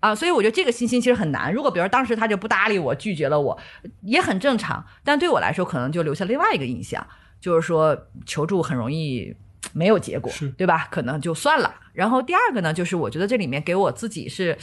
[0.05, 1.51] 啊，所以我觉得这个信心其实很难。
[1.51, 3.57] 如果比如当时他就不搭理我，拒绝了我，
[4.03, 4.85] 也很正常。
[5.03, 7.05] 但对我来说，可能就留下另外一个印象，
[7.41, 9.35] 就是说求助很容易
[9.73, 10.87] 没有结果，对吧？
[10.91, 11.73] 可能就算了。
[11.91, 14.55] 然后第二个呢，就是我觉得这里面给我自己是，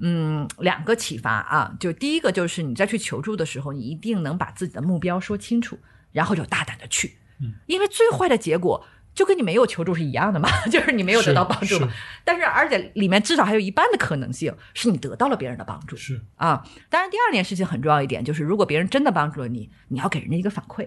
[0.00, 1.76] 嗯，两个启发啊。
[1.78, 5.78] 就第一个就是你再去求助的时候，你一定能把自己的目标说清楚，
[6.12, 7.18] 然后就大胆的去，
[7.66, 8.82] 因为最坏的结果。
[9.16, 11.88] 就跟你没有求助是一样的嘛， 就是你没有得到帮助嘛。
[12.22, 15.96] 但是而且里面至少还有一半的可能性是你得到了别人的帮助。
[15.96, 20.86] 是啊，当然第二件事情很重要一点就是，如果别人真的帮助了你，你要给人家一个反馈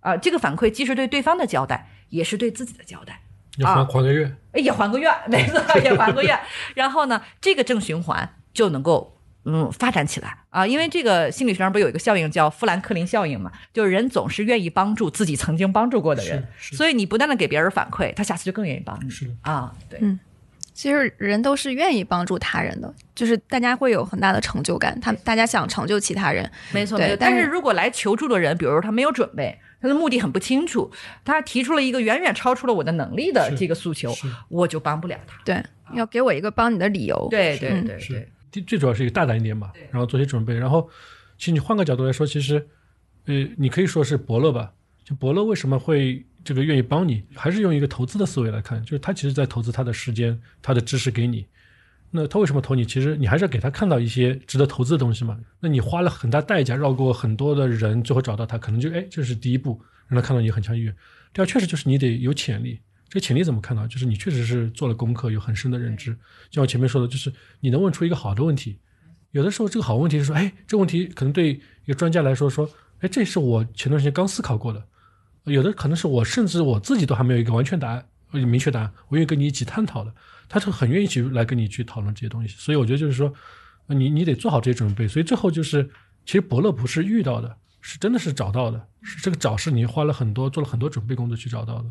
[0.00, 0.16] 啊。
[0.16, 3.20] 这个反馈既是对对方的交代，也是对自己的交代。
[3.58, 6.38] 要还还个愿，也还个愿，没错， 也还个愿。
[6.76, 9.17] 然后呢，这个正循环就能够。
[9.50, 19.08] 嗯，发展起来啊，因为这个心理学上不有一个效应叫富兰克林效应嘛，就是人总是愿意帮助自己曾经帮助过的人，所以你不断的给别人反馈，他下次就更愿意帮你。
[19.08, 20.20] 是啊，对，嗯，
[20.74, 27.16] 其实人都是愿意帮助他人的，就是大家会有很大的成就感，他大家想成就其他人，没错，对。
[27.16, 30.90] 但是如果来求助的人，比如说他没有准备，他的目的很不清楚，
[31.24, 34.14] 他提出了一个远远超出了我的能力的这个诉求，
[34.50, 35.40] 我就帮不了他。
[35.44, 37.28] 对，要给我一个帮你的理由。
[37.30, 38.28] 对对对对。
[38.60, 40.88] 最最主要是一个大胆一点嘛，然后做些准备，然后
[41.36, 42.66] 其实你换个角度来说，其实，
[43.26, 44.72] 呃，你可以说是伯乐吧。
[45.04, 51.46] 就伯乐为什么会这个愿意帮你，还是用一个投资的思维来看，就是他其实在投资他的时间、他的知识给你。
[52.10, 52.84] 那他为什么投你？
[52.84, 55.38] 其实你还是要给他看到一些值得投资的东西嘛。
[55.60, 60.94] 那你花了很大代价，绕过很多的人，最后找到他，可能就哎，这是第一步，让他看到你很强意愿。
[61.32, 62.80] 第二，确实就是你得有潜力。
[63.08, 63.86] 这个潜力怎么看到？
[63.86, 66.12] 就是你确实是做了功课，有很深的认知。
[66.50, 68.78] 就像我前面说的，就是你能问出一个好的问题。
[69.30, 72.68] 有的时候，这个好问题是说，哎，这个问题可能对一个专家来说，说，
[73.00, 74.86] 哎，这是我前段时间刚思考过的。
[75.44, 80.14] 有的可能是我甚至我自己都还没有一个完全答案、明确答案，我愿意跟你一起探讨的。
[80.48, 82.54] 他是很愿意去来跟你去讨论这些东西。
[82.58, 83.32] 所以我觉得就是说，
[83.86, 85.08] 你你得做好这些准备。
[85.08, 85.88] 所以最后就是，
[86.26, 88.86] 其实伯乐不是遇到的，是真的是找到的。
[89.02, 91.90] 是这个找是你花了很多做了很多准备工作去找到的。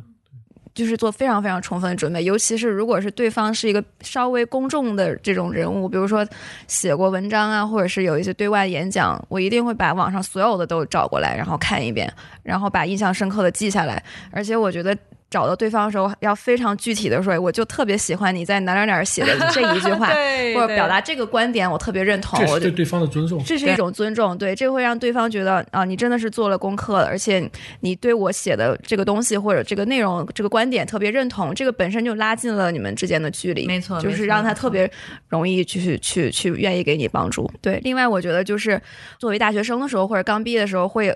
[0.78, 6.24] 就是做非常非常充分的准备，尤其是如果是对方是一个稍微公众的这种人物，比如说
[6.68, 12.08] 写过文章啊，或者是有一些对外演讲，我一定会把网上所有的都找过来，然后看一遍，
[12.44, 14.04] 然后把印象深刻的记下来。
[14.32, 14.96] 而且我觉得。
[15.30, 20.08] 找到对方的时候，要非常具体的说，我就特别喜欢你在哪哪哪写的这一句话，
[20.56, 22.40] 或者表达这个观点，我特别认同。
[22.40, 24.38] 这是对对方的尊重，这是一种尊重。
[24.38, 27.50] 对，这会让对方觉得啊，你真的是做了功课，而且
[27.82, 33.68] 你对我写的这个东西或者这个内容、这个观点特别认同，这个本身就拉近了你们之间的距离。
[33.68, 34.90] 没错，就是让他特别
[35.28, 37.52] 容易去去去愿意给你帮助。
[37.62, 38.82] 对，另外我觉得就是
[39.20, 41.10] 作为大学生的时候或者刚毕业的时候，会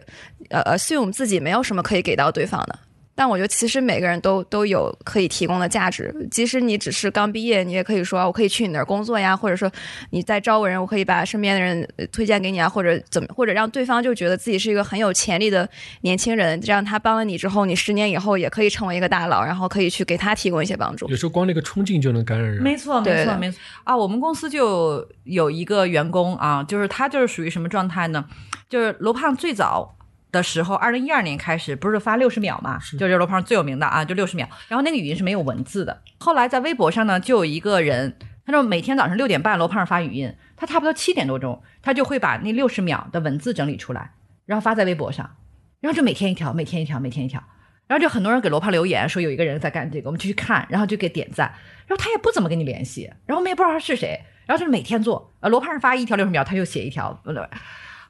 [0.49, 2.77] 呃 assume 自己没有什么可以给到对方的。
[3.21, 9.71] 但我觉得其实每个人都都有可以提供的价值，即使你只是刚毕业，你也可以说我可以去你那儿工作呀，或者说
[10.09, 15.69] 你在招个人，我可以把身边的人呃推荐给你啊，或者怎么，或者让对方就觉得自己是一个很有潜力的
[16.01, 21.07] 年轻人，这样他帮了你之后，你十年以后也可以成为一个大佬，然后可以去给他提供一些帮助。
[21.07, 22.59] 有时候光那个冲劲就能感染人。
[22.63, 23.95] 没错，没错，没错啊！
[23.95, 28.25] 我们公司就有一个员工啊，就是他就是属于什么状态呢？
[28.67, 29.95] 就是罗胖最早
[30.31, 34.47] 的时候，二零一二年开始不是发六十秒嘛，就是罗胖最有名的啊，就六十秒。
[34.67, 36.01] 然后那个语音是没有文字的。
[36.19, 44.11] 后来在微博上呢，就有一个人，他说每天早上六点半罗胖发语音，他差不多七点多钟，他就会把那六十秒的文字整理出来，
[44.45, 45.37] 然后发在微博上，
[45.79, 47.43] 然后就每天一条，每天一条，每天一条。
[47.87, 51.53] 然后就很多人给罗胖留言说有一个人在干这个，我们就去看，然后就给点赞，
[51.85, 57.45] 然后他也不怎么跟你联系，然后我们也不知道他是谁，然后就是每天做，呃，罗胖发一条六十秒，他就写一条，不对。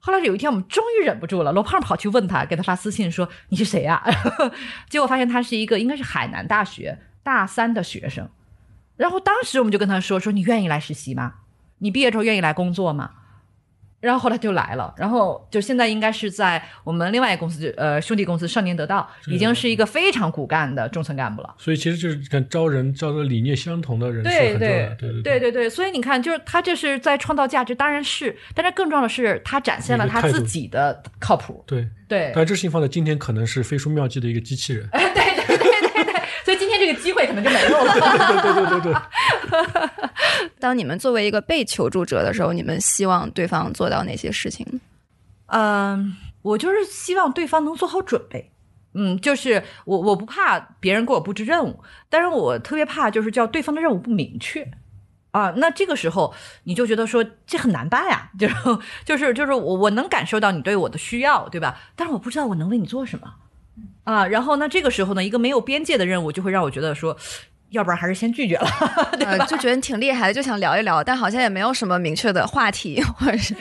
[0.02, 4.04] 后来有一天我们终于忍不住了，罗胖跑去问他，给他发私信说你是谁呀、
[4.90, 8.28] 结果发现他是一个应该是海南大学大三的学生，
[8.98, 11.36] 然后当时我们就跟他说说你愿意来实习吗？
[11.78, 13.12] 你毕业之后愿意来工作吗？
[14.02, 21.56] 然后后来就来了，然后就现在应该是在我们另外一个公司，呃，兄弟公司少年得道，已经是一个非常骨干的中层干部了。
[21.58, 24.96] 所以其实就是看招人招的理念相同的人是对很重要的。
[24.96, 31.64] 对对对对对对，所以你看，就是他这是在创造价值，当然是，但是更重要的是，他展现了他自己的靠谱。
[31.68, 31.88] 对。
[32.08, 34.86] 对，但这事情放在今天，可能是飞书妙计的一个机器人。
[34.92, 35.31] 对
[36.72, 37.94] 天这个机会可能就没有了。
[37.94, 39.02] 对对对对对。
[40.60, 44.80] 当你们作为一个被求助者的时候，你们希望对方做到哪些事情呢？
[45.48, 48.52] 嗯，我就是希望对方能做好准备。
[48.94, 54.70] 嗯，就是我我不怕别人给我布置任务，但是我特别怕就是叫对方的任务不明确
[55.32, 55.54] 啊。
[55.58, 58.56] 那这个时候你就觉得说这很难办呀， 就是
[59.06, 61.78] 就是就是我我能感受到你对我的需要，对吧？
[61.96, 63.34] 但是我不知道我能为你做什么
[64.04, 64.26] 啊。
[64.28, 67.16] 然后那这个时候呢，一个没有边界的任务就会让我觉得说，
[67.70, 68.68] 要不然还是先拒绝了。
[69.26, 73.54] 呃，就觉得你挺厉害的，就想聊一聊，但好像也没有什么明确的话题，或者是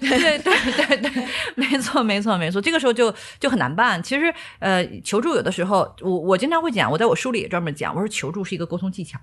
[0.00, 4.02] 对对对对，没错没错没错，这个时候就就很难办。
[4.02, 9.18] 其实呃，求助有的时候，我我经常会讲，我在我书里也专门讲，我说求助是一个沟通技巧。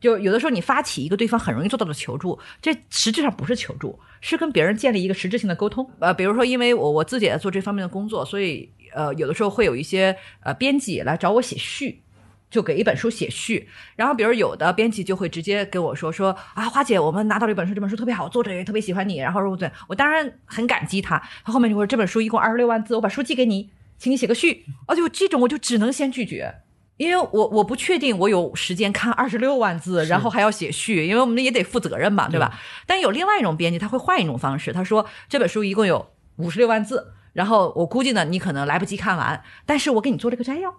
[0.00, 5.86] 就有的时候你发起一个对方很容易做到的求助，这实质上不是求助，是跟别人建立一个实质性的沟通。
[5.98, 12.02] 呃，比如说因为我我自己也在做这方面的工作，所以呃有的时候会有一些呃编辑来找我写序。
[12.50, 21.16] 就给一本书写序，然后比如有的编辑就会直接跟我说说啊，花姐，我们拿到了一本书，这本书特别好，作者也特别喜欢你，然后说对我当然很感激他。
[21.44, 24.64] 他后面就说这本书一共二十六万字，我把书寄给你，请你写个序。
[24.88, 26.52] 哦，就这种我就只能先拒绝，
[26.96, 32.58] 因为我我不确定我有时间看二十六万字，然后还要写序，因为我们也得负责任嘛，对吧？
[32.84, 40.74] 但有另外一种编辑，他会换一种方式，他说这本书一共有五十六万字，然后我估计呢你可能来不及看完，但是我给你做了个摘要。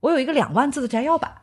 [0.00, 1.42] 我有一个两万字的摘要版，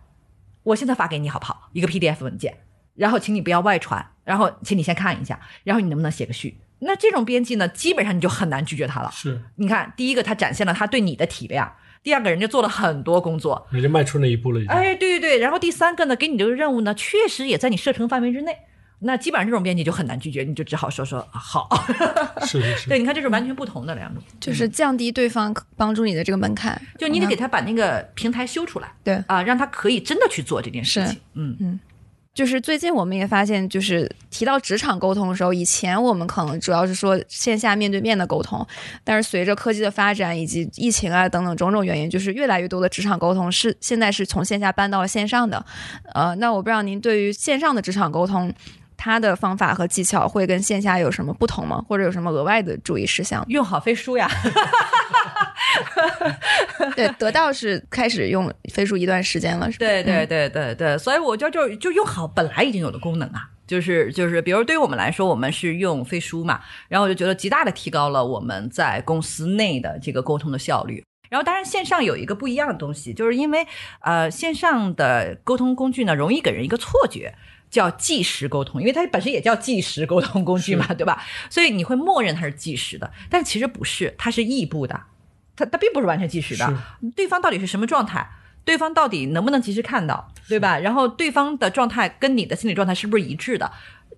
[0.63, 1.69] 我现在发给你好不好？
[1.73, 2.57] 一个 PDF 文件，
[2.95, 6.57] 然后请你不要外传，然后请你先看一下，然后你能不能写个序？
[6.79, 9.09] 那这种编辑呢，基本上你就很难拒绝他了。
[9.11, 11.69] 是，你看，第一个他展现了他对你的体谅，
[12.03, 14.71] 第二个人家做了很多工作，人家迈出那一步了已经。
[14.71, 18.57] 哎，对对对，然后第三个呢，给你这个任务呢，确实也在你射程范围之内。
[18.99, 21.69] 那基本上这种编辑就很难拒绝，你就只好说说啊好。
[22.45, 22.87] 是是是。
[22.89, 31.17] 对，你看这是完全不同的两种，就是降低对方帮助你的这个门槛，就你得给他把那个平台修出来，对啊，让他可以真的去做这件事情。
[31.33, 31.55] 嗯。
[31.59, 31.79] 嗯
[32.33, 38.67] 就是最近我们也发现，就是提到职场沟通的时候，以前我们可能主要是说线下面对面的沟通，
[39.05, 45.65] 但是随着科技的发展以及疫情啊等等种种原因，就是越来越多的职场沟通是现在是从线下搬到了线上的。
[46.13, 48.53] 呃，那我不知道您对于线上的职场沟通，
[48.97, 51.83] 它的方法和技巧会跟线下有什么不同吗？
[51.87, 53.43] 或者有什么额外的注意事项？
[53.47, 54.29] 用好飞书呀。
[56.95, 59.85] 对，得到是开始用飞书一段时间了，是吧？
[59.85, 71.03] 对对对对对，所以我就就就用好本来已经有的功能啊，就是就是，比如对于我们来说，我们是用飞书嘛，然后我就觉得极大的提高了我们在公司内的这个沟通的效率。
[71.29, 73.65] 然后，当然线上有一个不一样的东西，就是因为
[74.01, 77.33] 呃线上的沟通工具呢，容易给人一个错觉。
[77.75, 81.21] 叫即时沟通，因为它本身也叫即时沟通工具嘛，对吧？
[81.49, 85.01] 所以你会默认它是即时的，但其实不是，它是异步的，
[85.57, 86.73] 它它并不是完全即时的。
[87.15, 88.25] 对方到底是什么状态？
[88.63, 90.79] 对方到底能不能及时看到，对吧？
[90.79, 93.73] 然后对方的状态跟你的心理状态是不是一致的，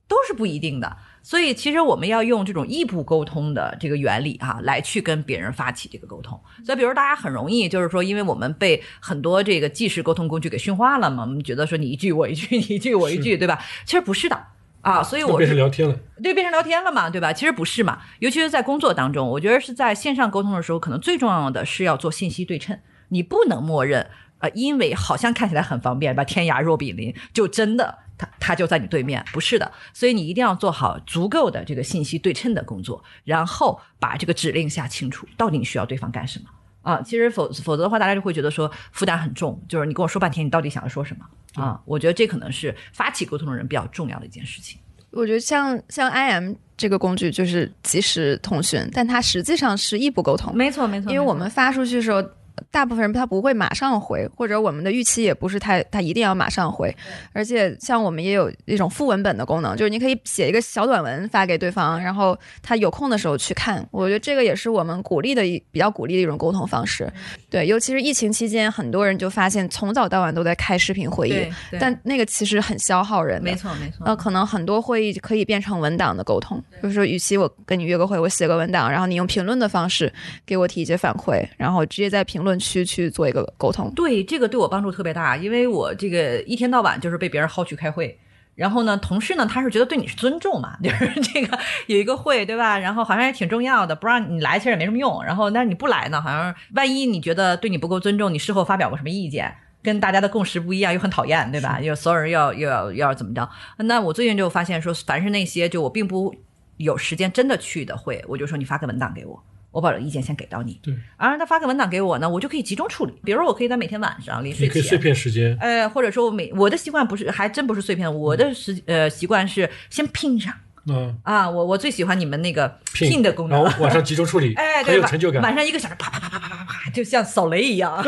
[0.08, 0.96] 都是不一定的。
[1.28, 6.40] 所以其实我们要用这种异步沟通的这个原理哈、来去跟别人发起这个沟通。
[6.66, 13.62] 所以，比如大家很容易就是说，因为我们被很多这个即时沟通工具给驯化了嘛，我们觉得说你一句我一句， 你一句我一句，对吧？
[13.84, 14.42] 其实不是的。
[14.80, 15.94] 啊，所以我变成聊天了。
[16.24, 17.34] 对，变成聊天了嘛，对吧？
[17.34, 24.08] 其实不是嘛，尤其是在工作当中，我觉得是在线上沟通的时候，可能最重要的是要做信息对称，你不能默认，
[24.40, 29.72] 呃，因为好像看起来很方便，把天涯若比邻，就真的他他就在你对面，不是的。
[29.94, 36.46] 所以你一定要做好足够的这个信息对称的工作，然后把这个指令下清楚，到底你需要对方干什么
[36.82, 37.02] 啊？
[37.02, 41.80] 其实否否则的话，大家就会觉得说负担很重，就是你跟我说半天，你到底想要说什么啊？
[41.86, 44.80] 我觉得这可能是发起沟通的人比较重要的一件事情。
[45.12, 52.24] 我觉得像像 IM 这个工具就是即时通讯，但它实际上是异步沟通，没错没错，因为我们发出去的时候。
[52.72, 56.96] 大部分人他不会马上回，或者我们的预期也不是太他一定要马上回，
[57.34, 63.86] 而且像我们也有一种副文本的功能，就是你可以写一个小短文发给对方，然后他有空的时候去看。
[63.92, 67.12] 我觉得这个也是我们鼓励的一比较鼓励的一种沟通方式。
[67.50, 71.48] 对，尤其是疫情期间，很多人就发现从早到晚都在开视频会议，
[71.80, 73.42] 但那个其实很消耗人。
[73.42, 74.06] 没错没错。
[74.06, 80.12] 呃，可能很多会议可以变成文档的沟通，就是说，与其我跟你约个会，我写个文档，然后你用评论的方式
[80.46, 83.28] 给我提一些反馈，然后直接在评论区去做。
[83.28, 88.18] 一个沟通，对这个对我帮助特别大，因为我这个一天到晚就是被别人薅去开会，
[88.56, 92.80] 然后呢，同事呢他是觉得对你是尊重嘛， 就是这个有一个会对吧？
[92.80, 95.22] 然后好像也挺重要的，不让你来其实也没什么用。
[95.26, 101.82] 然后但是你不来呢，好像万一你觉得对你不够尊重，你事后发表过什么意见，跟大家的共识不一样，又很讨厌，对吧？
[101.82, 103.50] 又所有人要又要要怎么着？
[103.80, 106.34] 那我最近就发现说，凡是那些就我并不
[106.78, 109.44] 有时间真的去的会，我就说你发个文档给我。
[109.72, 113.14] 我把意见先给到你，对，而他发个文档给我呢，我就可以集中处理。
[113.24, 120.54] 比如我可以在每天晚上临睡前，可以碎片时间，呃，或者说我每我的习惯不是，还真不是碎片，我的时呃习惯是先拼上。
[120.90, 125.42] 嗯啊，我我最喜欢你们那个拼的功能，然后晚上集中处理， 哎，很有成就感。
[125.42, 128.02] 晚上一个小时，啪啪啪啪啪啪啪，就像扫雷一样，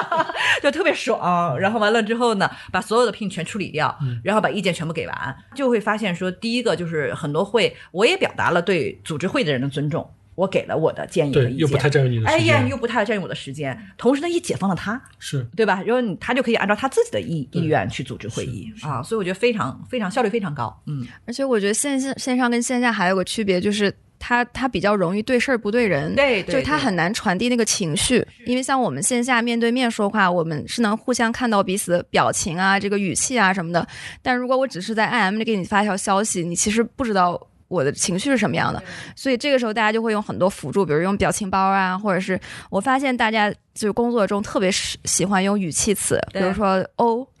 [0.62, 1.58] 就特别爽。
[1.60, 3.94] 然后完了之后呢，把所有的拼全处理掉，
[4.24, 10.10] 然后把意见全部给完，就会发现说，第一个就是很多会，我也表达了对组织会的人的尊重。
[10.34, 13.78] 我给了我的建议和意见，又不太占用你的时间，哎呀，又不太占用我的时间。
[13.98, 15.82] 同时呢，也解放了他，是对吧？
[15.84, 20.74] 然后你他就可以按照他自己的意意愿去组织会议啊，所以我觉得非常非常效率非常高。
[20.86, 33.86] 嗯，而且我觉得线线线上跟线下还有个区别，就是他他比较容易对事儿不对人，对，就是他很难传递那个情绪，因为像我们线下面对面说话，我们是能互相看到彼此的表情啊，这个语气啊什么的。
[34.22, 37.48] 但如果我只是在 IM 里给你发一条消息，你其实不知道。
[37.72, 38.82] 我的情绪是什么样的？
[39.16, 42.38] 所以这个时候大家就会用很多辅助，比如用表情包啊，或者是
[42.70, 47.26] 我发现大家就是工作中特别喜喜欢用语气词，比如说哦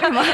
[0.00, 0.24] 什么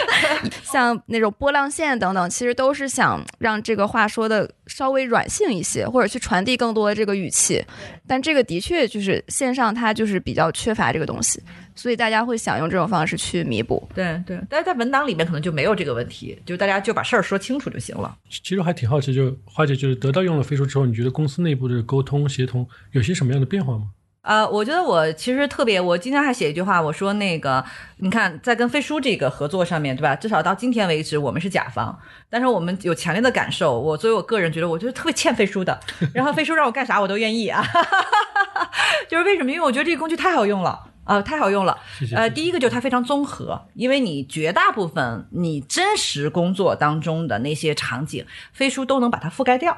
[0.63, 7.65] 像那种波浪线等等，其实都是想让这个话说的稍微软性一些，或者去传递更多的这个语气。
[8.07, 11.43] 但这个的确就是线上它就是比较缺乏这个东西。
[11.77, 18.17] 所以大家会想用这种方式去弥补，对对，但是在文档里面可能就没有这个问题，就大家就把事儿说清楚就行了。
[18.29, 23.91] 其实我还挺好奇，就花姐就是得到用了飞书之后，你觉得公司内部的沟通协同有些什么样的变化吗？
[24.23, 27.65] 呃，我觉得我其实特别，我今天还写一句话，我说那个，
[27.99, 30.17] 你看在跟飞书这个合作上面对吧？
[30.17, 31.97] 至少到今天为止，我们是甲方，
[32.29, 35.79] 但是我们有强烈的感受，我作为我个人觉得，我就是特别欠飞书的，
[36.13, 37.63] 然后飞书让我干啥我都愿意啊，
[39.09, 39.53] 就是为什么？
[39.53, 40.83] 因为我觉得这个工具太好用了。
[41.07, 41.79] 啊，太好用了！
[42.15, 49.75] 呃，第一个就是它非常综合，因为你绝大部分你真实工作当中的那些场景，飞书都能把它覆盖掉。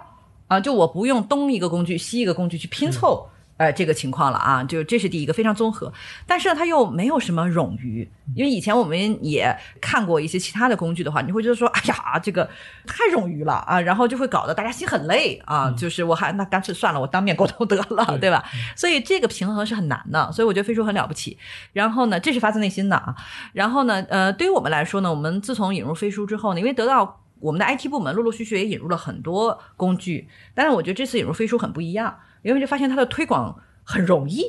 [0.49, 3.29] 啊，就我不用东一个工具西一个工具去拼凑。
[3.59, 5.93] 呃，这个情况了啊，就这是第一个非常综合，
[6.27, 12.49] 但是呢，它又没有什么冗余，因为以前我们也看过一些其他的工具的话，你会觉得说，哎呀，这个
[12.87, 18.45] 太冗余了啊，然后就会搞得大家心很累啊，就是 我还那干脆算了，我当面沟通得了，对吧？
[18.77, 21.37] 所以这个平衡是很难的，所以我觉得飞书很了不起。
[21.73, 23.13] 然后呢，这是发自内心的啊。
[23.53, 32.17] 然后呢，呃，对于我们来说呢，我们自从引入飞书之后呢，因为得到我们的 IT 部门陆陆续续也引入了很多工具，但是我觉得这次引入飞书很不一样。
[32.43, 34.43] 因为就发现它的推广很容易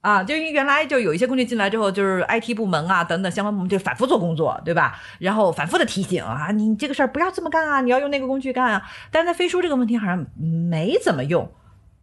[0.00, 5.00] 啊，就因为原来就有一些工具进来之后，就是 IT 部门啊等等相关部门就反复做工作，对吧？
[5.18, 8.82] 然后反复的提醒啊，你这个事儿不要这么干啊，你要用那个工具干啊。
[9.10, 11.50] 但是在飞书这个问题好像没怎么用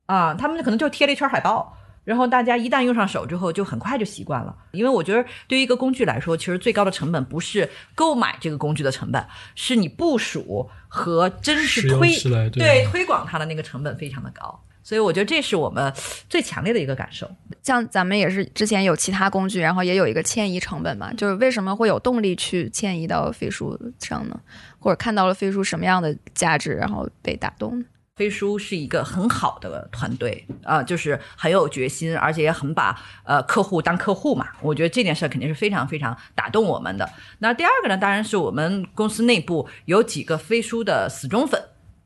[0.07, 4.55] 啊，他们可能就贴了一圈海报，然后大家一旦用上手之后，就很快就习惯了。
[4.71, 12.17] 因为我觉得对于一个工具来说，其实最高的成本不是购买这个工具的成本，是你部署和真实推
[12.49, 14.59] 对推广它的那个成本非常的高。
[14.83, 15.93] 所以我觉得这是我们
[16.29, 17.29] 最强烈的一个感受。
[17.61, 24.39] 像咱们也是之前有其他工具，然后也有一个迁移成本嘛，就是为什么会有动力去迁移到飞书上呢？
[24.79, 27.83] 或者看到了飞书什么样的价值，然后被打动？
[28.15, 34.47] 飞书是一个很好的团队啊，就是很有决心，而且也很把呃客户当客户嘛。
[34.61, 37.09] 我觉得这件事肯定是非常非常打动我们的。
[37.39, 41.59] 那第二个呢，当然是我们公司内部有几个飞书的死忠粉。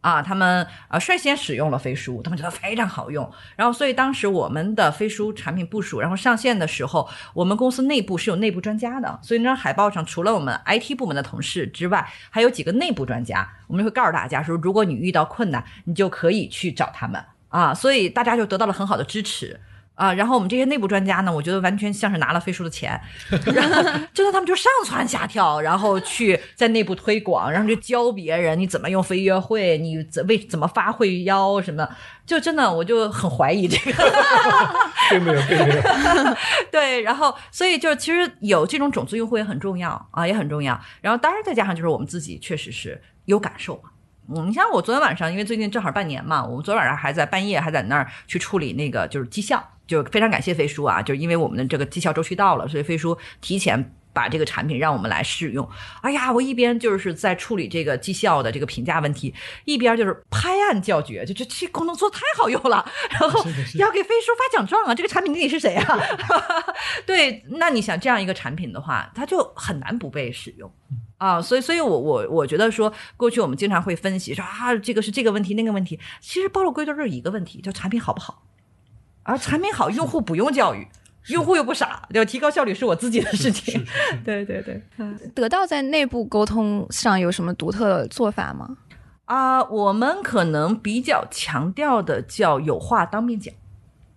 [0.06, 3.28] 啊，他们呃率先使用了飞书，他们觉得非常好用。
[3.56, 13.50] 然后，所以当时我们的飞书产品部署，然后上线的时候，我们公司内部是有内部专家的，所以那张海报上除了我们 IT 部门的同事之外，还有几个内部专家。
[13.66, 17.74] 我们会告诉大家说，如果你遇到困难，你就可以去找他们啊。
[17.74, 19.60] 所以大家就得到了很好的支持。
[19.96, 23.00] 啊，然后我们这些内部专家呢，我觉得完全像是拿了飞书的钱，
[23.54, 23.82] 然后
[24.14, 31.88] 真的他们就上蹿下跳，然后去在内部推广，然后就教别人你怎么用飞约会，你怎为怎么发会邀什么，
[32.26, 34.14] 就真的我就很怀疑这个，
[35.10, 35.82] 并没有，并没有，
[36.72, 40.80] 对，然后所以就是其实有这种种子用户也很重要啊，也很重要。
[41.02, 43.90] 然后当然再加上就是我们自己确实是有感受嘛。
[44.28, 55.68] 嗯，你像我昨天晚上，因为最近正好半年嘛，我们昨天晚上还在半夜还在那儿去处理那个就是绩效，就非常感谢飞叔啊，就是因为我们的这个绩效周期到了，所以飞叔提前把这个产品让我们来试用。
[56.02, 59.34] 哎呀，我一边就是在处理这个绩效的这个评价问题，
[59.66, 66.00] 一边就是拍案叫绝，就这这功能做的太好用了， 然后要给飞叔发奖状啊，这个产品经理是谁啊？
[67.06, 70.72] 对，那你想这样一个产品的话，它就很难不被使用。
[71.18, 78.44] 啊，所以，所以我我我觉得说，过去我们经常会分析说啊，这个是这个问题，那个问题，其实包罗归根就是一个问题，叫产品好不好。
[79.26, 80.88] 而产品好，用户不用教育，
[81.30, 82.26] 用户又不傻，对吧？
[82.30, 83.84] 提高效率是我自己的事情。
[84.24, 84.82] 对对对。
[85.34, 88.78] 得到在内部沟通上有什么独特的做法吗？
[89.26, 93.52] 啊，我们可能比较强调的叫有话当面讲。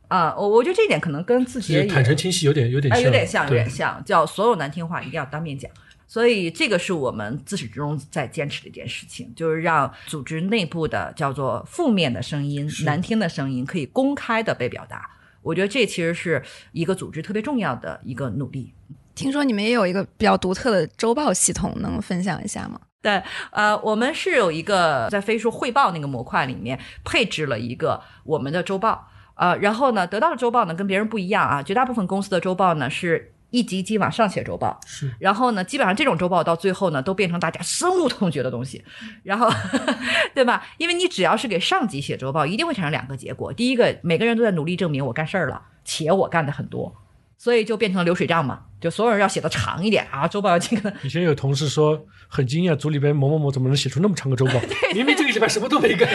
[0.09, 5.71] 啊，我我觉得这一点可能跟自己坦诚清晰有点有点有点像，有点像，叫所有难听话一定要当面讲。
[6.11, 15.11] 所以这个是我们自始至终在坚持的一件事情，就是让组织内部的叫做负面的声音、难听的声音可以公开的被表达。
[15.43, 16.43] 我觉得这其实是
[16.73, 18.73] 一个组织特别重要的一个努力。
[19.15, 22.81] 听说你们也有一个比较独特的周报系统，能分享一下吗？
[23.03, 33.35] 对，呃，我们是有一个在飞书汇报那个模块里面配置了一个我们的周报，呃，然后呢，得到的周报呢跟别人不一样啊，绝大部分公司的周报呢是。
[33.51, 38.85] 一集集往上写周报，是，然后呢，基本上这种周报到最后呢，都变成大家深恶痛绝的东西，
[39.23, 39.51] 然后，
[40.35, 40.67] 对吧？
[40.77, 46.95] 因为你只要是给上级写周报，一定会产生两个结果：第一个，每个人都在努力证明我干事儿了，且我干的很多，
[47.39, 50.93] 所以就变成了流水账嘛，就所有人要写的长一点啊，周报要这个。
[51.03, 54.53] 以前有同事说很惊讶，组里边某某某怎么能写出那么长个周报？
[54.95, 56.07] 明明这个礼拜什么都没干。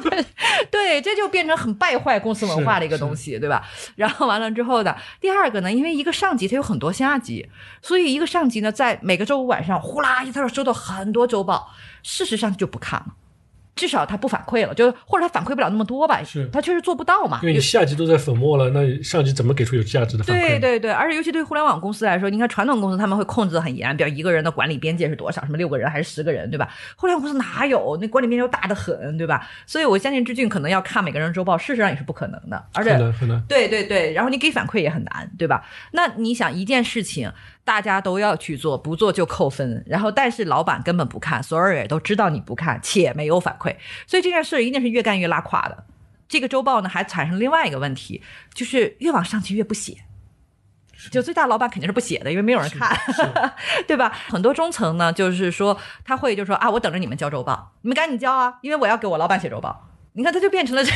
[0.70, 3.66] 对，这就变成很败坏公司文化的一个东西，对吧？
[3.96, 7.48] 然后完了之后的第二个呢，因为一个上级他有很多下级，
[7.82, 11.70] 所以一个上级呢，在每个周五晚上呼啦一下收到很多周报，
[12.02, 13.06] 事实上就不看了。
[13.76, 17.38] 至少他不反馈了，就或者他反馈不了那么多吧，是他确实做不到嘛。
[17.42, 20.40] 因为你下级都在粉末了，那上级怎么给出有价值的反馈？
[20.40, 26.68] 对对对，而且尤其对互联网公司来说，你看传统公司他们会控制的很严，比如一个人的管理边界是多少，什么六个人还是十个人，对吧？
[26.96, 29.46] 互联网公司哪有那管理边界大的很，对吧？
[29.66, 33.42] 所以我相信志俊可能要看每个人周报，事实上也是不可能的，而且很难很难。
[33.46, 35.62] 对对对，然后你给反馈也很难，对吧？
[35.92, 37.30] 那你想一件事情。
[37.66, 39.84] 大家都要去做，不做就扣分。
[39.86, 43.74] 然后，但是老板根本不看，所有人也都知道你不看，且没有反馈，
[44.06, 45.84] 所以这件事一定是越干越拉垮的。
[46.28, 48.22] 这个周报呢，还产生另外一个问题，
[48.54, 49.98] 就是越往上去越不写。
[51.10, 52.96] 就最大老板肯定是不写的，因为没有人看，
[53.86, 54.12] 对吧？
[54.28, 59.90] 很多中层呢，就是说他会就说啊，我等着你们交周报，你们赶紧交啊，因为我要给我老板写周报。
[60.12, 60.90] 你看，他就变成了这。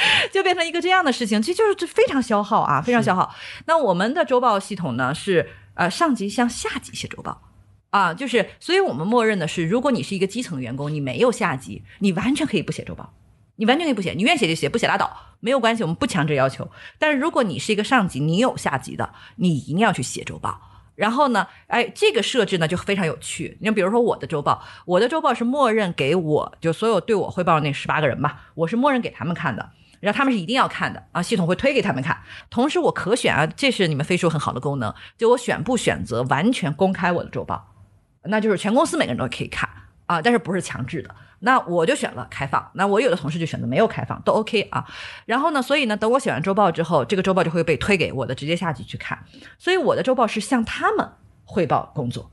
[0.32, 3.34] 就变成一个这样的事情，其实就是这非常消耗啊，非常消耗。
[3.66, 7.42] 那我们的周报系统呢，是呃上级向下级写周报
[7.90, 13.12] 啊，就是所以我们默认的是，如果你是一个基层员工，你没有下级，你完全可以不写周报，
[13.56, 16.70] 你完全可以不写，你愿意写就写，不写拉倒，没有关系，我们不强制要求。
[16.98, 20.60] 但是如果你是一个上级，你有下级的，你一定要去写周报。
[20.94, 23.56] 然后呢，哎，这个设置呢就非常有趣。
[23.60, 29.70] 你比如说我的周报，我的周报是默认给我就所有对我汇报的那十八个人吧，我是默认给他们看的。
[30.00, 32.18] 然后他们是一定要看的啊，系统会推给他们看。
[32.50, 37.74] 同时我可选啊，这是你们飞书很好的功能，就我选不选择完全公开我的周报，
[38.22, 39.68] 那就是全公司每个人都可以看
[40.06, 41.14] 啊，但是不是强制的。
[41.40, 44.84] 那我就选了开放，那我有的同事就选择没有开放，都 OK 啊。
[45.24, 49.24] 然后呢，所以呢，等我写完周报之后，这个周报就会被推给我的直接下级去看，
[49.56, 51.08] 所以我的周报是向他们
[51.44, 52.28] 汇报工作。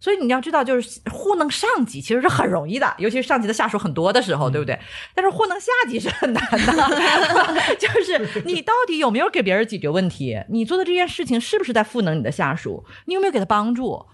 [0.00, 4.78] 所以你要知道，就是糊弄上级其实是很容易的， 尤其是上级的下属很多的时候，对不对？
[5.14, 10.40] 但是糊弄下级是很难的， 就是你到底有没有给别人解决问题？
[10.48, 12.84] 你做的这件事情是不是在赋能你的下属？
[13.06, 14.06] 你有没有给他帮助？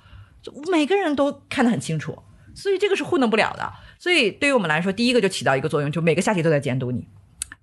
[0.71, 2.19] 每个人都看得很清楚，
[2.55, 3.73] 所以这个是糊弄不了的。
[3.99, 7.07] 所以对于我们来说，第一个就起到一个作用，就每个下级都在监督你。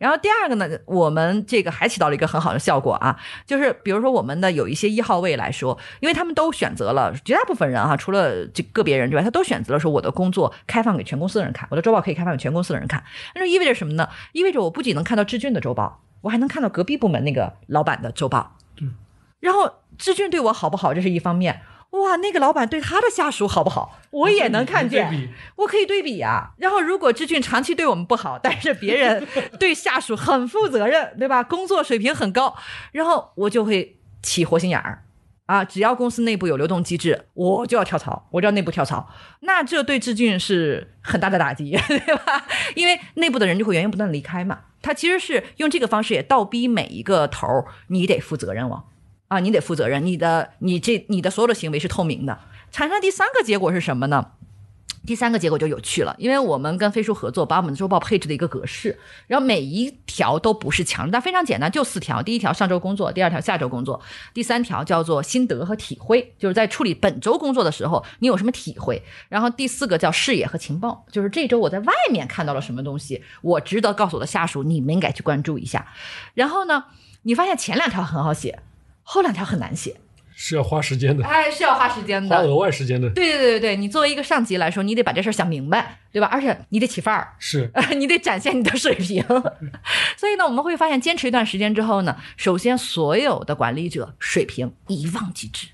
[0.02, 3.15] 然后第二个呢，我们这个还起到了一个很好的效果啊，
[3.45, 13.03] 就是比如说我们的有一些一号位来说，因为他们都选择了，绝大部分人哈、除了这个别人之外，他都选择了说我的工作开放给全公司的人看，我的周报可以开放给全公司的人看。
[13.36, 14.10] 那就意味着什么呢？
[14.32, 18.57] 意味着我不仅能看到志俊的周报，我还能看到隔壁部门那个老板的周报。
[19.40, 21.61] 然后志俊对我好不好，这是一方面。
[21.91, 25.30] 哇，那个老板对他的下属好不好，我也能看见。
[25.57, 29.27] 我可以对比呀、然后如果志俊长期对我们不好，但是别人
[29.59, 31.43] 对下属很负责任，对吧？
[31.43, 32.55] 工作水平很高，
[32.93, 35.03] 然后我就会起活心眼儿。
[35.47, 39.09] 啊，只要公司内部有流动机制，我就要跳槽，我就要内部跳槽。
[39.41, 42.45] 那这对志俊是很大的打击， 对吧？
[42.73, 44.59] 因为内部的人就会源源不断的离开嘛。
[44.81, 48.85] 他其实是用这个方式也倒逼每一个头儿，你得负责任了
[49.31, 52.37] 啊，你得负责任，你的你这你的所有的行为是透明的。
[52.69, 54.31] 产生第三个结果是什么呢？
[55.05, 62.21] 第三个结果就有趣了，因为我们跟飞书合作，把我们的周报配置的一个格式，然后每一条都不是强制，但非常简单，就四条。
[62.21, 64.01] 第一条上周工作，第二条下周工作，
[64.33, 69.01] 第三条叫做心得和体会，就是在处理本周工作的时候，你有什么体会。
[69.29, 75.87] 然后第四个叫视野和情报，就是这周我在外面看到了什么东西，我值得告诉我的下属，你们应该去关注一下。
[76.33, 76.83] 然后呢，
[77.21, 78.59] 你发现前两条很好写，
[79.13, 79.93] 后两条很难写，
[80.33, 86.29] 是要花时间的，哎，是要花时间的，花额外时间的，对对对对对，你作为一个上级来说，你得把这事儿想明白，对吧？
[86.31, 89.21] 而且你得起范儿，是你得展现你的水平。
[90.15, 95.67] 所以呢，我们会发现，坚持一段时间之后呢，首先所有的管理者水平一望即知，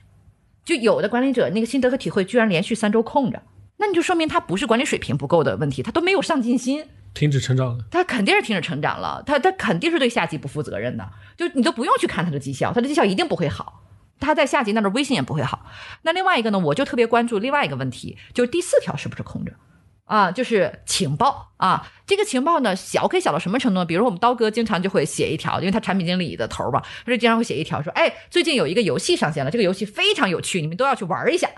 [0.65, 3.43] 就有的管理者那个心得和体会居然连续三周空着，
[3.77, 6.83] 那你就说明他不是管理水平不够的问题，他都没有上进心。
[7.17, 7.83] 停止成长了。
[7.89, 13.81] 他肯定是停止成长了，他他肯定是对下级不负责任的，就你都不用去看他的绩效，他的绩效一定不会好，
[14.19, 15.65] 他在下级那儿的威信也不会好。
[16.03, 19.51] 那另外一个呢，我就特别关注另外一个问题，就是第四条是不是空着？
[20.05, 23.85] 啊，就是情报啊，这个情报呢，小可以小到什么程度呢？
[23.85, 31.49] 比如我们刀哥经常就会写一条，因为他产品经理的头儿嘛，他就经常会写一条说，哎，最近有一个游戏上线了，这个游戏非常有趣，你们都要去玩一下，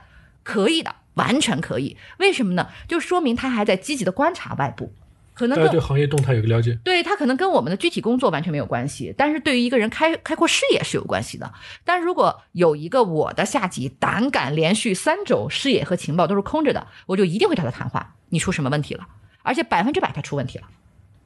[0.42, 1.96] 可以的，完全可以。
[2.18, 2.70] 为什么呢？
[2.88, 4.94] 就说明他还在积极的观察外部，
[5.40, 11.50] 可能对行业动态有个了解，对他可能跟我们的具体工作完全没有关系，但是对于一个人开开阔视野是有关系的。
[11.86, 19.08] 但如果有一个我的下级胆敢连续三周视野和情报都是空着的，我就一定会找他谈话，你出什么问题了？
[19.42, 20.66] 而且百分之百他出问题了。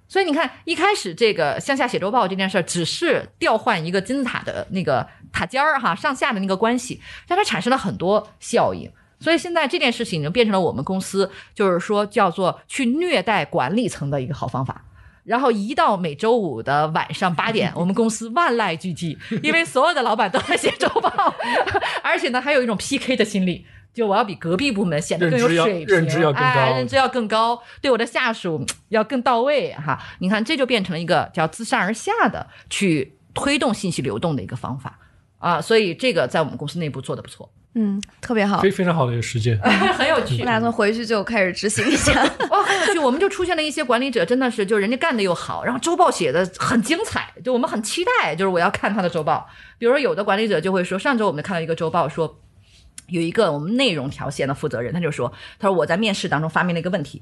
[0.07, 8.91] 所以你看，一开始这个向下写周报这件事儿，只是调换一个金字塔的那个塔尖儿哈，上下的那个关系，但它产生了很多效应。
[9.23, 14.83] 所以现在这件事情已经变成了我们公司就是说叫做去虐待管理层的一个好方法。
[15.23, 21.33] 然后一到每周五的晚上八点，我们公司万籁俱寂，因为所有的老板都在写周报，
[22.03, 23.65] 而且呢还有一种 PK 的心理。
[23.93, 29.97] 就我要比隔壁部门显得更有认知要水平，认知要更高哎，认知要更高，对我的下属嗯要更到位哈。
[30.17, 34.99] 你看，这就变成了一个叫自上而下的去推动信息流动的一个方法
[35.37, 35.61] 啊。
[35.61, 38.61] 所以这个在我们公司内部做的不错，嗯，特别好。
[38.61, 39.59] 非非常好的一个实践。
[39.61, 40.45] 很有趣我。
[40.45, 42.23] 打算回去就开始执行一下。
[42.49, 42.99] 哇， 很有趣！
[42.99, 49.47] 我们就出现了一些管理者，真的是就人家干的又好，然后周报写的很精彩，就我们很期待，就是我要看他的周报。
[49.77, 52.39] 比如说有的管理者就会说，上周我们看到一个周报说。
[53.09, 57.21] 有一个我们内容条线的负责人，他就说：“他说我在面试当中发明了一个问题，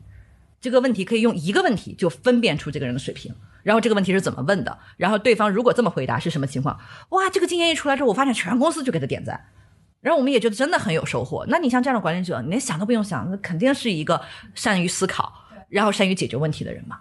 [0.61, 3.33] 这个问题可以用一个问题就分辨出这个人的水平。
[3.63, 4.77] 然后这个问题是怎么问的？
[4.95, 6.79] 然后对方如果这么回答是什么情况？
[7.09, 9.47] 哇，这个经验一出来之后，我发现全公司就给他点赞。
[10.01, 11.45] 然后我们也觉得真的很有收获。
[11.47, 14.19] 那你像这样的管理者，你连想都不用想，那肯定是一个
[14.55, 15.31] 善于思考，
[15.69, 16.97] 然后善于解决问题的人嘛。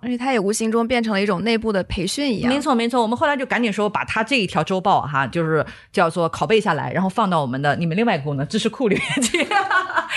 [0.00, 2.52] 而且他也无形中变成了一种内部的培训一样。
[2.52, 9.42] 没错没错，我们后来就赶紧说把他这一条周报哈，就是叫做拷贝下来，然后放到我们的你们另外一个功能知识库里面去，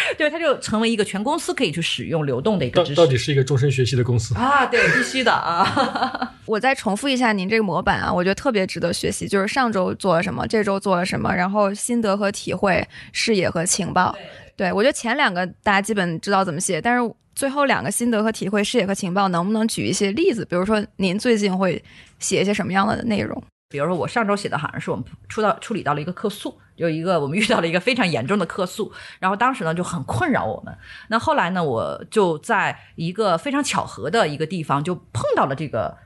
[0.18, 2.96] 对，它就成为一个全公司可以去使用流动的一个知识。
[2.96, 4.36] 到到底是一个终身学习的公司。
[4.36, 6.34] 啊，对，必须的啊。
[6.46, 9.28] 我再重复一下您这个模板啊，我觉得特别值得学习。
[9.28, 14.16] 就是上周做了什么，这周做了什么，然后心得和体会、视野和情报。
[14.56, 20.44] 对我觉得前两个大家基本知道怎么写，但是最后两个心得和体会、视野和情报，能不能举一些例子？
[20.46, 21.84] 比如说您最近会
[22.18, 23.44] 写一些什么样的内容？
[23.70, 30.76] 比如说我上周写的好像是我们出到处理到了一个客诉，有一个我们遇到了一个非常严重的客诉， 然后当时呢就很困扰我们。
[31.10, 35.98] 那后来呢，我就在一个非常巧合的一个地方就碰到了这个。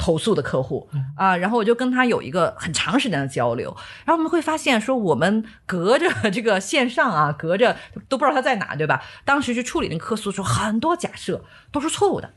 [0.00, 7.76] 投诉的客户啊，然后我就跟他有一个很长时间的交流，然后我们会发现说，我们隔着这个线上啊，隔着
[8.08, 9.02] 都不知道他在哪，对吧？
[9.24, 12.30] 当时去处理那个客诉的时候，很多假设都是错误的，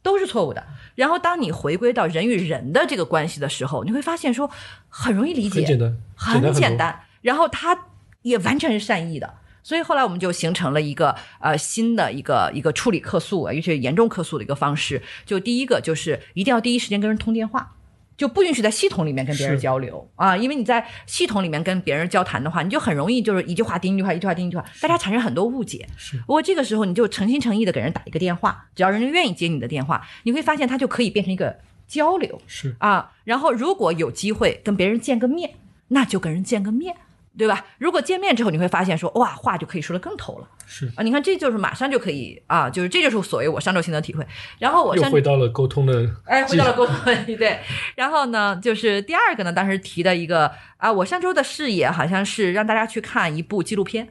[0.00, 0.64] 都是错误的。
[0.94, 4.48] 然后当你回归到人与人的这个关系的时候，你会发现说
[4.88, 6.54] 很容易理解，很简单，很简单。
[6.54, 7.86] 简单，然后他
[8.20, 9.34] 也完全是善意的。
[9.62, 15.00] 所以后来我们就形成了一个呃新的一个一个处理客诉，尤其是严重客诉的一个方式。
[15.24, 17.76] 就第一个就是一定要第一时间跟人通电话。
[18.14, 25.88] 就不允许在系统里面跟别人交流啊，因为你在系统里面跟别人交谈的话，你就很容易就是一句话盯一句话，一句话盯一句话，大家产生很多误解。
[25.96, 31.58] 是不过这个时候你就诚心诚意的给人打一个电话，只要人家愿意接你的电话，你会发现他就可以变成一个
[31.88, 33.12] 交流是啊。
[33.24, 35.54] 然后如果有机会跟别人见个面，
[35.88, 36.94] 那就跟人见个面，
[37.38, 37.64] 对吧？
[37.78, 41.02] 如果见面之后你会发现说哇话就可以说得更透了是，啊。
[41.02, 44.26] 你看这就是马上就可以啊，就是这就是所谓我上周心得体会。
[44.58, 47.58] 然后我又回到了沟通的哎，回到了沟通问题，对。
[47.94, 54.08] 然后呢，就是第二个呢，当时提的一个啊，我上周的视野好像是让大家去看一部纪录片。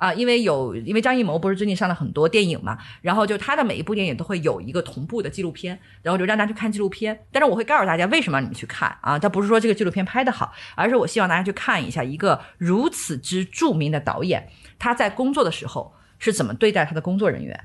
[0.00, 7.26] 啊，因为有，因为张艺谋不是最近上了很多电影嘛，然后就他的每一部电影都会有一个同步的纪录片，然后就让大家去看纪录片。
[7.30, 14.48] 但是我会告诉大家为什么你们去看啊，他不是说这个纪录片拍得好，而是我希望大家去看一下一个如此之著名的导演，
[14.78, 17.64] 他在工作的时候是怎么对待他的工作人员，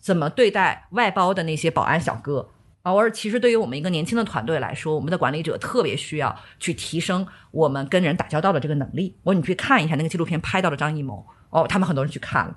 [0.00, 2.50] 怎么对待外包的那些保安小哥。
[2.82, 9.14] 啊，我说其实对于我们一个年轻的团队来说，我们的管理者特别需要去提升我们跟人打交道的这个能力。
[9.22, 12.56] 我说你去看一下那个纪录片拍到了张艺谋，哦，他们很多人去看了，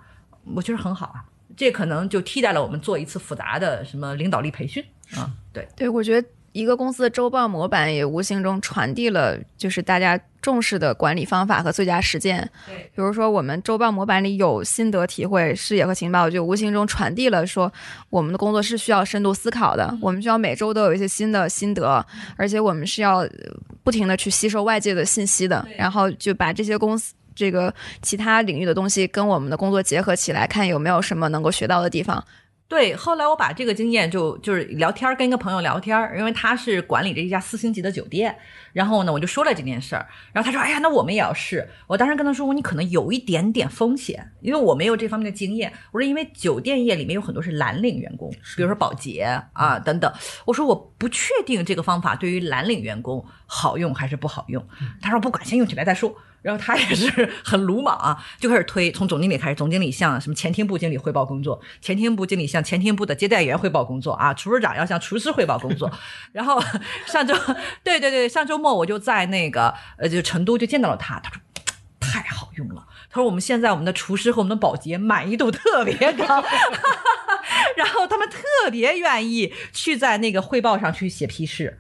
[0.56, 1.24] 我觉得很好啊。
[1.58, 4.84] 这可能就替代了我们做一次复杂的什么领导力培训
[5.16, 5.30] 啊。
[5.52, 12.50] 对，对，我觉得一个公司的周报模板也无形中传递了就是大家重视的管理方法和最佳实践。
[12.66, 17.72] 对，比如说我们周报模板里有心得体会、视野和情报，就无形中传递了说
[18.10, 22.06] 我们的工作是需要深度思考的，我们需要每周都有一些新的心得，
[22.38, 23.30] 而且我们是要呃
[23.84, 27.14] 不停的去吸收外界的信息的，然后就把这些公司。
[27.40, 32.22] 这个其他领域的东西跟我们的工作结合起来，看有没有什么能够学到的地方。
[32.68, 38.36] 对，后来我把这个经验就就是聊天儿，跟一个朋友聊天儿，因为他是管理着一家四星级的酒店，
[38.74, 50.14] 然后呢，我就说了这件事儿，然后他说：“哎呀，那我们也要试。”我当时跟他说：“你可能有一点点风险，因为我没有这方面的经验。”我说：“因为酒店业里面有很多是蓝领员工，比如说保洁啊等等。”
[50.46, 54.64] 我说：“我不确定这个方法对于蓝领员工好用还是不好用。”
[55.02, 65.92] 他说：“不管，先用起来再说。”然后他也是很鲁莽啊，就开始推，从总经理开始，总经理向什么前厅部经理汇报工作，前厅部经理向前厅部的接待员汇报工作啊， 厨师长要向厨师汇报工作。
[66.32, 66.62] 然后
[67.06, 67.36] 上周，
[67.84, 71.42] 对对对，上周末我就在那个呃，就成都就见到了他，他说
[72.00, 76.44] 太好用了，他说我们现在我们的厨师和我们的保洁满意度特别高，
[77.76, 81.80] 然后他们特别愿意去在那个汇报上去写批示。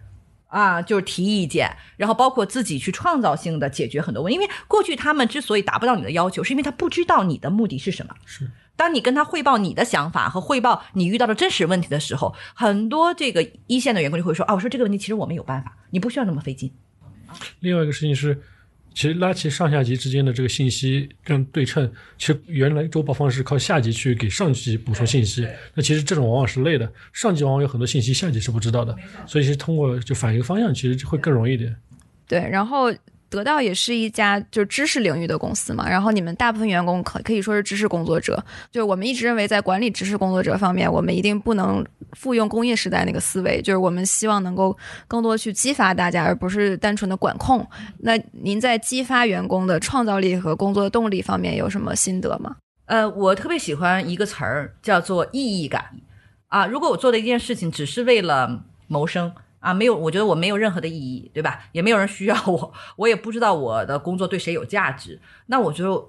[0.50, 4.36] 啊，就是提意见，然后包括自己去创造性的解决很多问题。
[4.36, 8.14] 因为过去他们之所以达不到你的要求，是因为他不知道你的目的是什么。
[8.26, 16.72] 是，当你跟他汇报你的想法和汇报你遇到的真实问题的时候，很多这个一线的员工就会说：“啊，我说这个问题其实我们有办法，你不需要那么费劲。
[17.60, 18.42] 另外一个事情是，
[18.94, 28.95] 其实拉齐上下级之间的这个信息更对称，其实原来周报方式是靠下级去给上级补充信息，那其实这种往往是累的，上级往往有很多信息下级是不知道的，
[29.26, 31.76] 所以其实通过就反一个方向，其实会更容易一点。
[32.28, 32.94] 对，然后
[33.30, 44.76] 得到也是一家就是知识领域的公司嘛，然后你们大部分员工可可以说是知识工作者，就是我们一直认为在管理知识工作者方面，我们一定不能复用工业时代那个思维，就是我们希望能够
[45.07, 47.65] 更多去激发大家，而不是单纯的管控。
[47.99, 52.56] 那您在激发员工的创造力和工作动力方面有什么心得吗？
[52.85, 55.85] 呃，我特别喜欢一个词儿，叫做意义感
[56.47, 56.65] 啊。
[56.65, 61.64] 如果我做的一件事情只是为了谋生啊，没有，我觉得我没有任何的意义，对吧？
[61.73, 66.06] 也没有人需要我，我也不知道我的工作对谁有价值，那我觉得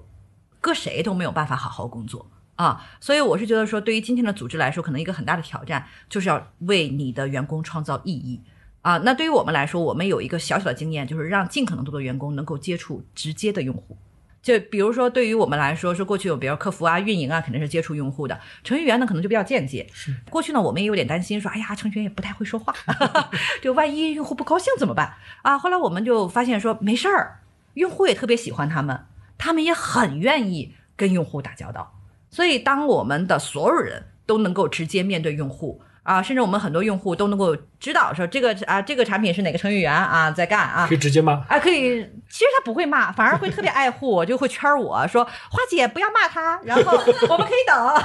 [0.59, 2.25] 搁谁都没有办法好好工作
[2.55, 2.85] 啊。
[2.99, 8.41] 所以我是觉得说，对于今天的组织来说，可能一个很大的挑战就是要为你的员工创造意义。
[8.81, 13.97] 啊，那对于我们来说，我们有一个小小的经验，就是让尽可能多的员工能够接触直接的用户。
[14.41, 19.87] 就比如说，对于我们来说，说过去有比如客服啊、运营啊，肯定是接触用户的；程序员呢，可能就比较间接。
[19.93, 22.73] 是过去呢，我们也有点担心，说，哎呀，程序员也不太会说话，
[23.61, 25.13] 就万一用户不高兴怎么办
[25.43, 25.57] 啊？
[25.59, 27.41] 后来我们就发现说，没事儿，
[27.75, 29.05] 用户也特别喜欢他们，
[29.37, 31.99] 他们也很愿意跟用户打交道。
[32.29, 35.81] 所以，当我们的所有人都能够直接面对用户。
[36.03, 41.33] 啊，甚至我们很多用户都能够知道说这个啊，这个产品是哪个程序员啊在干啊可以，直接骂。
[41.47, 42.03] 啊，可以。
[42.27, 46.93] 其实他不会骂，反而会特别爱护我，就会圈我说花姐不要骂他，然后
[47.29, 48.03] 我们可以等。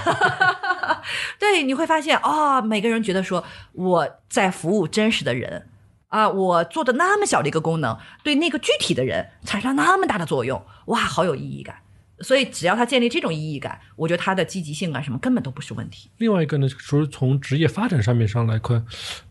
[1.38, 3.42] 对，你会发现哦，每个人觉得说
[3.72, 5.68] 我在服务真实的人
[6.08, 11.76] 啊，我做的那么小的一个功能，对那个具体的人产生那么大的作用，哇，好有意义感。
[12.20, 16.08] 所以只要他建立这种意义感，我觉得他的积极性啊什么根本都不是问题。
[16.18, 18.84] 另外一个呢，说从职业发展上面上来看，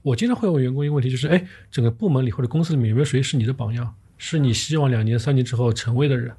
[0.04, 6.32] 我经常会问员工一个问题，就是哎，整个部门里或者公司里面有没有谁是你的榜样，是你希望两年、三年之后成为的人？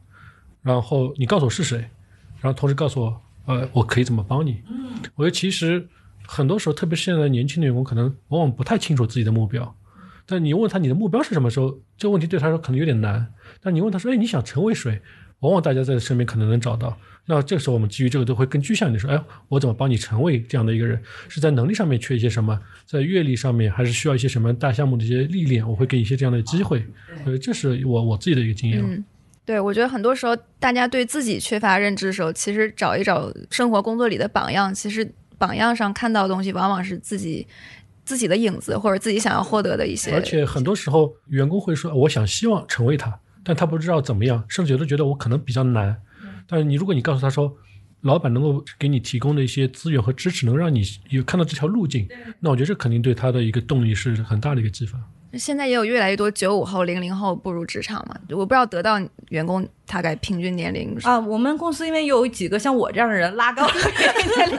[0.62, 1.78] 然后你告诉我是谁，
[2.40, 4.62] 然后同时告诉我，呃，我可以怎么帮你。
[5.14, 5.88] 我觉得其实
[6.26, 9.76] 很多时候，特别是现在年轻的员工，可能往往不太清楚自己的目标。
[10.26, 13.32] 但你问他你的目标是什么时候，这个问题对他说可能有点难。
[13.60, 15.00] 但你问他说，哎，你想成为谁？
[15.40, 16.96] 往往大家在身边可能能找到。
[17.28, 21.02] 那这个时候我们基于这个都会更具象的说，哎，我怎么帮你成为这样的一个人？
[21.28, 22.56] 是在能力上面缺一些什么？
[22.84, 25.68] 在阅历上面还是需要一些什么大项目的一些历练？
[25.68, 26.86] 我会给一些这样的机会。
[27.24, 28.80] 呃，这是我我自己的一个经验。
[28.80, 29.04] 嗯，
[29.44, 37.44] 对，我觉得很多时候大家对自己缺乏认知的时候，其实找一找生活工作里的榜样，其实榜样上看到的东西，往往是自己
[38.04, 40.12] 自己的影子，或者自己想要获得的一些。
[40.12, 46.02] 而且很多时候，员工会说，我想希望成为他，但他不知道怎么样，甚至有的觉得我可能比较难。
[46.48, 47.56] 但是你如果你告诉他说，
[48.00, 52.08] 老板能够给你提供的一些资源和支持，能让你有看到这条路径，
[52.40, 54.98] 那我觉得这肯定对他的一个动力是很大的一个激发。
[55.38, 61.18] 现在也有越来越多九五后、零零后步入职场嘛，我不知道得到员工大概平均年龄啊。
[61.18, 63.74] 我们公司因为有几个像我这样的人拉高了
[64.36, 64.58] 年龄，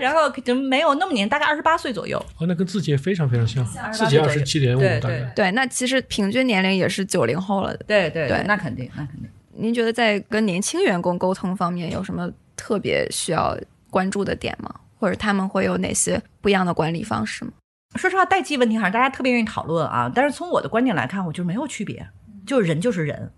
[0.00, 2.18] 然后可能没有那么年，大概二十八岁左右。
[2.38, 5.32] 哦，那跟字节非常非常像，字节二十七点五大概。
[5.34, 7.76] 对，那其实平均年龄也是九零后了。
[7.86, 9.28] 对对对，那肯定，那肯定。
[9.58, 13.56] 您觉得在跟年轻员工沟通方面有什么特别需要
[13.90, 14.74] 关注的点吗？
[14.98, 17.50] 或者他们会有哪些不一样的管理方式吗？
[17.96, 20.10] 说实话，代际问题好像大家特别愿意讨论啊。
[20.14, 22.08] 但是从我的观点来看，我觉得没有区别，
[22.46, 23.32] 就是人就是人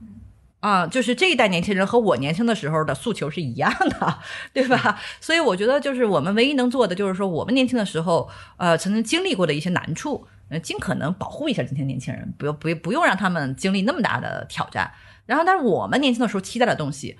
[0.60, 4.18] 啊，就是这一代年轻人和我年轻的时候的诉求是一样的，
[4.52, 5.00] 对吧？
[5.20, 14.90] 所以我觉得，就是我们唯一能做的，就是说我们年轻的时候，呃，曾经经历过的一些难处，呃，尽可能保护一下今天年轻人，不用不不用让他们经历那么大的挑战。
[15.26, 17.16] 然后，但是我们年轻的时候期待的东西，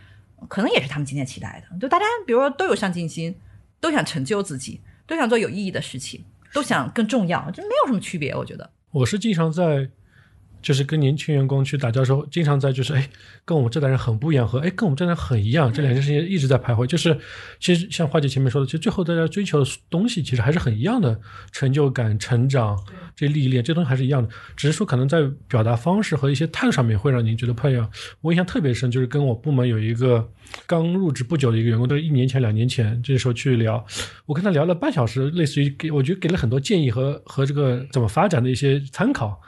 [0.49, 1.79] 可能也是他们今天期待的。
[1.79, 3.39] 就大家，比如说都有上进心，
[3.81, 8.35] 都想成就自己，都想做有意义的事情，都想更重要，这没有什么区别。
[8.35, 9.91] 我觉得，我是经常在。
[10.69, 13.09] 就是跟年轻员工去打交道时候，经常在就是哎，
[13.47, 16.85] 跟我们这代人很不一样，和哎跟我们这代人很一样，这两件事情一直在徘徊。
[16.85, 17.19] 就是
[17.59, 21.19] 其实像花姐前面说的，其实最后大家追求的东西其实还是很一样的，
[21.53, 22.79] 成就感、成长、
[23.17, 27.91] 这历练，这东西还是一样的，只是说可能在表达方式和一些态度上面会让您觉得不一样。
[28.21, 30.31] 我印象特别深，就是跟我部门有一个
[30.67, 33.83] 刚入职不久的一个员工，都是一年前、两年前这时候去聊，
[34.27, 39.41] 我跟他聊了半小时，类似于给我觉得给了很多建议和和这个怎么发展的一些参考。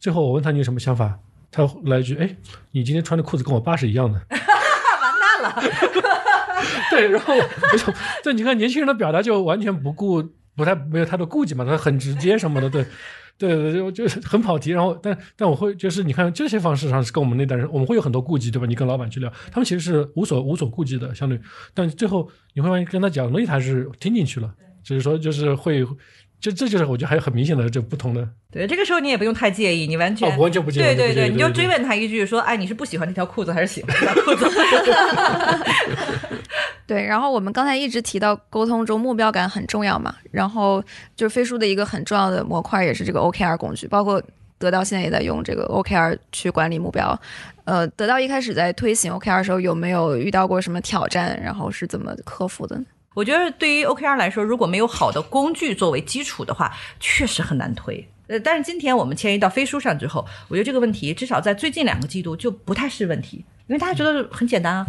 [0.00, 1.18] 最后我问他你有什么想法，
[1.50, 2.36] 他来一句：“哎，
[2.72, 4.20] 你今天穿的裤子跟我爸是一样的。
[4.30, 4.40] ”完
[5.20, 5.62] 蛋了。
[6.90, 10.22] 对，然后我这你看年轻人的表达就完全不顾，
[10.56, 12.84] 不太没有太多顾忌嘛，他很直接什么的，对，
[13.36, 14.70] 对对对，就是很跑题。
[14.70, 18.66] 然后但但我会就是你看这些方式上是跟我们那代人，我们会有很多顾忌，对吧？
[18.66, 21.40] 你跟老板去聊，他们其实是无所无所顾忌的，相对。
[21.74, 24.52] 但最后你会发现跟他讲东西，他是听进去了，
[24.82, 25.86] 只是说就是会。
[26.40, 28.28] 就这就是我觉得还有很明显的这不同的。
[28.52, 30.82] 对，这个时候你也不用太介意，你完全完全不介意。
[30.82, 34.46] 对对对，你就追问他一句说：“哎，你是不喜欢这条裤子还是喜欢这条裤子？”
[36.86, 40.82] 对，然后我们刚才一直提到沟通中目标感很重要嘛，然后
[41.16, 44.22] 就是飞书的一个很重要的模块也是这个 OKR 工具，包括
[44.58, 47.20] 得到现在也在用这个 OKR 去管理目标。
[47.64, 51.38] 呃，得到一开始在推行 OKR 的时候有没有遇到过什么挑战？
[51.42, 52.80] 然后是怎么克服的？
[53.18, 58.08] 我觉得对于 OKR 来说，如果没有好的工具作为基础的话，确实很难推。
[58.28, 64.86] 呃，但是今天我们迁移到飞书上之后，我觉得这个问题至少在最近两个季度就不太是问题，因为大家觉得很简单啊。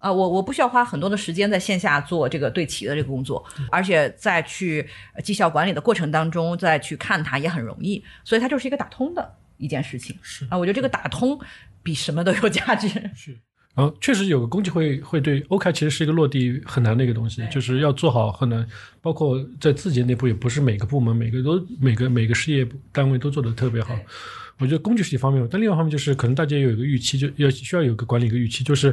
[0.00, 4.84] 啊，我我不需要花很多的时间在线下做这个对齐的这个工作，而且在去
[5.22, 10.18] 绩效管理的过程当中再去看它也很容易，所以它就是一个打通的一件事情。
[10.20, 11.38] 是啊，我觉得这个打通
[11.84, 12.88] 比什么都有价值。
[13.14, 13.38] 是。
[13.78, 18.66] 然后确实有个工具会会对 OK，其实是一个落地很难的一个东西，就是要做好很难。
[19.00, 23.96] 包括在自己内部，也不是每个部门、每个都每个每个事业单位都做得特别好。
[24.58, 28.92] 我觉得工具是一方面，但另外一方面就是可能大家有一个预期，就要需要有个管理一个预期，就是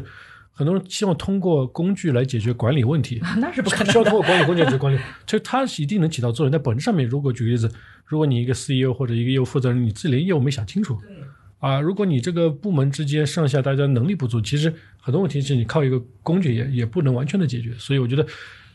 [0.52, 3.92] 很多人希望通过工具来解决管理问题，那是不可能。
[3.92, 6.52] 需要通过管理工具解决管理，其实它是一定能起到作用。
[6.52, 7.68] 在本质上面，如果举个例子，
[8.06, 11.02] 如果你一个 CEO 或者一个业务负责人，你自己连业务没想清楚。
[11.66, 14.72] 啊，如果你这个部门之间上下大家能力不足，其实
[15.02, 17.74] 很多问题是你靠一个工具也也不能完全的解决。
[17.80, 18.24] 所以我觉得，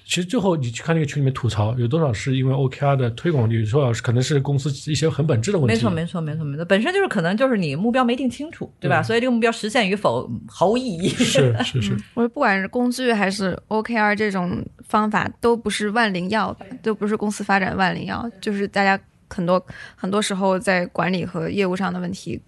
[0.05, 5.73] 其实最后你去看那个群里面吐槽，有多少是因为 OKR 的推广，有多少是可能是公司一些很本质的问题。
[5.73, 9.01] 没错，没错，没错，没错，本身就是可能就是你目标没定清楚，对吧？
[9.01, 11.11] 所以这个目标实现与否毫无意义。
[11.11, 11.97] 是是是。
[12.15, 19.65] 我说不管是工具还是 OKR 这种方法，都不是万灵药，都不是公司发展万灵药，就是大家很多
[19.95, 22.41] 很多时候在管理和业务上的问题。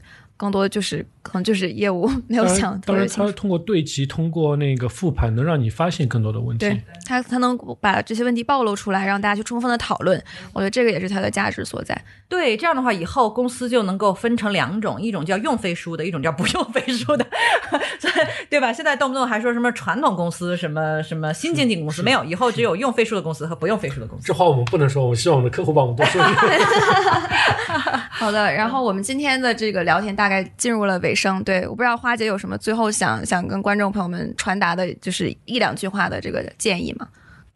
[0.42, 3.30] 更多就是可能就是业务没有想然，当然，特别清楚。
[3.30, 6.66] 它通过对齐，通过那个复盘，能让你发现更多的问题。
[6.68, 10.20] 对他，他能把这些问题暴露出来，让大家去充分的讨论。
[10.52, 11.96] 我觉得这个也是它的价值所在。
[12.28, 17.24] 对，这样的话以后公司就能够分成两种，一种叫用飞书的，一种叫不用飞书的，
[18.00, 18.14] 所以
[18.50, 18.72] 对吧？
[18.72, 24.26] 现在动不动还说什么传统公司、什么什么新经济公司，没有，以后只有用飞书的公司和不用飞书的公司。
[24.26, 26.60] 这话我们不能说，我们希望我们的客户帮我们多说一点。
[28.10, 31.42] 好的，然后我们今天的这个聊天大概进入了尾声。
[31.42, 37.08] 对，我不知道花姐有什么最后想想跟观众朋友们传达的，就是一两句话的这个建议吗？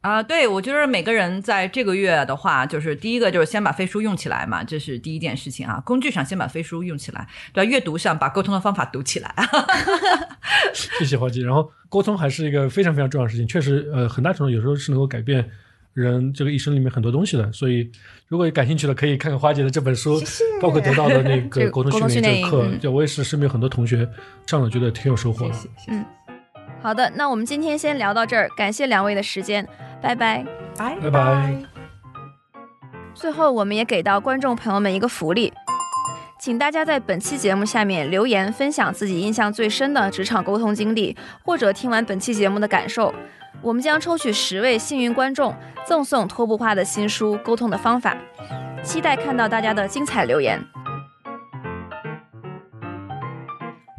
[0.03, 5.83] 啊、对，我觉得每个人在这个月的话，就是第一个就是先把飞书用起来嘛，这是第一件事情啊。
[5.85, 7.69] 工具上先把飞书用起来，对吧？
[7.69, 9.35] 阅读上把沟通的方法读起来。
[10.73, 11.43] 谢谢花姐。
[11.43, 15.51] 然后沟通还是一个非常非常重要的事情，确实，呃，很大程度有时候是能够改变
[15.97, 17.51] 人这个一生里面很多东西的。
[17.53, 17.91] 所以，
[18.29, 20.21] 如果有感兴趣的，可以看看花姐的这本书，
[20.61, 22.77] 包括得到的那个个沟通训练这个课。
[22.77, 24.09] 就我也是身边很多同学
[24.47, 25.55] 上了，觉得挺有收获的。
[25.89, 26.05] 嗯
[26.83, 29.67] 好的，那我们今天先聊到这儿，感谢两位的时间，
[30.01, 30.47] 拜拜。
[30.77, 31.57] 拜拜拜。
[33.13, 35.53] 最后，我们也给到观众朋友们一个福利，
[36.39, 43.13] 请大家在本期节目下面留言，分享自己印象最深的职场沟通经历，或者听完本期节目的感受。
[43.63, 45.55] 我们将抽取十位幸运观众，
[45.85, 48.15] 赠送托布化的新书《沟通的方法》，
[48.83, 50.63] 期待看到大家的精彩留言。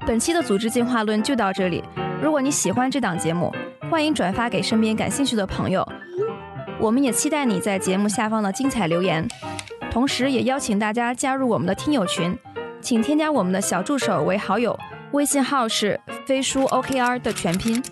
[0.06, 1.84] 本期的组织进化论就到这里。
[2.22, 3.54] 如果你喜欢这档节目，
[3.92, 5.86] 欢迎转发给身边感兴趣的朋友。
[6.80, 9.28] 我们也期待你在节目下方的精彩留言，
[9.92, 12.38] 同时也邀请大家加入我们的听友群，
[12.80, 14.80] 请添加我们的小助手为好友，
[15.12, 17.84] 微信号是飞书 OKR 的全拼。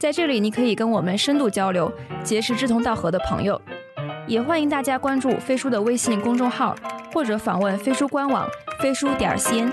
[0.00, 1.92] 在这里，你可以跟我们深度交流，
[2.24, 3.60] 结识志同道合的朋友。
[4.26, 6.74] 也欢迎大家关注飞书的微信公众号，
[7.12, 8.48] 或者访问飞书官网
[8.80, 9.70] 飞书点 cn。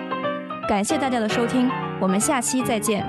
[0.67, 1.71] 感谢大家的收听，
[2.01, 3.05] 我们下期再见。